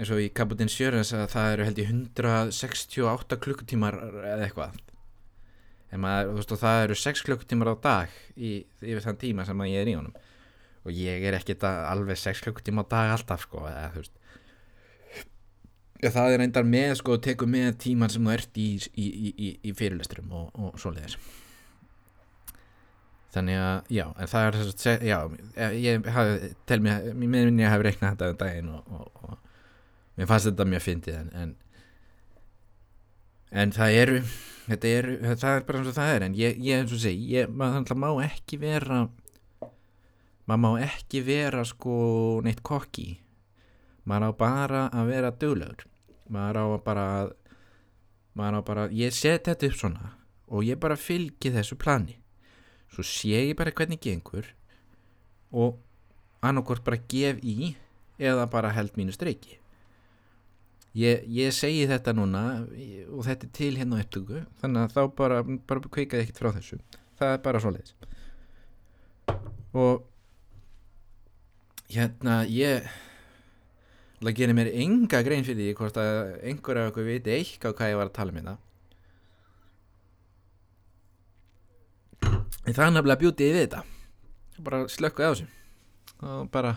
eins 0.00 0.10
og 0.10 0.22
í 0.22 0.30
Kabutin 0.34 0.70
Sjörens 0.72 1.12
að 1.14 1.28
það 1.34 1.52
eru 1.52 1.68
held 1.68 1.78
í 1.78 1.86
168 1.86 3.38
klukkutímar 3.44 4.00
eða 4.02 4.48
eitthvað. 4.48 4.80
Maður, 5.94 6.32
veist 6.34 6.52
það 6.58 6.80
eru 6.88 6.96
6 6.98 7.20
klukkutímar 7.22 7.70
á 7.70 7.76
dag 7.84 8.14
í, 8.34 8.64
yfir 8.82 9.04
þann 9.04 9.20
tíma 9.20 9.44
sem 9.46 9.60
ég 9.68 9.84
er 9.84 9.90
í 9.92 9.94
honum. 9.94 10.16
Og 10.84 10.96
ég 10.98 11.22
er 11.28 11.36
ekkert 11.38 11.62
alveg 11.68 12.18
6 12.18 12.42
klukkutíma 12.42 12.82
á 12.82 12.90
dag 12.90 13.12
alltaf 13.14 13.46
sko 13.46 13.62
eða 13.68 13.92
þú 13.94 14.02
veist 16.02 16.16
það 16.16 16.34
er 16.34 16.42
reyndar 16.42 16.68
með 16.68 16.92
sko 17.00 17.16
teku 17.22 17.48
með 17.50 17.78
tíman 17.86 18.12
sem 18.12 18.26
þú 18.26 18.34
ert 18.34 18.60
í, 18.60 18.68
í, 19.00 19.06
í, 19.06 19.54
í 19.64 19.74
fyrirlesturum 19.76 20.34
og, 20.34 20.52
og 20.58 20.78
svoleiðis. 20.80 21.16
Þannig 23.34 23.58
að 23.58 23.90
já, 23.90 24.04
en 24.14 24.30
það 24.30 24.46
er 24.46 24.58
þess 24.60 24.88
að 24.92 25.04
já, 25.08 25.18
ég 25.74 26.08
hafi, 26.14 26.52
tel 26.70 26.80
mér 26.84 27.08
mér 27.18 27.32
minn 27.32 27.62
ég 27.64 27.72
hafi 27.72 27.88
reiknað 27.88 28.14
þetta 28.14 28.30
um 28.30 28.40
daginn 28.44 28.72
og, 28.76 28.94
og, 28.94 29.24
og 29.24 30.18
mér 30.18 30.30
fannst 30.30 30.50
þetta 30.50 30.68
mjög 30.70 30.84
fyndið 30.84 31.20
en, 31.22 31.30
en 31.42 31.54
en 33.54 33.74
það 33.74 33.98
eru 34.02 34.20
þetta 34.64 34.94
eru, 34.98 35.16
það 35.34 35.50
er 35.50 35.66
bara 35.66 35.80
eins 35.80 35.90
og 35.90 35.98
það 35.98 36.12
er 36.14 36.24
en 36.26 36.38
ég, 36.38 36.56
ég 36.64 36.80
eins 36.80 36.94
og 36.94 37.02
segi, 37.02 37.26
ég, 37.34 37.50
maður 37.50 37.98
má 38.00 38.08
ekki 38.24 38.58
vera 38.62 39.04
maður 40.48 40.62
má 40.64 40.70
ekki 40.86 41.22
vera 41.26 41.64
sko 41.68 41.98
neitt 42.44 42.62
kokki 42.66 43.08
maður 44.04 44.28
á 44.28 44.30
bara 44.38 44.82
að 44.92 45.10
vera 45.12 45.32
döglegur 45.32 45.86
maður 46.32 46.60
á 46.60 46.64
bara 46.84 47.06
maður 48.34 48.58
á 48.58 48.62
bara, 48.66 48.84
ég 48.90 49.14
set 49.14 49.48
þetta 49.48 49.70
upp 49.70 49.80
svona 49.80 50.12
og 50.48 50.66
ég 50.66 50.78
bara 50.78 50.96
fylgi 51.00 51.50
þessu 51.54 51.76
plani. 51.80 52.18
Svo 52.92 53.02
sé 53.06 53.40
ég 53.48 53.56
bara 53.58 53.72
hvernig 53.74 54.02
gengur 54.02 54.46
og 55.54 55.78
annarkort 56.44 56.84
bara 56.84 57.00
gef 57.08 57.40
í 57.42 57.74
eða 58.18 58.46
bara 58.50 58.74
held 58.74 58.94
mínu 58.98 59.14
streiki 59.14 59.58
ég, 60.94 61.24
ég 61.26 61.54
segi 61.54 61.86
þetta 61.90 62.14
núna 62.14 62.42
og 63.10 63.24
þetta 63.26 63.48
er 63.48 63.54
til 63.58 63.72
hérna 63.78 63.98
á 63.98 64.02
upptöku 64.04 64.42
þannig 64.62 64.84
að 64.84 64.94
þá 64.94 65.02
bara, 65.18 65.40
bara 65.42 65.94
kveikaði 65.96 66.26
ekkert 66.26 66.42
frá 66.42 66.50
þessu. 66.54 66.80
Það 67.18 67.32
er 67.32 67.42
bara 67.46 67.62
svo 67.62 67.74
leiðis 67.74 67.94
og 69.74 70.04
hérna 71.90 72.42
ég 72.50 72.86
það 74.24 74.38
gerir 74.38 74.56
mér 74.56 74.70
enga 74.72 75.20
grein 75.26 75.46
fyrir 75.46 75.60
því 75.60 75.74
hvort 75.78 75.98
að 76.00 76.20
einhver 76.50 76.80
af 76.80 76.92
okkur 76.92 77.08
viti 77.08 77.34
eitthvað 77.34 77.76
hvað 77.78 77.92
ég 77.92 78.00
var 78.00 78.10
að 78.10 78.16
tala 78.18 78.32
um 78.32 78.40
hérna. 78.40 78.56
En 82.64 82.72
það 82.72 82.86
er 82.86 82.94
nefnilega 82.96 83.20
bjútið 83.20 83.52
við 83.52 83.62
þetta. 83.66 83.84
Bara 84.64 84.82
slökkuð 84.88 85.24
á 85.24 85.30
þessu. 85.30 85.48
Og 86.24 86.50
bara 86.54 86.76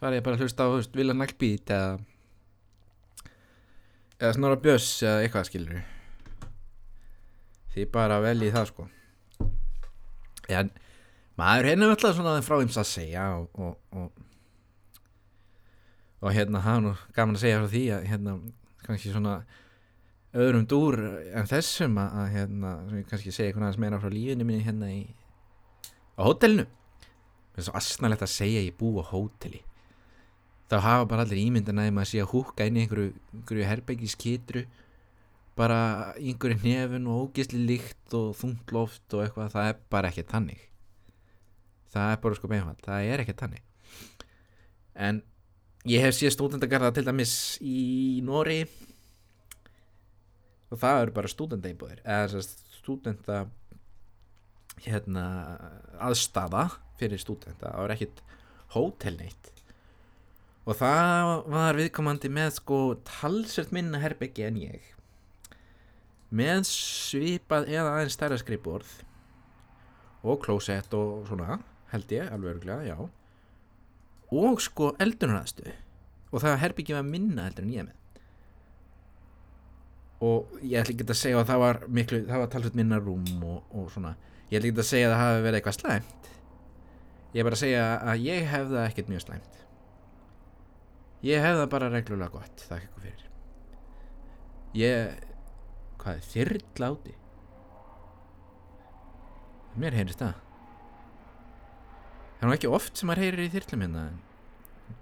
farið 0.00 0.24
bara 0.26 0.38
að 0.38 0.44
hlusta 0.44 0.66
á 0.66 0.68
vilja 0.96 1.16
naglbít 1.16 1.72
eða 1.72 1.98
eða 4.16 4.32
snora 4.36 4.58
bjöss 4.60 5.02
eða 5.04 5.22
eitthvað 5.24 5.48
skilur 5.50 5.84
því 7.76 7.84
bara 7.92 8.20
vel 8.24 8.38
í 8.40 8.52
það 8.52 8.70
sko. 8.70 8.86
En 10.48 10.70
maður 11.36 11.68
hérna 11.68 11.90
alltaf 11.92 12.16
svona 12.16 12.38
frá 12.44 12.56
íms 12.62 12.78
að 12.80 12.88
segja 12.88 13.26
og, 13.36 13.50
og, 13.60 13.74
og 13.92 14.25
og 16.22 16.32
hérna 16.32 16.62
það 16.64 16.78
er 16.78 16.84
nú 16.86 16.92
gaman 17.16 17.38
að 17.38 17.44
segja 17.44 17.60
frá 17.60 17.68
því 17.72 17.84
að 17.96 18.08
hérna 18.10 18.34
kannski 18.86 19.12
svona 19.12 19.36
öðrum 20.36 20.66
dúr 20.68 20.98
en 21.36 21.48
þessum 21.50 22.00
að, 22.00 22.16
að 22.22 22.32
hérna, 22.36 22.72
kannski 23.10 23.34
segja 23.34 23.50
eitthvað 23.50 23.68
aðeins 23.68 23.82
meira 23.84 24.00
frá 24.02 24.12
lífinu 24.12 24.46
minni 24.48 24.64
hérna 24.66 24.90
í 24.92 25.02
á 26.16 26.20
hótelinu. 26.24 26.66
Það 27.52 27.62
er 27.62 27.68
svo 27.68 27.76
asnalegt 27.80 28.24
að 28.24 28.34
segja 28.34 28.64
ég 28.64 28.76
bú 28.78 28.94
á 29.00 29.04
hóteli. 29.10 29.62
Þá 30.66 30.76
hafa 30.82 31.06
bara 31.08 31.24
allir 31.24 31.44
ímyndan 31.44 31.78
að 31.80 31.92
maður 31.94 32.10
sé 32.10 32.24
að 32.24 32.32
húka 32.32 32.66
inn 32.66 32.76
í 32.76 32.84
einhverju, 32.84 33.12
einhverju 33.36 33.68
herrbækiskitru 33.70 34.64
bara 35.56 36.12
einhverju 36.20 36.60
nefn 36.60 37.06
og 37.08 37.30
ógisli 37.30 37.62
líkt 37.64 38.16
og 38.16 38.34
þungt 38.36 38.72
loft 38.76 39.14
og 39.16 39.24
eitthvað, 39.24 39.52
það 39.54 39.70
er 39.70 39.78
bara 39.92 40.10
ekki 40.12 40.26
tannig 40.28 40.66
það 41.94 42.12
er 42.12 42.20
bara 42.24 42.38
sko 42.38 42.50
beinfald, 42.52 42.82
það 42.84 43.08
er 43.12 43.22
ekki 43.24 43.36
tannig 43.40 43.62
en 45.06 45.22
ég 45.86 46.02
hef 46.02 46.16
séð 46.16 46.34
stúdendagarða 46.34 46.92
til 46.96 47.06
dæmis 47.06 47.34
í 47.62 48.20
Nóri 48.26 48.62
og 50.70 50.80
það 50.82 51.02
eru 51.04 51.16
bara 51.18 51.30
stúdendaýbúðir 51.30 52.02
eða 52.02 52.42
stúdenda 52.80 53.42
hérna 54.84 55.26
aðstafa 56.02 56.68
fyrir 57.00 57.22
stúdenda 57.22 57.70
það 57.70 57.84
var 57.84 57.94
ekkit 57.96 58.24
hótelneitt 58.74 59.52
og 60.66 60.74
það 60.74 61.32
var 61.54 61.78
viðkomandi 61.78 62.30
með 62.34 62.56
sko 62.56 62.78
talsert 63.06 63.70
minna 63.74 64.00
herbyggi 64.02 64.46
en 64.48 64.56
ég. 64.58 64.88
Með 66.34 66.64
svipað 66.66 67.68
eða 67.70 67.92
aðeins 67.92 68.16
stærra 68.18 68.38
skrifborð 68.40 68.96
og 70.26 70.40
klósett 70.42 70.90
og 70.98 71.22
svona 71.28 71.60
held 71.92 72.10
ég 72.16 72.32
alveg 72.34 72.56
öruglega, 72.56 72.82
já 72.82 72.98
og 74.34 74.62
sko 74.62 74.92
eldunaraðstu 75.02 75.70
og 76.32 76.42
það 76.42 76.60
herbyggjum 76.64 77.00
að 77.00 77.10
minna 77.10 77.46
eldur 77.48 77.66
en 77.66 77.74
ég 77.74 77.86
með. 77.86 78.02
Og 80.26 80.56
ég 80.62 80.80
ætla 80.80 80.94
ekki 80.94 81.06
að 81.06 81.20
segja 81.20 81.42
að 81.42 81.50
það 81.50 81.62
var 81.62 81.82
miklu, 81.98 82.22
það 82.26 82.42
var 82.42 82.50
talsveit 82.54 82.78
minna 82.78 82.98
rúm 83.02 83.44
og, 83.44 83.60
og 83.76 83.90
svona, 83.92 84.14
ég 84.48 84.58
ætla 84.58 84.70
ekki 84.72 84.82
að 84.82 84.90
segja 84.90 85.10
að 85.10 85.14
það 85.14 85.22
hafi 85.24 85.44
verið 85.46 85.60
eitthvað 85.60 85.78
slæmt. 85.78 86.32
Ég 87.34 87.42
er 87.42 87.48
bara 87.48 87.58
að 87.58 87.62
segja 87.62 87.84
að 88.00 88.24
ég 88.24 88.50
hef 88.50 88.66
það 88.72 88.82
ekkert 88.86 89.12
mjög 89.12 89.24
slæmt. 89.26 89.62
Ég 91.26 91.44
hef 91.44 91.60
það 91.60 91.70
bara 91.76 91.92
reglulega 91.92 92.32
gott, 92.32 92.66
það 92.66 92.76
er 92.76 92.86
eitthvað 92.86 93.06
fyrir. 93.06 93.30
Ég 94.76 95.24
hvað 96.06 96.18
er 96.20 96.26
þyrrla 96.30 96.90
áti 96.94 97.14
mér 99.76 99.96
heyrist 99.98 100.22
það 100.22 100.45
það 102.36 102.44
er 102.44 102.50
nú 102.50 102.56
ekki 102.56 102.72
oft 102.78 102.98
sem 102.98 103.10
maður 103.10 103.24
heyrir 103.26 103.46
í 103.46 103.52
þyrlum 103.54 103.84
hérna? 103.86 104.04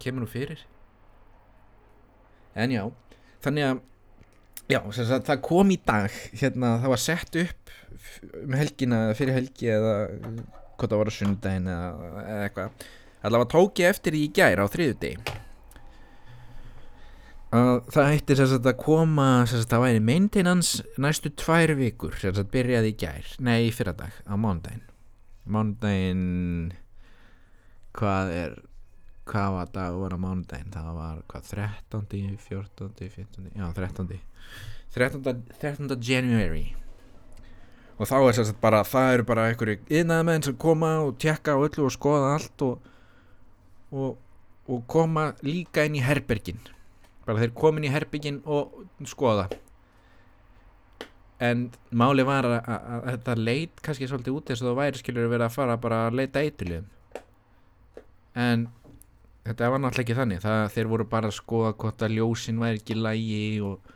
Kemur 0.03 0.25
nú 0.25 0.31
fyrir. 0.31 0.63
En 2.55 2.73
já 2.73 2.85
þannig 3.45 3.69
að 3.69 3.81
já, 4.73 4.81
sagt, 4.97 5.29
það 5.29 5.41
kom 5.45 5.73
í 5.75 5.79
dag 5.85 6.19
hérna, 6.33 6.77
það 6.83 6.95
var 6.95 7.03
sett 7.05 7.41
upp 7.45 7.73
um 8.41 8.59
helgina 8.59 9.01
fyrir 9.19 9.37
helgi 9.37 9.71
eða 9.75 9.95
hvort 10.75 10.91
það 10.91 11.01
var 11.01 11.11
á 11.11 11.15
sundagin 11.15 11.71
eða, 11.71 11.89
eða 12.25 12.45
eitthvað. 12.49 12.85
Allavega 13.25 13.53
tók 13.55 13.81
ég 13.81 13.95
eftir 13.95 14.17
í 14.19 14.27
gær 14.37 14.61
á 14.61 14.67
þriðu 14.69 15.01
deg 15.01 15.35
að 17.55 17.85
það 17.95 18.09
hættir 18.11 18.41
sagt, 18.41 18.67
að 18.67 18.81
koma 18.83 19.29
sagt, 19.47 19.69
það 19.71 19.85
væri 19.85 20.01
maintenance 20.03 20.83
næstu 21.01 21.31
tvær 21.39 21.75
vikur 21.79 22.17
byrjaði 22.51 22.91
í 22.91 22.97
gær, 22.99 23.29
nei 23.39 23.71
fyrradag 23.75 24.17
á 24.27 24.35
mándagin 24.35 24.83
mándagin 25.45 26.73
hvað 27.95 28.33
er 28.35 28.55
hvað 29.29 29.51
var 29.57 29.69
dag 29.73 29.99
var 29.99 30.15
á 30.17 30.19
mánudaginn 30.21 30.73
það 30.75 30.89
var 30.99 31.21
hvað 31.31 31.51
13. 31.51 32.39
14. 32.45 33.11
15. 33.17 33.51
já 33.57 33.67
13. 33.73 34.19
13. 34.95 35.45
13. 35.61 35.95
January 36.01 36.67
og 37.95 38.11
þá 38.11 38.17
er 38.19 38.37
sérstænt 38.37 38.61
bara 38.63 38.83
það 38.87 39.13
eru 39.15 39.27
bara 39.29 39.49
einhverju 39.49 39.81
yðnaðmenn 40.01 40.47
sem 40.47 40.57
koma 40.61 40.97
og 41.05 41.17
tjekka 41.23 41.55
á 41.55 41.59
öllu 41.63 41.87
og 41.87 41.95
skoða 41.95 42.33
allt 42.35 42.65
og, 42.67 42.89
og, 43.95 44.17
og 44.67 44.87
koma 44.91 45.31
líka 45.47 45.87
inn 45.87 45.99
í 46.01 46.05
herbergin 46.05 46.59
bara 47.25 47.41
þeir 47.41 47.55
komin 47.57 47.87
í 47.87 47.93
herbergin 47.95 48.43
og 48.45 48.75
skoða 49.09 49.47
en 51.45 51.69
máli 51.95 52.27
var 52.27 52.47
að, 52.49 52.59
að, 52.61 52.91
að 52.91 53.07
þetta 53.13 53.39
leit 53.41 53.81
kannski 53.85 54.11
svolítið 54.11 54.37
út 54.37 54.51
þess 54.51 54.65
að 54.65 54.71
það 54.71 54.81
væri 54.83 55.01
skilur 55.01 55.29
að 55.29 55.35
vera 55.37 55.49
að 55.49 55.57
fara 55.57 55.79
bara 55.81 56.03
að 56.09 56.19
leita 56.21 56.43
eitthilum 56.45 56.91
en 58.35 58.69
þetta 59.45 59.69
var 59.73 59.83
náttúrulega 59.83 60.07
ekki 60.07 60.17
þannig. 60.19 60.41
Það, 60.45 60.63
þeir 60.75 60.91
voru 60.93 61.07
bara 61.11 61.31
að 61.31 61.37
skoða 61.39 61.75
hvort 61.83 62.05
að 62.05 62.17
ljósin 62.19 62.63
væri 62.63 62.81
ekki 62.81 62.97
lægi 62.99 63.45
og, 63.67 63.93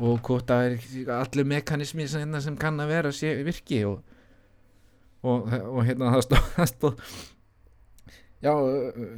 og 0.00 0.18
hvort 0.26 0.52
að 0.54 0.76
allir 1.16 1.48
mekanismi 1.54 2.08
sem, 2.10 2.36
sem 2.42 2.58
kann 2.60 2.82
að 2.82 2.92
vera 2.92 3.14
sé, 3.14 3.32
virki 3.46 3.84
og, 3.88 4.02
og, 5.22 5.46
og 5.46 5.80
hérna 5.86 6.12
það 6.16 6.26
stóð, 6.26 6.50
það 6.56 6.70
stóð 6.72 7.08
já, 8.42 8.52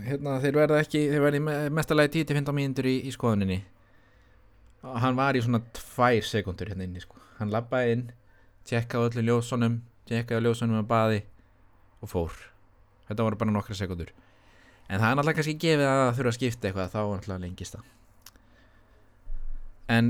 hérna 0.09 0.37
þeir 0.45 0.61
verða 0.61 0.83
ekki 0.85 1.03
þeir 1.13 1.25
verði 1.25 1.43
mestalagi 1.75 2.23
10-15 2.23 2.59
mínútur 2.61 2.91
í, 2.91 2.99
í 3.09 3.15
skoðuninni. 3.15 3.63
Og 4.87 5.01
hann 5.03 5.19
var 5.19 5.35
í 5.35 5.43
svona 5.43 5.61
2 5.75 6.23
sekundur 6.23 6.71
hérna 6.71 6.87
inni 6.87 7.03
sko. 7.03 7.19
hann 7.39 7.51
lappaði 7.55 7.95
inn 7.95 8.07
tjekkaði 8.69 9.11
öllu 9.11 9.25
ljósunum 9.27 9.81
tjekkaði 10.09 10.47
ljósunum 10.47 10.81
að 10.81 10.89
baði 10.91 11.19
og 12.03 12.11
fór. 12.13 12.39
Þetta 13.09 13.25
voru 13.25 13.39
bara 13.41 13.55
nokkra 13.55 13.77
sekundur 13.79 14.13
en 14.89 15.01
það 15.01 15.11
er 15.11 15.17
náttúrulega 15.19 15.39
kannski 15.39 15.57
gefið 15.65 15.87
að 15.89 15.99
það 16.03 16.17
þurfa 16.19 16.33
að 16.33 16.39
skipta 16.39 16.69
eitthvað 16.69 16.93
þá 16.95 16.99
er 17.03 17.11
náttúrulega 17.13 17.43
lengist 17.45 17.77
það. 17.77 17.91
En 19.89 20.09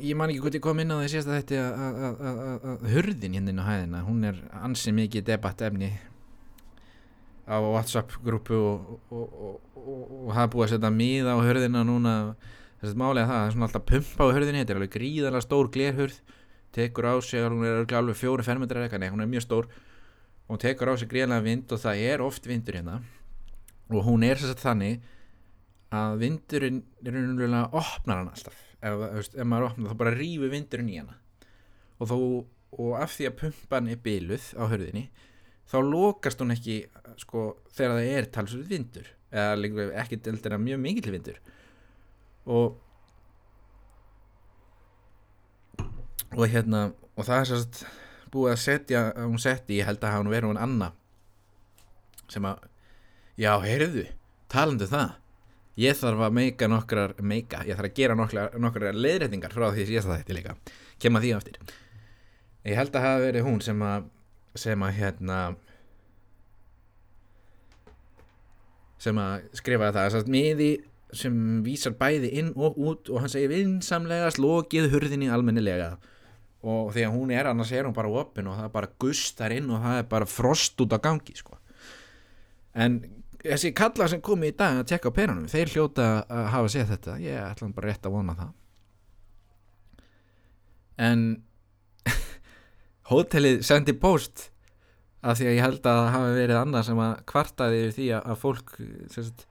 ég 0.00 0.16
man 0.16 0.32
ekki 0.32 0.42
hvort 0.44 0.56
ég 0.58 0.64
kom 0.64 0.80
inn 0.82 0.92
á 0.92 0.96
því 1.00 1.08
síðast 1.12 1.30
að 1.30 1.38
þetta 1.40 1.60
að- 1.86 2.84
hurðin 2.92 3.36
hérna 3.38 3.52
inn 3.54 3.62
á 3.64 3.68
hæðina 3.70 4.02
hún 4.04 4.24
er 4.28 4.42
ansi 4.60 4.92
mikið 4.92 5.24
debatt 5.30 5.62
efni 5.64 5.90
á 7.46 7.56
Whatsapp 7.62 8.10
grúpu 8.26 8.56
og, 8.58 9.00
og, 9.08 9.26
og, 9.32 9.60
og, 9.78 10.30
það 10.34 10.42
er 10.42 10.52
búið 10.52 10.64
að 10.66 10.72
setja 10.74 10.90
miða 10.90 11.36
á 11.36 11.38
hurðina 11.40 11.84
núna. 11.86 12.14
Þess 12.80 12.92
að 12.92 12.98
málega 13.00 13.26
það, 13.28 13.36
það 13.38 13.46
er 13.46 13.52
svona 13.54 13.66
alltaf 13.70 13.84
pumpa 13.88 14.26
á 14.26 14.34
hurðinni 14.34 14.60
þetta 14.60 14.72
er 14.74 14.80
alveg 14.80 14.94
gríðarlega 14.96 15.44
stór 15.46 15.70
glerhurð 15.72 16.16
tekur 16.76 17.06
á 17.08 17.14
sig, 17.24 17.40
hún 17.46 17.64
er 17.64 17.94
alveg 17.96 18.18
fjóri 18.18 18.44
fermetrar 18.44 18.84
eitthvað, 18.84 19.00
nei 19.00 19.12
hún 19.14 19.22
er 19.24 19.30
mjög 19.30 19.46
stór 19.46 19.68
hún 20.46 20.62
tekur 20.62 20.92
á 20.92 20.94
sig 20.96 21.10
gríðarlega 21.10 21.46
vind 21.46 21.74
og 21.74 21.82
það 21.82 22.02
er 22.06 22.24
oft 22.24 22.46
vindur 22.46 22.78
hérna. 22.78 23.00
Og 23.90 24.02
hún 24.06 24.24
er 24.26 24.40
að 24.42 24.58
þannig 24.62 25.04
að 25.94 26.18
vindurinn 26.22 26.82
er 27.04 27.14
raunverulega 27.14 27.70
opnar 27.78 28.20
hann 28.20 28.32
alltaf. 28.32 28.62
Ef, 28.82 28.98
veist, 29.16 29.36
ef 29.36 29.48
maður 29.48 29.70
opnar 29.70 29.92
þá 29.92 30.00
bara 30.02 30.14
rífi 30.16 30.50
vindurinn 30.52 30.92
í 30.92 30.98
hana. 31.00 31.18
Og, 31.96 32.10
þó, 32.10 32.18
og 32.76 32.96
af 33.00 33.14
því 33.16 33.28
að 33.30 33.38
pumpan 33.42 33.90
er 33.90 34.02
byluð 34.04 34.48
á 34.58 34.62
hörðinni 34.68 35.06
þá 35.66 35.76
lokast 35.82 36.42
hún 36.42 36.54
ekki 36.54 36.80
sko, 37.18 37.46
þegar 37.74 37.98
það 37.98 38.10
er 38.14 38.32
talsvöld 38.34 38.70
vindur. 38.70 39.12
Eða 39.34 39.86
ekki 40.02 40.20
deltir 40.22 40.54
að 40.54 40.66
mjög 40.66 40.82
mikill 40.82 41.14
vindur. 41.14 41.38
Og 42.46 42.82
og 46.36 46.50
hérna 46.52 46.90
og 47.16 47.24
það 47.24 47.38
er 47.38 47.48
sérst 47.50 47.84
búið 48.36 48.54
að 48.54 48.62
setja 48.62 49.02
hún 49.18 49.40
setti, 49.42 49.80
ég 49.80 49.88
held 49.88 50.04
að 50.04 50.18
hún 50.20 50.32
verið 50.32 50.50
hún 50.52 50.62
Anna 50.62 50.92
sem 52.30 52.46
að 52.48 52.64
já, 53.38 53.52
heyrðu, 53.62 54.06
talandi 54.50 54.86
um 54.88 54.92
það. 54.92 55.14
Ég 55.76 55.98
þarf 55.98 56.22
að 56.24 56.36
meika 56.38 56.68
nokkrar 56.72 57.12
meika, 57.20 57.60
ég 57.68 57.76
þarf 57.76 57.90
að 57.90 57.98
gera 57.98 58.16
nokkrar, 58.16 58.54
nokkrar 58.60 58.96
leiðréttingar 58.96 59.52
frá 59.52 59.68
því 59.74 59.84
síðast 59.90 60.08
að 60.08 60.22
þetta 60.22 60.36
líka. 60.38 60.54
Kem 61.02 61.18
að 61.18 61.26
því 61.26 61.32
aftur. 61.36 61.74
Ég 62.66 62.80
held 62.80 62.96
að 62.96 63.04
hafa 63.06 63.24
verið 63.26 63.46
hún 63.46 63.60
sem 63.62 63.82
að 63.84 64.06
sem 64.56 64.82
að 64.82 64.94
hérna 64.96 65.40
sem 69.04 69.20
að 69.20 69.48
skrifa 69.60 69.92
það. 69.92 70.16
Að 70.16 70.30
miði 70.32 70.70
sem 71.16 71.36
vísar 71.66 71.94
bæði 72.00 72.32
inn 72.40 72.52
og 72.56 72.78
út 72.80 73.12
og 73.12 73.22
hann 73.22 73.32
segir 73.32 73.52
vinsamlega 73.52 74.32
slokið 74.34 74.88
hurðinni 74.94 75.28
almennilega 75.32 75.92
og 76.66 76.92
því 76.94 77.04
að 77.06 77.14
hún 77.14 77.32
er 77.34 77.50
annars 77.50 77.72
er 77.72 77.86
hún 77.86 77.94
bara 77.96 78.12
opin 78.22 78.50
og 78.50 78.58
það 78.58 78.72
bara 78.74 78.92
gustar 79.02 79.54
inn 79.54 79.70
og 79.70 79.84
það 79.84 80.00
er 80.00 80.08
bara 80.10 80.28
frost 80.30 80.80
út 80.82 80.96
á 80.96 80.98
gangi 81.02 81.36
sko. 81.38 81.58
en 82.74 83.00
þessi 83.46 83.72
kalla 83.76 84.08
sem 84.10 84.20
komi 84.24 84.50
í 84.50 84.56
dag 84.56 84.80
að 84.80 84.88
tekka 84.92 85.12
á 85.12 85.16
perunum 85.16 85.50
þeir 85.50 85.72
hljóta 85.74 86.06
að 86.26 86.46
hafa 86.54 86.72
séð 86.74 86.92
þetta 86.94 87.18
ég 87.22 87.40
ætla 87.40 87.72
bara 87.76 87.90
rétt 87.92 88.08
að 88.08 88.16
vona 88.16 88.36
það 88.36 88.52
en 91.06 91.26
hótelið 93.10 93.62
sendi 93.66 93.94
post 93.96 94.48
af 95.26 95.38
því 95.38 95.48
að 95.48 95.56
ég 95.56 95.64
held 95.64 95.82
að 95.82 95.98
það 96.00 96.14
hafi 96.14 96.38
verið 96.38 96.60
annað 96.60 96.88
sem 96.88 97.02
að 97.02 97.12
kvartaði 97.32 97.82
yfir 97.82 97.94
því 97.96 98.08
að 98.18 98.40
fólk 98.42 98.74
sagt, 99.14 99.46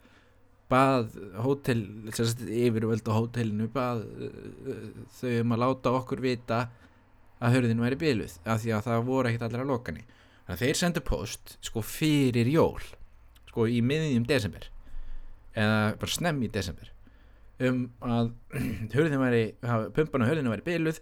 bað 0.71 1.17
hótel 1.45 1.81
sagt, 2.15 2.43
yfirvöld 2.45 3.11
á 3.11 3.13
hótelinu 3.17 3.67
bað 3.73 4.05
uh, 4.05 4.89
þau 5.19 5.33
um 5.41 5.55
að 5.55 5.63
láta 5.65 5.95
okkur 5.99 6.23
vita 6.25 6.65
að 7.45 7.57
hörðin 7.57 7.83
væri 7.85 7.99
byluð 8.01 8.37
af 8.43 8.63
því 8.63 8.73
að 8.75 8.87
það 8.89 9.07
voru 9.09 9.29
ekkert 9.31 9.47
allir 9.47 9.63
að 9.65 9.71
lokani 9.73 10.05
þannig 10.05 10.55
að 10.55 10.63
þeir 10.63 10.79
sendu 10.81 11.05
post 11.05 11.55
sko 11.65 11.83
fyrir 11.85 12.49
jól 12.49 12.81
sko 13.49 13.67
í 13.69 13.79
miðjum 13.85 14.25
desember 14.29 14.67
eða 15.55 15.95
bara 16.01 16.15
snemm 16.17 16.43
í 16.43 16.51
desember 16.51 16.91
um 17.63 17.85
að 18.03 18.33
hörðin 18.95 19.21
væri 19.21 19.45
pumpan 19.95 20.25
á 20.25 20.29
hörðinu 20.29 20.51
væri 20.51 20.65
byluð 20.65 20.99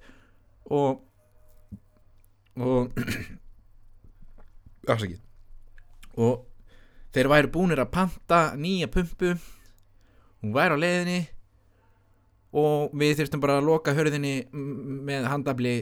og 0.74 1.02
og 2.54 2.94
afsakið. 4.94 5.22
Og 6.22 6.44
þeir 7.14 7.30
væri 7.32 7.52
búnir 7.54 7.82
að 7.82 7.94
panta 7.96 8.42
nýja 8.60 8.90
pumpu 8.92 9.34
hún 10.44 10.54
væri 10.54 10.78
á 10.78 10.84
leiðinni 10.84 11.20
og 12.54 12.94
við 12.94 13.18
þurftum 13.18 13.42
bara 13.42 13.58
að 13.58 13.70
loka 13.70 13.96
hörðinni 13.98 14.36
með 14.54 15.30
handabli 15.32 15.76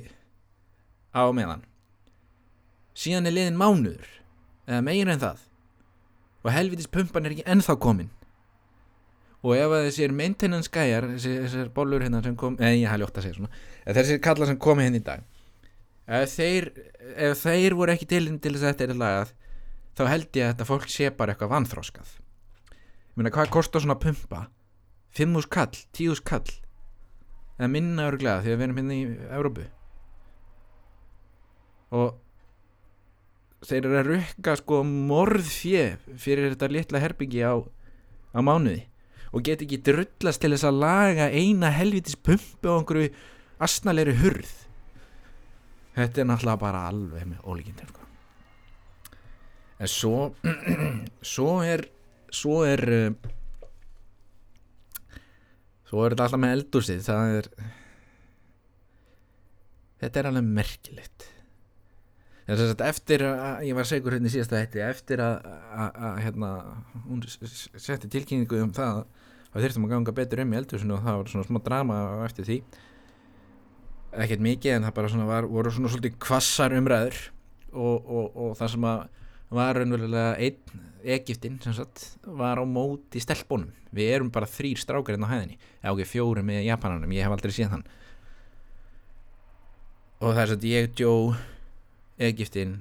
á 1.16 1.24
meðan. 1.36 1.66
Síðan 2.98 3.30
er 3.30 3.36
leiðin 3.36 3.60
mánuður 3.60 4.10
eða 4.68 4.82
meira 4.86 5.16
en 5.16 5.24
það 5.24 5.46
og 6.42 6.56
helvitis 6.56 6.90
pumpan 6.92 7.28
er 7.28 7.36
ekki 7.36 7.48
ennþá 7.54 7.78
komin. 7.82 8.10
Og 9.42 9.58
ef 9.58 9.74
að 9.74 9.88
þessir 9.88 10.14
maintenance 10.14 10.70
gæjar 10.70 11.08
þessir, 11.16 11.38
þessir 11.46 11.70
bollur 11.76 12.04
hérna 12.06 12.22
sem 12.26 12.38
kom 12.38 12.58
eða 12.62 12.78
ég 12.78 12.90
hæði 12.92 13.04
ljótt 13.04 13.18
að 13.18 13.26
segja 13.26 13.38
svona 13.40 13.62
eða 13.86 13.96
þessir 13.98 14.24
kallar 14.28 14.50
sem 14.52 14.60
komi 14.62 14.86
hérna 14.86 15.02
í 15.02 15.06
dag 15.06 15.24
ef 16.22 16.36
þeir, 16.36 16.68
ef 17.16 17.42
þeir 17.42 17.78
voru 17.80 17.96
ekki 17.96 18.10
til 18.12 18.26
til 18.38 18.54
þess 18.54 18.68
að 18.68 18.74
þetta 18.74 18.86
er 18.86 19.00
lagað 19.02 19.32
þá 19.98 20.04
held 20.12 20.38
ég 20.38 20.46
að 20.46 20.52
þetta 20.54 20.68
fólk 20.70 20.94
sé 20.94 21.10
bara 21.18 21.34
eitthvað 21.34 21.54
vanþróskað 21.56 22.12
ég 22.14 23.18
meina 23.18 23.34
hvað 23.34 23.54
kostar 23.56 23.84
svona 23.84 23.98
pumpa? 24.00 24.46
5.000 25.18 25.50
kall, 25.52 25.76
10.000 25.92 26.24
kall. 26.24 26.52
Eða 27.60 27.68
minna 27.68 28.08
örglega 28.08 28.44
því 28.46 28.54
að 28.54 28.60
við 28.62 28.66
erum 28.66 28.78
hérna 28.80 28.96
í 28.96 29.02
Európu 29.36 29.66
og 31.92 32.16
þeir 33.68 33.86
eru 33.86 34.00
að 34.00 34.10
rukka 34.10 34.56
sko 34.60 34.82
morðfjö 34.88 35.84
fyrir 36.20 36.54
þetta 36.54 36.72
litla 36.72 37.02
herbyggi 37.04 37.44
á, 37.46 37.56
á 37.62 38.40
mánuði. 38.42 38.88
Og 39.32 39.46
get 39.48 39.62
ekki 39.64 39.80
drullast 39.86 40.42
til 40.44 40.52
þess 40.52 40.68
að 40.68 40.82
laga 40.82 41.30
eina 41.32 41.70
helvitis 41.72 42.18
pumpu 42.20 42.68
á 42.68 42.76
einhverju 42.80 43.12
asnalegri 43.64 44.18
hurð. 44.20 44.52
Þetta 45.96 46.24
er 46.24 46.28
náttúrulega 46.28 46.60
bara 46.60 46.86
alveg 46.90 47.28
með 47.28 47.44
ólíkindum 47.48 47.92
sko. 47.92 48.08
en 49.82 49.90
svo 49.90 50.18
svo 51.34 51.54
er 51.66 51.84
svo 52.32 52.62
er 52.64 52.82
uh, 52.96 53.30
svo 55.90 56.06
er 56.06 56.14
þetta 56.14 56.28
alltaf 56.28 56.42
með 56.42 56.56
eldúsið 56.58 57.02
það 57.08 57.36
er 57.40 57.50
þetta 60.04 60.22
er 60.22 60.30
alveg 60.32 60.52
merkilegt 60.60 61.28
að 62.52 62.84
eftir 62.88 63.24
að 63.28 63.66
ég 63.68 63.78
var 63.78 63.88
segur 63.88 64.16
hérna 64.16 64.30
í 64.30 64.34
síðasta 64.34 64.60
hætti 64.60 64.82
eftir 64.84 65.22
að, 65.24 65.50
að, 65.72 66.00
að 66.08 66.22
hérna, 66.26 66.50
hún 67.06 67.22
setti 67.30 68.10
tilkynningu 68.12 68.62
um 68.66 68.72
það 68.76 69.04
að 69.52 69.66
þurftum 69.66 69.86
að 69.88 69.94
ganga 69.94 70.16
betur 70.16 70.42
um 70.44 70.54
í 70.54 70.58
eldhúsinu 70.60 70.96
og 70.96 71.06
það 71.06 71.20
var 71.20 71.32
svona 71.34 71.48
smá 71.48 71.60
drama 71.66 72.00
eftir 72.26 72.48
því. 72.48 72.58
Ekkert 74.26 74.44
mikið 74.44 74.76
en 74.76 74.88
það 74.88 74.96
bara 74.98 75.12
svona 75.14 75.28
var, 75.30 75.48
voru 75.52 75.74
svona 75.76 75.92
svolítið 75.92 76.18
kvassar 76.24 76.76
umræður 76.76 77.20
og, 77.72 77.96
og, 78.00 78.26
og 78.36 78.56
það 78.60 78.74
sem 78.76 78.88
að 78.92 79.04
var 79.52 79.76
raunverulega 79.76 80.34
einn 80.40 80.82
Egiptin 81.02 81.58
sem 81.64 81.76
sagt 81.76 82.04
var 82.24 82.62
á 82.62 82.66
móti 82.68 83.22
stelpunum. 83.24 83.72
Við 83.92 84.12
erum 84.16 84.32
bara 84.32 84.48
þrýr 84.48 84.80
strákar 84.80 85.18
hérna 85.18 85.28
á 85.28 85.34
hæðinni. 85.34 85.58
Eða 85.82 85.96
ok, 85.96 86.04
fjóri 86.08 86.44
með 86.46 86.66
Japananum, 86.68 87.16
ég 87.16 87.26
hef 87.26 87.36
aldrei 87.36 87.56
séð 87.56 87.74
hann. 87.76 87.88
Og 90.22 90.36
það 90.36 90.44
er 90.44 90.52
svo 90.52 90.70
ég, 90.70 90.92
Joe 91.02 91.34
Egiptin 92.22 92.78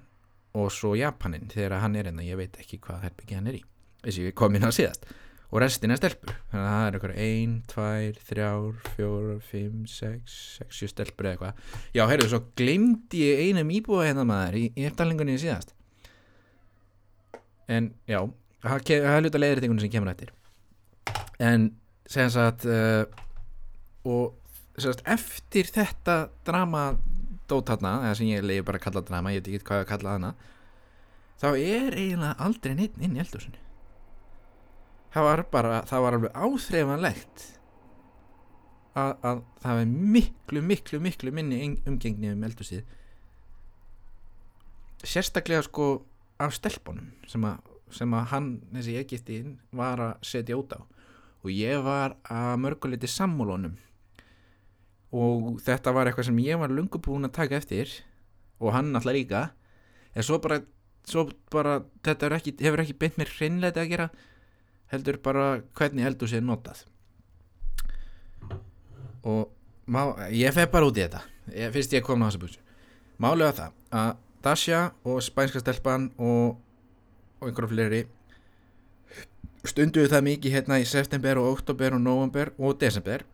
og 0.58 0.70
svo 0.74 0.92
Japanin 0.98 1.48
þegar 1.52 1.80
hann 1.84 1.96
er 1.96 2.08
hérna, 2.10 2.24
ég 2.26 2.36
veit 2.40 2.56
ekki 2.60 2.78
hvað 2.82 3.04
herbyggja 3.06 3.38
hann 3.40 3.50
er 3.52 3.58
í 3.60 3.64
þessi 4.04 4.24
við 4.28 4.34
komum 4.40 4.56
inn 4.58 4.66
á 4.66 4.72
síðast. 4.74 5.04
Og 5.50 5.58
restin 5.64 5.90
er 5.90 5.98
stelpur. 5.98 6.30
Þannig 6.52 6.62
að 6.62 6.74
það 6.74 6.84
er 6.86 6.96
eitthvað 6.96 7.16
1, 7.26 7.54
2, 7.72 7.86
3, 8.28 8.44
4, 8.96 9.32
5, 9.50 9.80
6 9.90 10.34
6, 10.60 10.76
7 10.78 10.90
stelpur 10.92 11.26
eða 11.26 11.32
eitthvað. 11.34 11.64
Já, 11.98 12.02
heyrðu, 12.06 12.28
svo 12.30 12.40
glimti 12.60 13.22
ég 13.24 13.40
einum 13.48 13.72
íbúa 13.74 14.04
hérna 14.06 14.22
maður 14.30 14.60
í, 14.60 14.64
í 14.78 14.86
eftirlingunni 14.86 15.34
síðast. 15.42 15.74
En 17.70 17.90
já 18.10 18.20
það 18.62 18.84
ke- 18.86 19.00
það 19.02 19.16
er 19.16 19.24
hluta 19.26 19.40
leiðréttingunni 19.42 19.84
sem 19.84 19.92
kemur 19.94 20.12
eftir. 20.12 20.30
En 21.42 21.68
sem 22.10 22.30
sagt 22.30 22.66
uh, 22.70 23.04
og 24.06 24.36
sem 24.80 24.92
sagt 24.94 25.02
eftir 25.10 25.68
þetta 25.70 26.16
drama 26.46 26.84
dót 27.50 27.70
þarna, 27.72 27.92
eða 28.06 28.16
sem 28.18 28.30
ég 28.30 28.44
leiði 28.46 28.64
bara 28.68 28.80
að 28.80 28.84
kalla 28.86 29.02
drama, 29.10 29.32
ég 29.34 29.42
veit 29.42 29.50
ekki 29.54 29.66
hvað 29.70 29.82
að 29.84 29.88
kalla 29.94 30.14
hana 30.16 30.30
þá 31.40 31.46
er 31.56 31.94
eiginlega 31.96 32.36
aldrei 32.44 32.74
neitt 32.76 32.98
inn 33.00 33.14
í 33.16 33.20
eldhúsinu. 33.22 33.60
Það 35.10 35.24
var 35.26 35.40
bara, 35.50 35.78
það 35.88 36.02
var 36.04 36.16
alveg 36.18 36.34
áþreifanlegt 36.46 37.44
að, 39.00 39.14
að 39.24 39.40
það 39.64 39.78
var 39.80 39.88
miklu, 40.16 40.62
miklu, 40.68 41.00
miklu 41.02 41.32
minni 41.34 41.62
eng- 41.64 41.80
umgengni 41.88 42.30
um 42.34 42.44
eldhúsið. 42.46 42.84
Sérstaklega 45.00 45.64
sko 45.64 45.88
af 46.40 46.54
stelpunum 46.58 47.08
sem 47.30 47.44
að, 47.48 47.58
sem 47.96 48.14
að 48.16 48.28
hann, 48.34 48.50
þessi 48.76 48.98
Egiptin 49.00 49.54
var 49.76 50.02
að 50.10 50.12
setja 50.30 50.58
út 50.60 50.76
á. 50.76 50.80
Og 51.40 51.48
ég 51.54 51.80
var 51.82 52.18
að 52.28 52.52
mörguleiti 52.60 53.08
sammúlunum 53.08 53.78
og 55.10 55.58
þetta 55.64 55.94
var 55.96 56.10
eitthvað 56.10 56.28
sem 56.30 56.42
ég 56.44 56.60
var 56.60 56.72
lungu 56.72 57.00
búin 57.02 57.26
að 57.26 57.36
taka 57.40 57.58
eftir. 57.58 57.92
Og 58.60 58.74
hann 58.74 58.94
alltaf 58.94 59.16
líka. 59.16 59.42
En 60.14 60.26
svo 60.26 60.38
bara 60.42 60.60
svo 61.08 61.28
bara 61.50 61.80
þetta 62.04 62.34
ekki, 62.36 62.56
hefur 62.60 62.82
ekki 62.84 62.98
beint 63.00 63.18
mér 63.18 63.32
hreinleiti 63.36 63.82
að 63.82 63.92
gera. 63.94 64.08
Heldur 64.92 65.20
bara 65.22 65.50
hvernig 65.78 66.06
eldhúsi 66.06 66.38
er 66.38 66.44
notað. 66.46 66.84
Og 69.26 69.48
má, 69.86 70.02
ég 70.34 70.54
fef 70.54 70.70
bara 70.72 70.88
út 70.88 70.98
í 70.98 71.04
þetta. 71.04 71.22
Ég, 71.50 71.72
fyrst 71.74 71.94
ég 71.96 72.04
kom 72.06 72.22
á 72.22 72.28
þessa 72.28 72.42
búsi 72.42 72.60
málega 73.20 73.52
það 73.56 73.76
að 74.00 74.10
Dasha 74.40 74.80
og 75.04 75.20
Spænska 75.20 75.60
stelpan 75.60 76.08
og, 76.16 76.56
og 77.40 77.48
einhverjum 77.48 77.74
fleiri 77.74 78.00
stunduðu 79.68 80.08
það 80.08 80.26
mikið 80.30 80.54
hérna 80.56 80.78
í 80.80 80.86
september 80.88 81.40
og 81.42 81.58
oktober 81.58 81.98
og 81.98 82.00
november 82.00 82.54
og 82.56 82.78
desember 82.80 83.26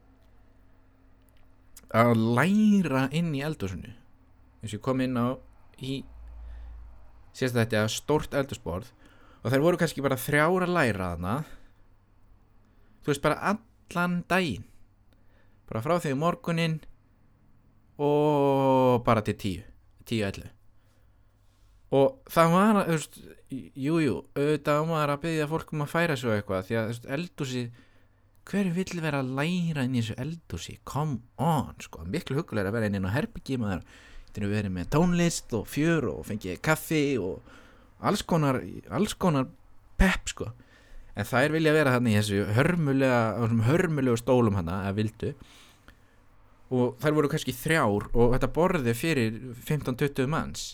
að 1.94 2.14
læra 2.38 3.06
inn 3.14 3.34
í 3.36 3.44
eldhúsinu. 3.46 3.92
Eins 4.62 4.72
og 4.72 4.78
ég 4.78 4.84
kom 4.84 5.02
inn 5.04 5.18
á 5.18 5.36
í 5.78 6.00
sérst 7.36 7.56
þetta 7.58 7.84
stórt 7.92 8.34
eldhúsborð 8.34 8.90
og 9.42 9.52
þær 9.52 9.62
voru 9.62 9.80
kannski 9.80 10.04
bara 10.04 10.18
þrjára 10.18 10.66
læra 10.70 11.12
þarna. 11.14 11.36
Þú 13.04 13.12
veist 13.12 13.24
bara 13.24 13.54
allan 13.54 14.20
daginn. 14.26 14.66
Bara 15.66 15.82
frá 15.82 15.98
því 16.00 16.14
morgunin 16.18 16.80
og 17.98 19.02
bara 19.04 19.22
til 19.24 19.36
tíu 19.40 19.62
tíu 20.06 20.26
ellu 20.26 20.46
og 21.96 22.18
það 22.32 22.52
var 22.52 22.78
jújú 23.78 24.16
auðvitað 24.34 24.88
var 24.90 25.12
að 25.12 25.20
byggja 25.22 25.48
fólk 25.50 25.72
um 25.72 25.84
að 25.84 25.92
færa 25.92 26.16
svo 26.18 26.32
eitthvað 26.34 26.66
því 26.66 26.78
að, 26.80 26.96
eldúsi 27.16 27.62
hver 28.46 28.68
vill 28.74 29.00
vera 29.02 29.22
að 29.22 29.32
læra 29.38 29.84
inn 29.86 29.96
í 29.96 30.02
þessu 30.02 30.16
eldúsi 30.22 30.76
come 30.86 31.18
on, 31.42 31.74
sko, 31.82 32.04
miklu 32.06 32.38
hugulega 32.38 32.70
að 32.70 32.78
vera 32.78 32.90
inn 32.90 33.08
herbyggi 33.10 33.58
maður. 33.58 33.82
Þetta 34.26 34.42
er 34.42 34.52
verið 34.52 34.74
með 34.76 34.90
tónlist 34.92 35.54
og 35.56 35.66
fjör 35.70 36.10
og 36.12 36.22
fengið 36.28 36.60
kaffi 36.62 37.04
og 37.18 37.54
alls 38.04 38.22
konar 38.28 38.60
alls 38.92 39.16
konar 39.18 39.48
pepp, 39.98 40.30
sko. 40.30 40.50
En 41.16 41.24
það 41.24 41.46
er 41.46 41.54
vilja 41.54 41.72
að 41.72 41.78
vera 41.78 41.94
hann 41.94 42.08
í 42.10 42.16
þessu 42.18 42.42
hörmulega, 42.58 43.20
hörmulegu 43.66 44.18
stólum 44.20 44.58
hann 44.58 44.68
að 44.68 44.98
vildu. 45.00 45.30
Og 46.76 46.98
þær 47.00 47.16
voru 47.16 47.30
kannski 47.32 47.54
þrjár 47.56 48.10
og 48.10 48.34
þetta 48.34 48.52
borði 48.52 48.94
fyrir 48.98 49.38
15-20 49.64 50.28
manns. 50.28 50.66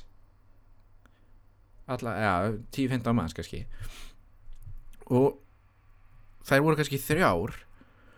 Alla, 1.93 2.17
ja, 2.19 2.35
10-15 2.75 3.15
manns 3.15 3.37
kannski. 3.37 3.63
Og 5.13 5.42
þær 6.47 6.65
voru 6.67 6.79
kannski 6.81 7.01
þrjár 7.03 7.55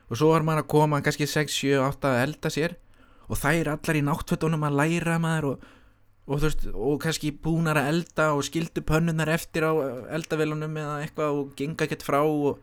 og 0.08 0.18
svo 0.18 0.32
var 0.32 0.44
maður 0.46 0.64
að 0.64 0.72
koma 0.74 1.00
kannski 1.04 1.28
6-7-8 1.28 2.10
að 2.10 2.20
elda 2.24 2.52
sér 2.52 2.76
og 3.28 3.40
þær 3.40 3.72
allar 3.74 3.98
í 3.98 4.04
náttfötunum 4.04 4.66
að 4.68 4.76
læra 4.80 5.16
maður 5.22 5.48
og, 5.52 5.64
og, 6.28 6.42
veist, 6.44 6.66
og 6.72 7.00
kannski 7.04 7.32
búnar 7.44 7.80
að 7.80 7.90
elda 7.94 8.28
og 8.36 8.44
skildu 8.46 8.84
pönnunar 8.84 9.32
eftir 9.32 9.66
á 9.66 9.72
eldavelunum 10.18 10.76
eða 10.82 11.00
eitthvað 11.04 11.40
og 11.40 11.56
genga 11.58 11.88
gett 11.88 12.04
frá 12.04 12.20
og, 12.20 12.60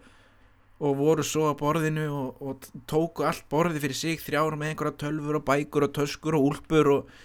og 0.82 0.95
voru 1.01 1.26
svo 1.26 1.49
á 1.49 1.53
borðinu 1.57 2.07
og 2.12 2.70
tóku 2.89 3.26
allt 3.28 3.47
borði 3.49 3.82
fyrir 3.82 3.97
sig 3.97 4.22
þrjár 4.22 4.57
með 4.59 4.74
einhverja 4.74 4.99
tölfur 5.07 5.41
og 5.41 5.45
bækur 5.49 5.89
og 5.89 5.97
töskur 5.97 6.38
og 6.38 6.47
úlpur 6.51 6.93
og 6.95 7.20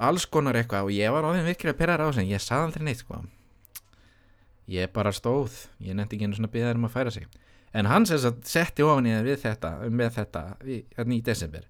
alls 0.00 0.24
konar 0.30 0.56
eitthvað 0.56 0.88
og 0.88 0.96
ég 0.96 1.12
var 1.12 1.26
á 1.26 1.34
þeim 1.34 1.50
virkilega 1.50 1.78
perrar 1.82 2.06
á 2.06 2.08
þess 2.08 2.22
en 2.22 2.30
ég 2.30 2.42
saði 2.42 2.70
aldrei 2.70 2.86
neitt 2.86 3.02
sko. 3.02 3.20
Ég 4.70 4.90
bara 4.94 5.10
stóð 5.10 5.66
ég 5.82 5.96
nefndi 5.98 6.16
ekki 6.16 6.30
einu 6.30 6.38
svona 6.38 6.52
byggðar 6.54 6.78
um 6.78 6.86
að 6.86 6.94
færa 6.94 7.12
sig 7.12 7.26
en 7.72 7.86
hann 7.90 8.06
sem 8.08 8.40
setti 8.46 8.84
ofan 8.86 9.08
í 9.08 9.14
það 9.14 9.28
við 9.28 9.40
þetta 9.44 9.70
með 9.88 10.12
þetta 10.18 10.44
hérna 10.64 11.16
í 11.16 11.22
desember. 11.26 11.68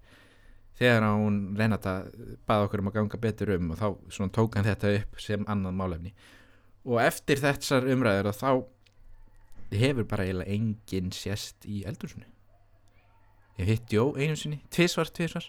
Þegar 0.80 1.06
hún 1.12 1.38
reynat 1.58 1.86
að 1.86 2.10
baða 2.48 2.66
okkur 2.66 2.80
um 2.80 2.88
að 2.88 2.98
ganga 2.98 3.20
betur 3.20 3.54
um 3.58 3.72
og 3.74 3.80
þá 3.80 4.20
tók 4.32 4.56
hann 4.56 4.68
þetta 4.68 4.94
upp 4.96 5.20
sem 5.20 5.44
annan 5.46 5.76
málefni. 5.76 6.14
Og 6.88 7.02
eftir 7.04 7.42
þessar 7.42 7.88
umræður 7.92 8.32
þá 8.32 8.50
hefur 9.70 10.08
bara 10.08 10.24
eiginlega 10.26 10.56
enginn 10.56 11.12
sérst 11.14 11.68
í 11.68 11.84
eldursunni 11.86 12.26
ég 13.60 13.68
hitt 13.68 13.92
Jó 13.92 14.14
einu 14.16 14.34
sinni, 14.38 14.62
tvísvar, 14.72 15.10
tvísvar 15.14 15.44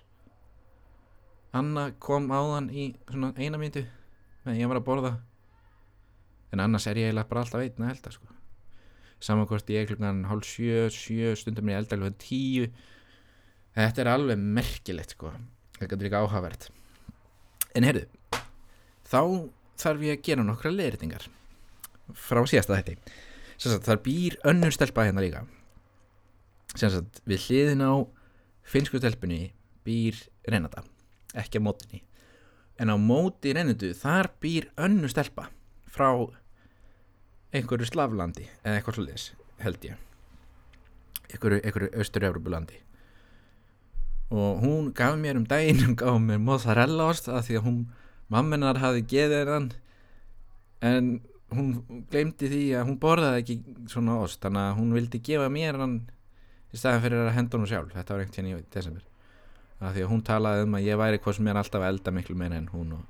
Anna 1.56 1.90
kom 2.00 2.30
áðan 2.32 2.70
í 2.72 2.92
svona 3.10 3.32
eina 3.40 3.60
myndu 3.60 3.84
meðan 4.46 4.60
ég 4.60 4.70
var 4.72 4.80
að 4.80 4.86
borða. 4.88 5.12
En 6.52 6.62
annars 6.64 6.88
er 6.88 7.00
ég 7.00 7.10
eiginlega 7.10 7.28
bara 7.28 7.44
alltaf 7.44 7.64
einn 7.64 7.84
að 7.84 7.92
elda 7.92 8.14
sko. 8.16 8.30
Samankvæmst 9.22 9.72
ég 9.74 9.90
klukkan 9.90 10.26
hálf 10.30 10.48
sjö, 10.50 10.90
sjö 10.94 11.36
stundum 11.38 11.70
er 11.70 11.78
ég 11.78 11.84
elda 11.84 11.98
klukkan 11.98 12.20
tíu. 12.22 12.68
Þetta 13.78 14.04
er 14.04 14.12
alveg 14.12 14.42
merkilegt 14.42 15.16
sko. 15.16 15.32
Þetta 15.80 15.98
er 15.98 16.08
líka 16.08 16.22
áhagvert 16.26 16.70
en 17.78 17.88
heyrðu 17.88 18.08
þá 19.08 19.22
þarf 19.82 20.06
ég 20.06 20.18
að 20.18 20.26
gera 20.28 20.46
nokkra 20.46 20.72
leirtingar 20.74 21.28
frá 22.18 22.42
síðasta 22.44 22.82
þetta 22.82 23.80
þar 23.86 24.02
býr 24.04 24.38
önnur 24.50 24.74
stelpa 24.74 25.06
hérna 25.06 25.24
líka. 25.24 25.44
Sagt, 26.74 27.22
við 27.28 27.46
hliðin 27.48 27.84
á 27.84 27.94
finsku 28.68 29.00
stelpunni 29.00 29.52
býr 29.86 30.18
Renata 30.48 30.84
ekki 31.38 31.60
á 31.60 31.66
mótinni 31.66 32.02
en 32.82 32.92
á 32.92 32.96
móti 32.98 33.54
reynendu 33.56 33.92
þar 33.98 34.32
býr 34.42 34.70
önnu 34.80 35.10
stelpa 35.12 35.50
frá 35.92 36.10
einhverju 37.52 37.90
slavlandi 37.90 38.48
eða 38.64 38.78
eitthvað 38.78 38.98
svolítið 39.00 39.28
held 39.62 39.90
ég. 39.90 40.08
Einhverju, 41.32 41.60
einhverju 41.62 41.92
austur-európulandi 42.00 42.80
og 44.32 44.62
hún 44.64 44.94
gaf 44.96 45.18
mér 45.20 45.36
um 45.36 45.46
daginn 45.46 45.82
hún 45.84 45.98
gaf 46.00 46.16
mér 46.24 46.40
mozzarella 46.40 47.10
ost 47.12 47.28
að 47.28 47.50
því 47.50 47.58
að 47.60 47.66
hún 47.66 47.80
mamminar 48.32 48.80
hafi 48.80 49.04
geðið 49.04 49.52
hann. 49.52 49.70
En 50.82 51.10
hún 51.52 52.06
glemdi 52.10 52.48
því 52.48 52.64
að 52.80 52.86
hún 52.88 53.00
borðaði 53.02 53.42
ekki 53.44 53.58
svona 53.92 54.16
ost 54.24 54.40
þannig 54.42 54.70
að 54.70 54.78
hún 54.80 54.94
vildi 54.96 55.20
gefa 55.20 55.50
mér 55.52 55.80
hann 55.84 55.98
í 56.72 56.80
staðan 56.80 57.04
fyrir 57.04 57.26
að 57.26 57.36
henda 57.36 57.60
hún 57.60 57.68
sjálf. 57.68 57.92
Þetta 57.92 58.14
var 58.14 58.24
einhvern 58.24 58.38
tíðan 58.38 58.62
í 58.64 58.70
desember. 58.72 59.08
Af 59.82 59.96
því 59.98 60.06
að 60.06 60.12
hún 60.14 60.24
talaði 60.24 60.64
um 60.68 60.78
að 60.78 60.88
ég 60.88 61.02
væri 61.02 61.20
hvað 61.20 61.36
sem 61.38 61.52
er 61.52 61.60
alltaf 61.60 61.84
að 61.84 61.90
elda 61.90 62.16
miklu 62.16 62.38
meira 62.40 62.62
en 62.62 62.72
hún 62.72 62.96
og... 62.96 63.04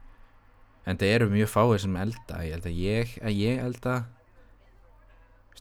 en 0.87 0.97
það 0.97 1.13
eru 1.19 1.29
mjög 1.29 1.53
fáið 1.53 1.77
sem 1.85 2.01
elda. 2.01 2.41
Ég 2.47 2.55
held 2.55 2.65
að 2.71 2.81
ég, 2.81 3.15
að 3.21 3.41
ég 3.43 3.61
elda 3.61 3.95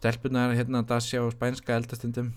stelpunar 0.01 0.55
hérna 0.57 0.81
Dasja 0.89 1.21
og 1.21 1.35
Spænska 1.35 1.75
eldastundum 1.77 2.31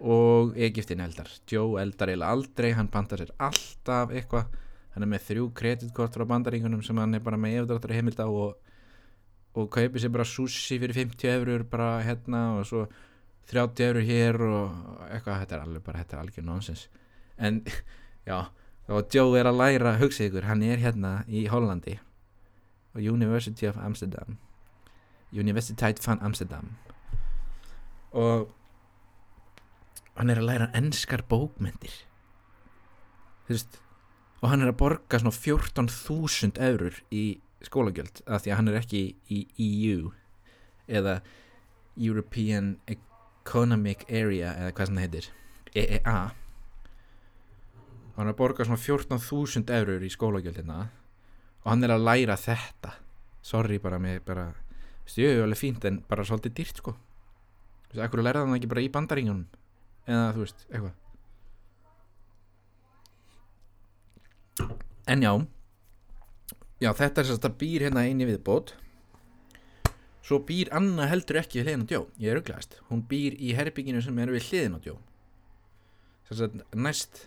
og 0.00 0.56
Egiptin 0.58 1.02
eldar. 1.04 1.28
Joe 1.46 1.78
eldar 1.78 2.10
eiginlega 2.10 2.32
aldrei 2.34 2.72
hann 2.74 2.88
bandar 2.90 3.22
sér 3.22 3.30
alltaf 3.38 4.10
eitthvað. 4.10 4.48
Hann 4.90 5.06
er 5.06 5.10
með 5.12 5.26
þrjú 5.28 5.44
kreditkort 5.54 6.16
frá 6.16 6.26
bandaríkunum 6.26 6.82
sem 6.82 6.98
hann 6.98 7.14
er 7.14 7.22
bara 7.22 7.38
með 7.38 7.60
efdráttur 7.60 7.94
heimild 7.94 8.18
á 8.18 8.26
og, 8.26 8.56
og 9.54 9.70
kaupir 9.70 10.02
sér 10.02 10.10
bara 10.16 10.26
sushi 10.26 10.80
fyrir 10.82 10.98
50 10.98 11.30
eurur 11.36 11.66
bara 11.70 12.00
hérna 12.02 12.42
og 12.56 12.66
svo 12.66 12.88
30 13.52 13.86
eurur 13.86 14.08
hér 14.10 14.42
og 14.48 15.06
eitthvað, 15.12 15.44
þetta 15.44 15.58
er 15.60 15.64
alveg 15.68 15.86
bara, 15.86 16.02
þetta 16.02 16.16
er 16.16 16.24
alveg 16.24 16.44
nonsens. 16.48 16.88
En 17.38 17.62
já 18.30 18.48
og 18.90 19.14
Joe 19.14 19.38
er 19.38 19.46
að 19.46 19.60
læra 19.62 19.98
hugsa 20.00 20.26
ykkur 20.26 20.50
hann 20.50 20.66
er 20.66 20.80
hérna 20.82 21.20
í 21.30 21.46
Hollandi 21.46 22.00
og 22.96 23.04
University 23.06 23.68
of 23.70 23.78
Amsterdam 23.78 24.40
Universiteit 25.32 26.00
van 26.06 26.22
Amsterdam. 26.26 26.72
Og 28.10 28.48
hann 30.20 30.30
er 30.32 30.40
að 30.40 30.48
læra 30.48 30.70
ennskar 30.76 31.22
bókmyndir 31.28 31.92
þú 33.46 33.54
veist 33.54 33.78
og 34.40 34.50
hann 34.52 34.64
er 34.64 34.72
að 34.72 34.80
borga 34.80 35.20
svona 35.20 35.36
14.000 35.36 36.60
eurur 36.64 36.98
í 37.12 37.24
skólagjöld 37.64 38.22
af 38.26 38.44
því 38.44 38.52
að 38.52 38.58
hann 38.58 38.70
er 38.72 38.78
ekki 38.80 39.02
í 39.32 39.40
EU 39.66 40.10
eða 40.88 41.20
European 41.96 42.74
Economic 42.88 44.06
Area 44.08 44.54
eða 44.56 44.74
hvað 44.76 44.90
sem 44.90 45.00
það 45.00 45.06
heitir 45.06 45.30
EEA 45.80 46.18
hann 48.16 48.26
er 48.26 48.32
að 48.34 48.40
borga 48.40 48.66
svona 48.68 48.80
14.000 48.80 49.76
eurur 49.78 50.04
í 50.04 50.12
skólagjöldina 50.12 50.80
og 51.60 51.68
hann 51.68 51.84
er 51.84 51.92
að 51.92 52.06
læra 52.06 52.36
þetta. 52.40 52.94
Sorry 53.44 53.78
bara 53.80 53.98
með 54.00 54.22
bara 54.24 54.46
stjöðu 55.10 55.44
alveg 55.44 55.60
fínt 55.60 55.86
en 55.88 56.00
bara 56.08 56.26
svolítið 56.26 56.56
dýrt 56.58 56.82
sko. 56.82 56.94
Þú 57.90 57.96
veist, 57.96 58.04
ekkur 58.06 58.22
lærða 58.24 58.44
hann 58.46 58.56
ekki 58.58 58.70
bara 58.70 58.84
í 58.84 58.90
bandaríunum 58.94 59.46
eða 60.06 60.26
þú 60.36 60.44
veist, 60.44 60.66
eitthvað. 60.70 60.94
En 65.10 65.24
já. 65.26 65.32
Já 66.80 66.90
þetta 66.96 67.20
er 67.20 67.28
þess 67.28 67.44
að 67.44 67.58
býr 67.60 67.88
hérna 67.88 68.06
eini 68.06 68.28
viðbót. 68.28 68.74
Svo 70.24 70.38
býr 70.46 70.70
Anna 70.76 71.08
heldur 71.10 71.40
ekki 71.40 71.58
við 71.58 71.66
hliðin 71.66 71.84
á 71.84 71.90
djó 71.90 72.00
ég 72.22 72.30
er 72.30 72.38
auglæðist, 72.38 72.76
hún 72.86 73.00
býr 73.10 73.34
í 73.34 73.54
herbygginu 73.58 74.02
sem 74.04 74.18
er 74.22 74.30
við 74.30 74.44
hliðin 74.46 74.76
á 74.78 74.80
djó 74.84 74.92
þess 76.30 76.44
að 76.46 76.60
næst 76.78 77.24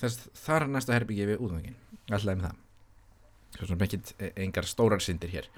þess 0.00 0.26
þar 0.36 0.66
næsta 0.68 0.96
herbyggi 0.96 1.28
við 1.30 1.44
útvöngin 1.46 1.78
alltaf 2.10 2.34
um 2.34 2.42
það. 2.44 2.58
Svo 3.56 3.68
sem 3.70 3.84
ekkit 3.86 4.12
e, 4.18 4.28
engar 4.44 4.68
stórar 4.68 5.02
syndir 5.04 5.32
hér 5.32 5.48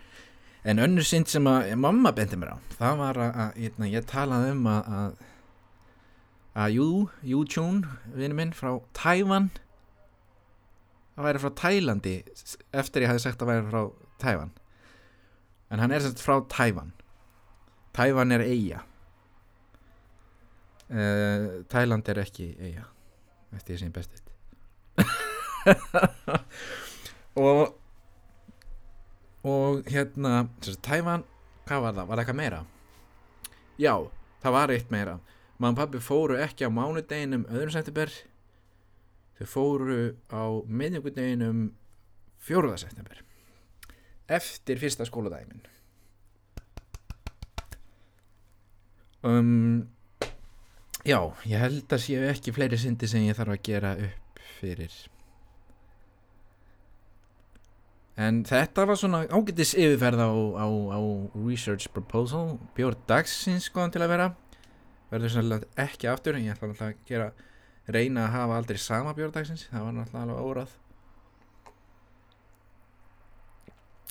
en 0.64 0.78
önnur 0.78 1.06
synd 1.06 1.30
sem 1.30 1.46
að 1.50 1.72
mamma 1.80 2.12
bendi 2.14 2.38
mér 2.38 2.54
á 2.54 2.56
það 2.78 3.00
var 3.00 3.18
að, 3.18 3.32
að 3.32 3.50
ég, 3.58 3.72
hérna, 3.72 3.90
ég 3.90 4.08
talaði 4.10 4.54
um 4.54 4.68
að 4.70 4.90
að, 4.98 5.10
að 6.62 6.76
Yu, 6.76 6.88
Yu 7.32 7.42
Chun 7.50 7.82
vinnu 8.14 8.38
minn 8.38 8.54
frá 8.54 8.70
Tævan 8.96 9.50
að 11.16 11.26
væri 11.26 11.42
frá 11.42 11.52
Tælandi 11.62 12.14
eftir 12.70 13.04
ég 13.04 13.10
hafði 13.10 13.24
sagt 13.26 13.42
að 13.42 13.52
væri 13.52 13.68
frá 13.72 13.82
Tævan 14.22 14.54
en 15.72 15.82
hann 15.82 15.94
er 15.94 16.04
sérst 16.04 16.22
frá 16.22 16.38
Tævan 16.52 16.94
Tævan 17.96 18.32
er 18.32 18.46
eiga 18.46 18.80
uh, 20.92 21.62
Tæland 21.72 22.08
er 22.08 22.22
ekki 22.22 22.52
eiga 22.60 22.86
eftir 23.52 23.74
því 23.74 23.78
sem 23.82 23.94
bestið 23.98 24.26
og 27.42 27.81
og 29.44 29.88
hérna 29.90 30.46
Tævan, 30.84 31.24
hvað 31.66 31.84
var 31.86 31.96
það? 31.96 32.06
Var 32.06 32.16
það 32.16 32.22
eitthvað 32.22 32.40
meira? 32.40 32.62
Já, 33.80 33.94
það 34.42 34.56
var 34.58 34.74
eitt 34.74 34.94
meira. 34.94 35.18
Mamma 35.58 35.76
og 35.76 35.82
pappi 35.82 36.02
fóru 36.02 36.38
ekki 36.42 36.66
á 36.66 36.70
mánudeginum 36.70 37.46
öðrum 37.50 37.74
september. 37.74 38.14
Þau 39.38 39.46
fóru 39.50 40.00
á 40.30 40.42
miðjögudeginum 40.66 41.68
fjóruða 42.42 42.80
september. 42.82 43.22
Eftir 44.32 44.78
fyrsta 44.80 45.06
skóladæmin 45.06 45.62
um, 49.22 49.88
já, 51.06 51.18
ég 51.46 51.58
held 51.62 51.94
að 51.94 52.04
séu 52.04 52.26
ekki 52.28 52.54
fleiri 52.54 52.78
syndi 52.80 53.08
sem 53.10 53.26
ég 53.26 53.38
þarf 53.38 53.56
að 53.56 53.64
gera 53.68 53.94
upp 54.08 54.44
fyrir 54.58 54.94
en 58.20 58.42
þetta 58.48 58.86
var 58.88 59.00
svona 59.00 59.22
ágættis 59.30 59.74
yfirferð 59.78 60.20
á, 60.20 60.30
á, 60.60 60.66
á 60.68 61.00
research 61.46 61.88
proposal. 61.94 62.58
Bjór 62.76 62.98
dagsins 63.08 63.70
skoðan 63.70 63.94
til 63.94 64.04
að 64.04 64.12
vera. 64.16 64.28
Verður 65.12 65.34
sannlega 65.36 65.86
ekki 65.86 66.08
aftur 66.12 66.36
en 66.36 66.46
ég 66.46 66.56
ætla 66.56 66.70
alltaf 66.70 66.92
að 66.92 67.02
gera 67.08 67.32
reyna 67.92 68.28
að 68.28 68.34
hafa 68.36 68.60
aldrei 68.60 68.80
sama 68.80 69.16
bjór 69.16 69.32
dagsins. 69.34 69.68
Það 69.72 69.88
var 69.88 69.98
náttúrulega 69.98 70.24
alveg 70.28 70.48
órað 70.52 70.78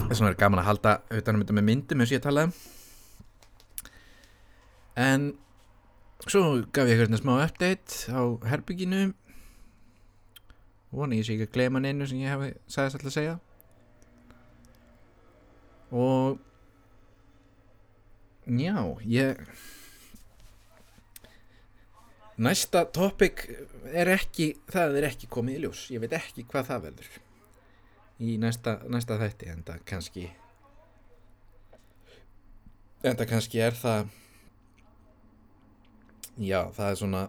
þess 0.08 0.22
vegna 0.22 0.32
er 0.34 0.40
gaman 0.40 0.62
að 0.62 0.68
halda 0.68 0.94
utanum 1.18 1.44
þetta 1.44 1.56
með 1.58 1.68
myndum 1.68 2.04
eins 2.04 2.12
og 2.12 2.18
ég 2.18 2.24
talaði 2.26 2.50
um. 2.50 2.54
en 5.06 5.28
svo 6.26 6.44
gaf 6.74 6.90
ég 6.90 7.00
eitthvað 7.00 7.22
smá 7.22 7.34
update 7.46 8.14
á 8.14 8.22
herbygginu 8.52 9.02
vona 10.92 11.18
ég 11.18 11.28
sé 11.28 11.36
ekki 11.36 11.50
að 11.50 11.56
glema 11.56 11.84
neinu 11.84 12.08
sem 12.10 12.22
ég 12.22 12.34
hef 12.34 12.58
sagðist 12.68 13.00
alltaf 13.00 13.12
að 13.12 13.18
segja 13.18 13.38
og 15.92 16.40
já, 18.48 18.76
ég 19.06 19.38
næsta 22.42 22.86
topic 22.90 23.46
er 23.92 24.10
ekki, 24.16 24.54
það 24.72 24.98
er 25.02 25.10
ekki 25.12 25.30
komið 25.32 25.58
í 25.58 25.62
ljós. 25.66 25.84
Ég 25.94 26.02
veit 26.02 26.16
ekki 26.18 26.46
hvað 26.50 26.70
það 26.72 26.86
veldur. 26.88 27.12
Í 28.22 28.38
næsta, 28.42 28.80
næsta 28.90 29.18
þætti 29.22 29.52
en 29.52 29.64
það 29.68 29.84
kannski 29.90 30.26
en 33.02 33.18
það 33.18 33.30
kannski 33.32 33.62
er 33.66 33.78
það 33.78 34.12
já, 36.38 36.60
það 36.76 36.88
er 36.88 37.00
svona 37.00 37.22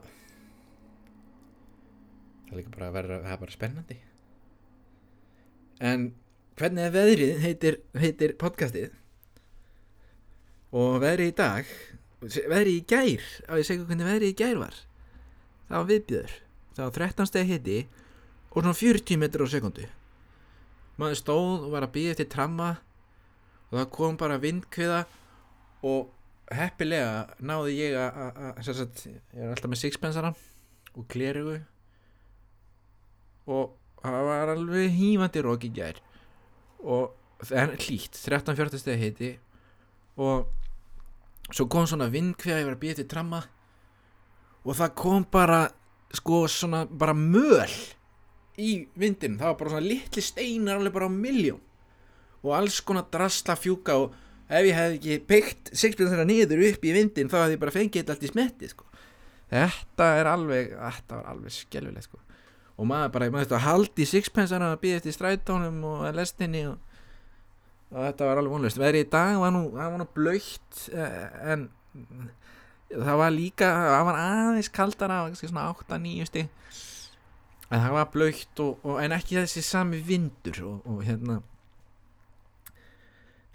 það 2.47 2.51
er 2.53 2.59
líka 2.61 2.75
bara 2.75 2.89
að 2.91 2.97
vera 2.99 3.21
það 3.23 3.35
er 3.35 3.41
bara 3.45 3.57
spennandi. 3.57 3.99
En 5.83 6.11
hvernig 6.63 6.85
er 6.87 6.93
veðrið 6.95 7.41
heitir, 7.43 7.77
heitir 7.99 8.37
podcastið? 8.39 8.93
Og 10.73 11.01
veðrið 11.03 11.33
í 11.33 11.35
dag 11.41 11.73
veðrið 12.23 12.77
í 12.77 12.85
gær 12.87 13.25
á 13.51 13.53
ég 13.59 13.67
segja 13.67 13.87
hvernig 13.89 14.07
veðrið 14.07 14.31
í 14.31 14.37
gær 14.39 14.61
var? 14.61 14.77
Það 15.67 15.75
var 15.75 15.89
viðbjöður 15.89 16.37
það 16.77 16.85
var 16.85 16.95
13 17.01 17.31
steg 17.33 17.51
hitti 17.51 17.79
og 18.53 18.61
svona 18.61 18.77
40 18.79 19.19
metrar 19.19 19.51
á 19.51 19.55
sekundu 19.57 19.89
maður 21.01 21.19
stóð 21.19 21.67
og 21.67 21.75
var 21.75 21.89
að 21.89 21.95
býja 21.97 22.15
eftir 22.15 22.31
tramma 22.31 22.71
og 23.73 23.75
það 23.81 23.91
kom 23.97 24.21
bara 24.21 24.39
vindkviða 24.39 25.03
og 25.89 26.55
heppilega 26.55 27.43
náði 27.43 27.75
ég 27.81 27.99
að 27.99 28.15
ég 28.63 29.19
er 29.35 29.51
alltaf 29.51 29.73
með 29.73 29.83
sixpensara 29.83 30.33
og 30.95 31.11
klerugu 31.11 31.59
og 33.51 33.75
það 33.99 34.31
var 34.31 34.55
alveg 34.55 34.95
hýmandi 34.95 35.43
rók 35.43 35.67
í 35.67 35.75
gær 35.75 35.99
og 36.83 37.13
það 37.43 37.63
er 37.63 37.75
hlýtt 37.87 38.19
13-14 38.19 38.83
steg 38.83 39.01
heiti 39.03 39.33
og 40.23 40.47
svo 41.53 41.67
kom 41.71 41.89
svona 41.89 42.11
vindkviða 42.13 42.61
ég 42.61 42.69
var 42.69 42.77
að 42.77 42.83
býja 42.85 42.97
eftir 42.97 43.11
tramma 43.11 43.43
og 44.63 44.79
það 44.79 44.95
kom 44.99 45.27
bara 45.33 45.65
sko 46.15 46.45
svona 46.51 46.85
bara 46.87 47.15
möl 47.17 47.73
í 48.61 48.73
vindin 48.99 49.39
það 49.41 49.53
var 49.53 49.61
bara 49.61 49.75
svona 49.75 49.89
litli 49.89 50.25
steinar 50.25 50.79
alveg 50.79 50.95
bara 50.95 51.09
á 51.09 51.13
miljón 51.13 51.63
og 52.43 52.55
alls 52.57 52.81
konar 52.85 53.09
drasla 53.13 53.57
fjúka 53.59 53.97
og 54.03 54.15
ef 54.53 54.67
ég 54.67 54.77
hef 54.77 54.97
ekki 54.99 55.19
byggt 55.29 55.73
sixpensara 55.79 56.27
niður 56.29 56.65
upp 56.69 56.85
í 56.85 56.95
vindin 56.95 57.31
þá 57.33 57.39
hef 57.45 57.55
ég 57.55 57.63
bara 57.63 57.75
fengið 57.75 58.03
þetta 58.03 58.17
allt 58.17 58.27
í 58.27 58.33
smetti 58.33 58.71
sko. 58.73 58.89
þetta 59.53 60.09
er 60.19 60.31
alveg 60.31 60.75
þetta 60.75 61.19
var 61.21 61.31
alveg 61.33 61.55
skelvilegt 61.57 62.09
sko. 62.09 62.21
Og 62.77 62.89
maður 62.89 63.13
bara, 63.17 63.31
maður 63.33 63.49
þetta 63.49 63.65
haldi 63.67 64.09
sixpensara 64.09 64.73
að 64.73 64.81
býða 64.85 65.01
eftir 65.01 65.17
strætónum 65.17 65.83
og 65.89 66.07
lestinni 66.17 66.65
og, 66.71 66.79
og 67.93 68.01
þetta 68.07 68.29
var 68.29 68.41
alveg 68.41 68.57
vonlust 68.57 68.81
verið 68.81 69.07
í 69.07 69.11
dag 69.13 69.41
var 69.43 69.55
nú, 69.55 69.67
var 69.77 69.99
nú 70.01 70.09
blöytt 70.17 70.87
eh, 70.95 71.53
en 71.53 71.69
það 72.93 73.21
var 73.21 73.33
líka, 73.35 73.69
það 73.69 74.09
var 74.09 74.19
aðeins 74.23 74.73
kaldara 74.73 75.23
svona 75.37 75.69
8-9 75.73 76.29
stík 76.29 76.59
en 77.73 77.81
það 77.81 77.97
var 77.97 78.11
blöytt 78.13 78.61
og, 78.65 78.85
og, 78.85 78.99
en 79.03 79.17
ekki 79.17 79.39
þessi 79.41 79.65
sami 79.65 80.03
vindur 80.05 80.61
og, 80.69 80.89
og 80.89 81.01
hérna 81.07 81.41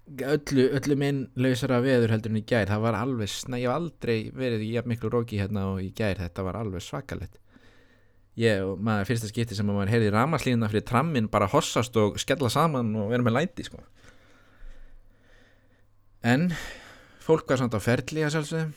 öllu, 0.08 0.70
öllu 0.78 0.98
minn 0.98 1.26
lausara 1.38 1.82
veður 1.84 2.16
heldur 2.16 2.34
en 2.34 2.40
í 2.40 2.46
gær 2.48 2.70
það 2.70 2.86
var 2.86 2.98
alveg, 3.02 3.30
snæ, 3.30 3.60
ég 3.60 3.68
hef 3.68 3.76
aldrei 3.76 4.18
verið 4.34 4.64
í 4.66 4.72
miklu 4.88 5.12
róki 5.14 5.42
hérna 5.42 5.68
og 5.74 5.84
í 5.84 5.92
gær 5.96 6.22
þetta 6.22 6.46
var 6.48 6.62
alveg 6.62 6.86
svakalett 6.86 7.38
ég 8.38 8.74
maður 8.84 9.10
fyrsta 9.10 9.30
skipti 9.32 9.58
sem 9.58 9.68
maður 9.68 9.94
heyrði 9.96 10.14
ramaslínuna 10.14 10.70
fyrir 10.72 10.86
trammin 10.88 11.30
bara 11.32 11.50
hossast 11.50 11.96
og 11.98 12.20
skella 12.22 12.52
saman 12.54 12.94
og 13.00 13.12
vera 13.12 13.26
með 13.26 13.40
læti 13.40 13.66
sko. 13.66 13.82
En 16.28 16.52
fólk 17.24 17.50
var 17.50 17.62
samt 17.62 17.78
á 17.78 17.82
ferli 17.82 18.26
að 18.26 18.36
sjálfsögum 18.36 18.76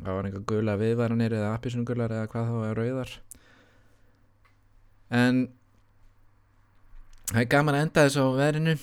það 0.00 0.16
var 0.16 0.28
einhver 0.28 0.44
gula 0.48 0.76
viðvaranir 0.80 1.34
eða 1.36 1.52
appisungular 1.56 2.14
eða 2.16 2.28
hvað 2.32 2.48
það 2.48 2.62
var 2.62 2.78
rauðar. 2.80 3.14
En 5.12 5.42
það 7.32 7.42
er 7.42 7.50
gaman 7.56 7.78
að 7.78 7.86
enda 7.86 8.06
þessu 8.06 8.24
á 8.24 8.28
veðrinu. 8.38 8.76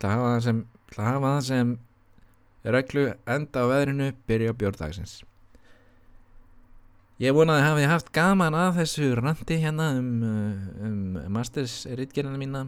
Það 0.00 0.14
hafa 0.14 0.28
það 0.28 0.44
sem, 0.46 0.60
það 0.94 1.08
hafa 1.10 1.32
það 1.34 1.42
sem 1.48 1.72
reglu 2.76 3.08
enda 3.34 3.66
á 3.66 3.70
veðrinu 3.72 4.12
byrja 4.30 4.54
á 4.54 4.58
bjórdagsins 4.60 5.18
ég 7.20 7.34
vonaði 7.36 7.60
að 7.60 7.68
hafi 7.68 7.88
haft 7.90 8.12
gaman 8.16 8.56
að 8.56 8.80
þessu 8.80 9.10
randi 9.18 9.58
hérna 9.60 9.90
um, 9.98 10.10
um 10.86 11.18
masters 11.32 11.82
ritgerina 11.98 12.40
mína 12.40 12.64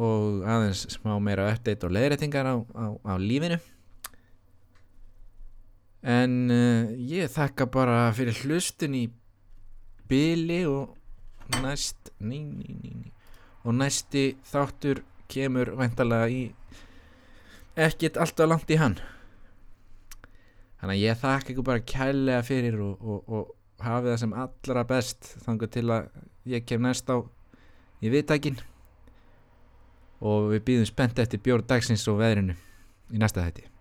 og 0.00 0.42
aðeins 0.48 0.86
smá 0.96 1.12
meira 1.22 1.50
update 1.52 1.86
og 1.86 1.94
leðrætingar 1.94 2.48
á, 2.50 2.56
á, 2.58 2.86
á 2.98 3.14
lífinu. 3.20 3.60
En 6.04 6.34
uh, 6.52 6.90
ég 6.98 7.30
þakka 7.32 7.68
bara 7.72 8.08
fyrir 8.16 8.40
hlustun 8.42 8.96
í 8.98 9.04
bili 10.10 10.64
og 10.68 10.96
næst 11.62 12.10
og 13.64 13.72
næsti 13.76 14.34
þáttur 14.50 15.04
kemur 15.32 15.72
væntalega 15.78 16.28
í 16.28 16.42
ekkert 17.76 18.18
alltaf 18.20 18.48
langt 18.50 18.70
í 18.70 18.78
hann 18.80 18.98
þannig 20.84 20.98
að 20.98 21.02
ég 21.02 21.20
þakka 21.22 21.52
ykkur 21.54 21.66
bara 21.70 21.84
kælega 21.88 22.44
fyrir 22.44 22.78
og, 22.84 23.00
og, 23.00 23.20
og 23.32 23.84
hafi 23.84 24.10
það 24.10 24.20
sem 24.20 24.38
allra 24.44 24.86
best 24.88 25.30
þannig 25.46 25.70
til 25.72 25.86
að 25.96 26.08
ég 26.52 26.66
kem 26.68 26.84
næst 26.84 27.08
á 27.08 27.16
í 28.04 28.12
viðtækin. 28.12 28.60
Og 30.24 30.50
við 30.52 30.66
býðum 30.68 30.88
spennt 30.88 31.20
eftir 31.20 31.40
bjórn 31.44 31.64
dagsins 31.68 32.04
og 32.12 32.20
veðrinu 32.20 32.56
í 33.12 33.20
næsta 33.20 33.44
þætti 33.44 33.73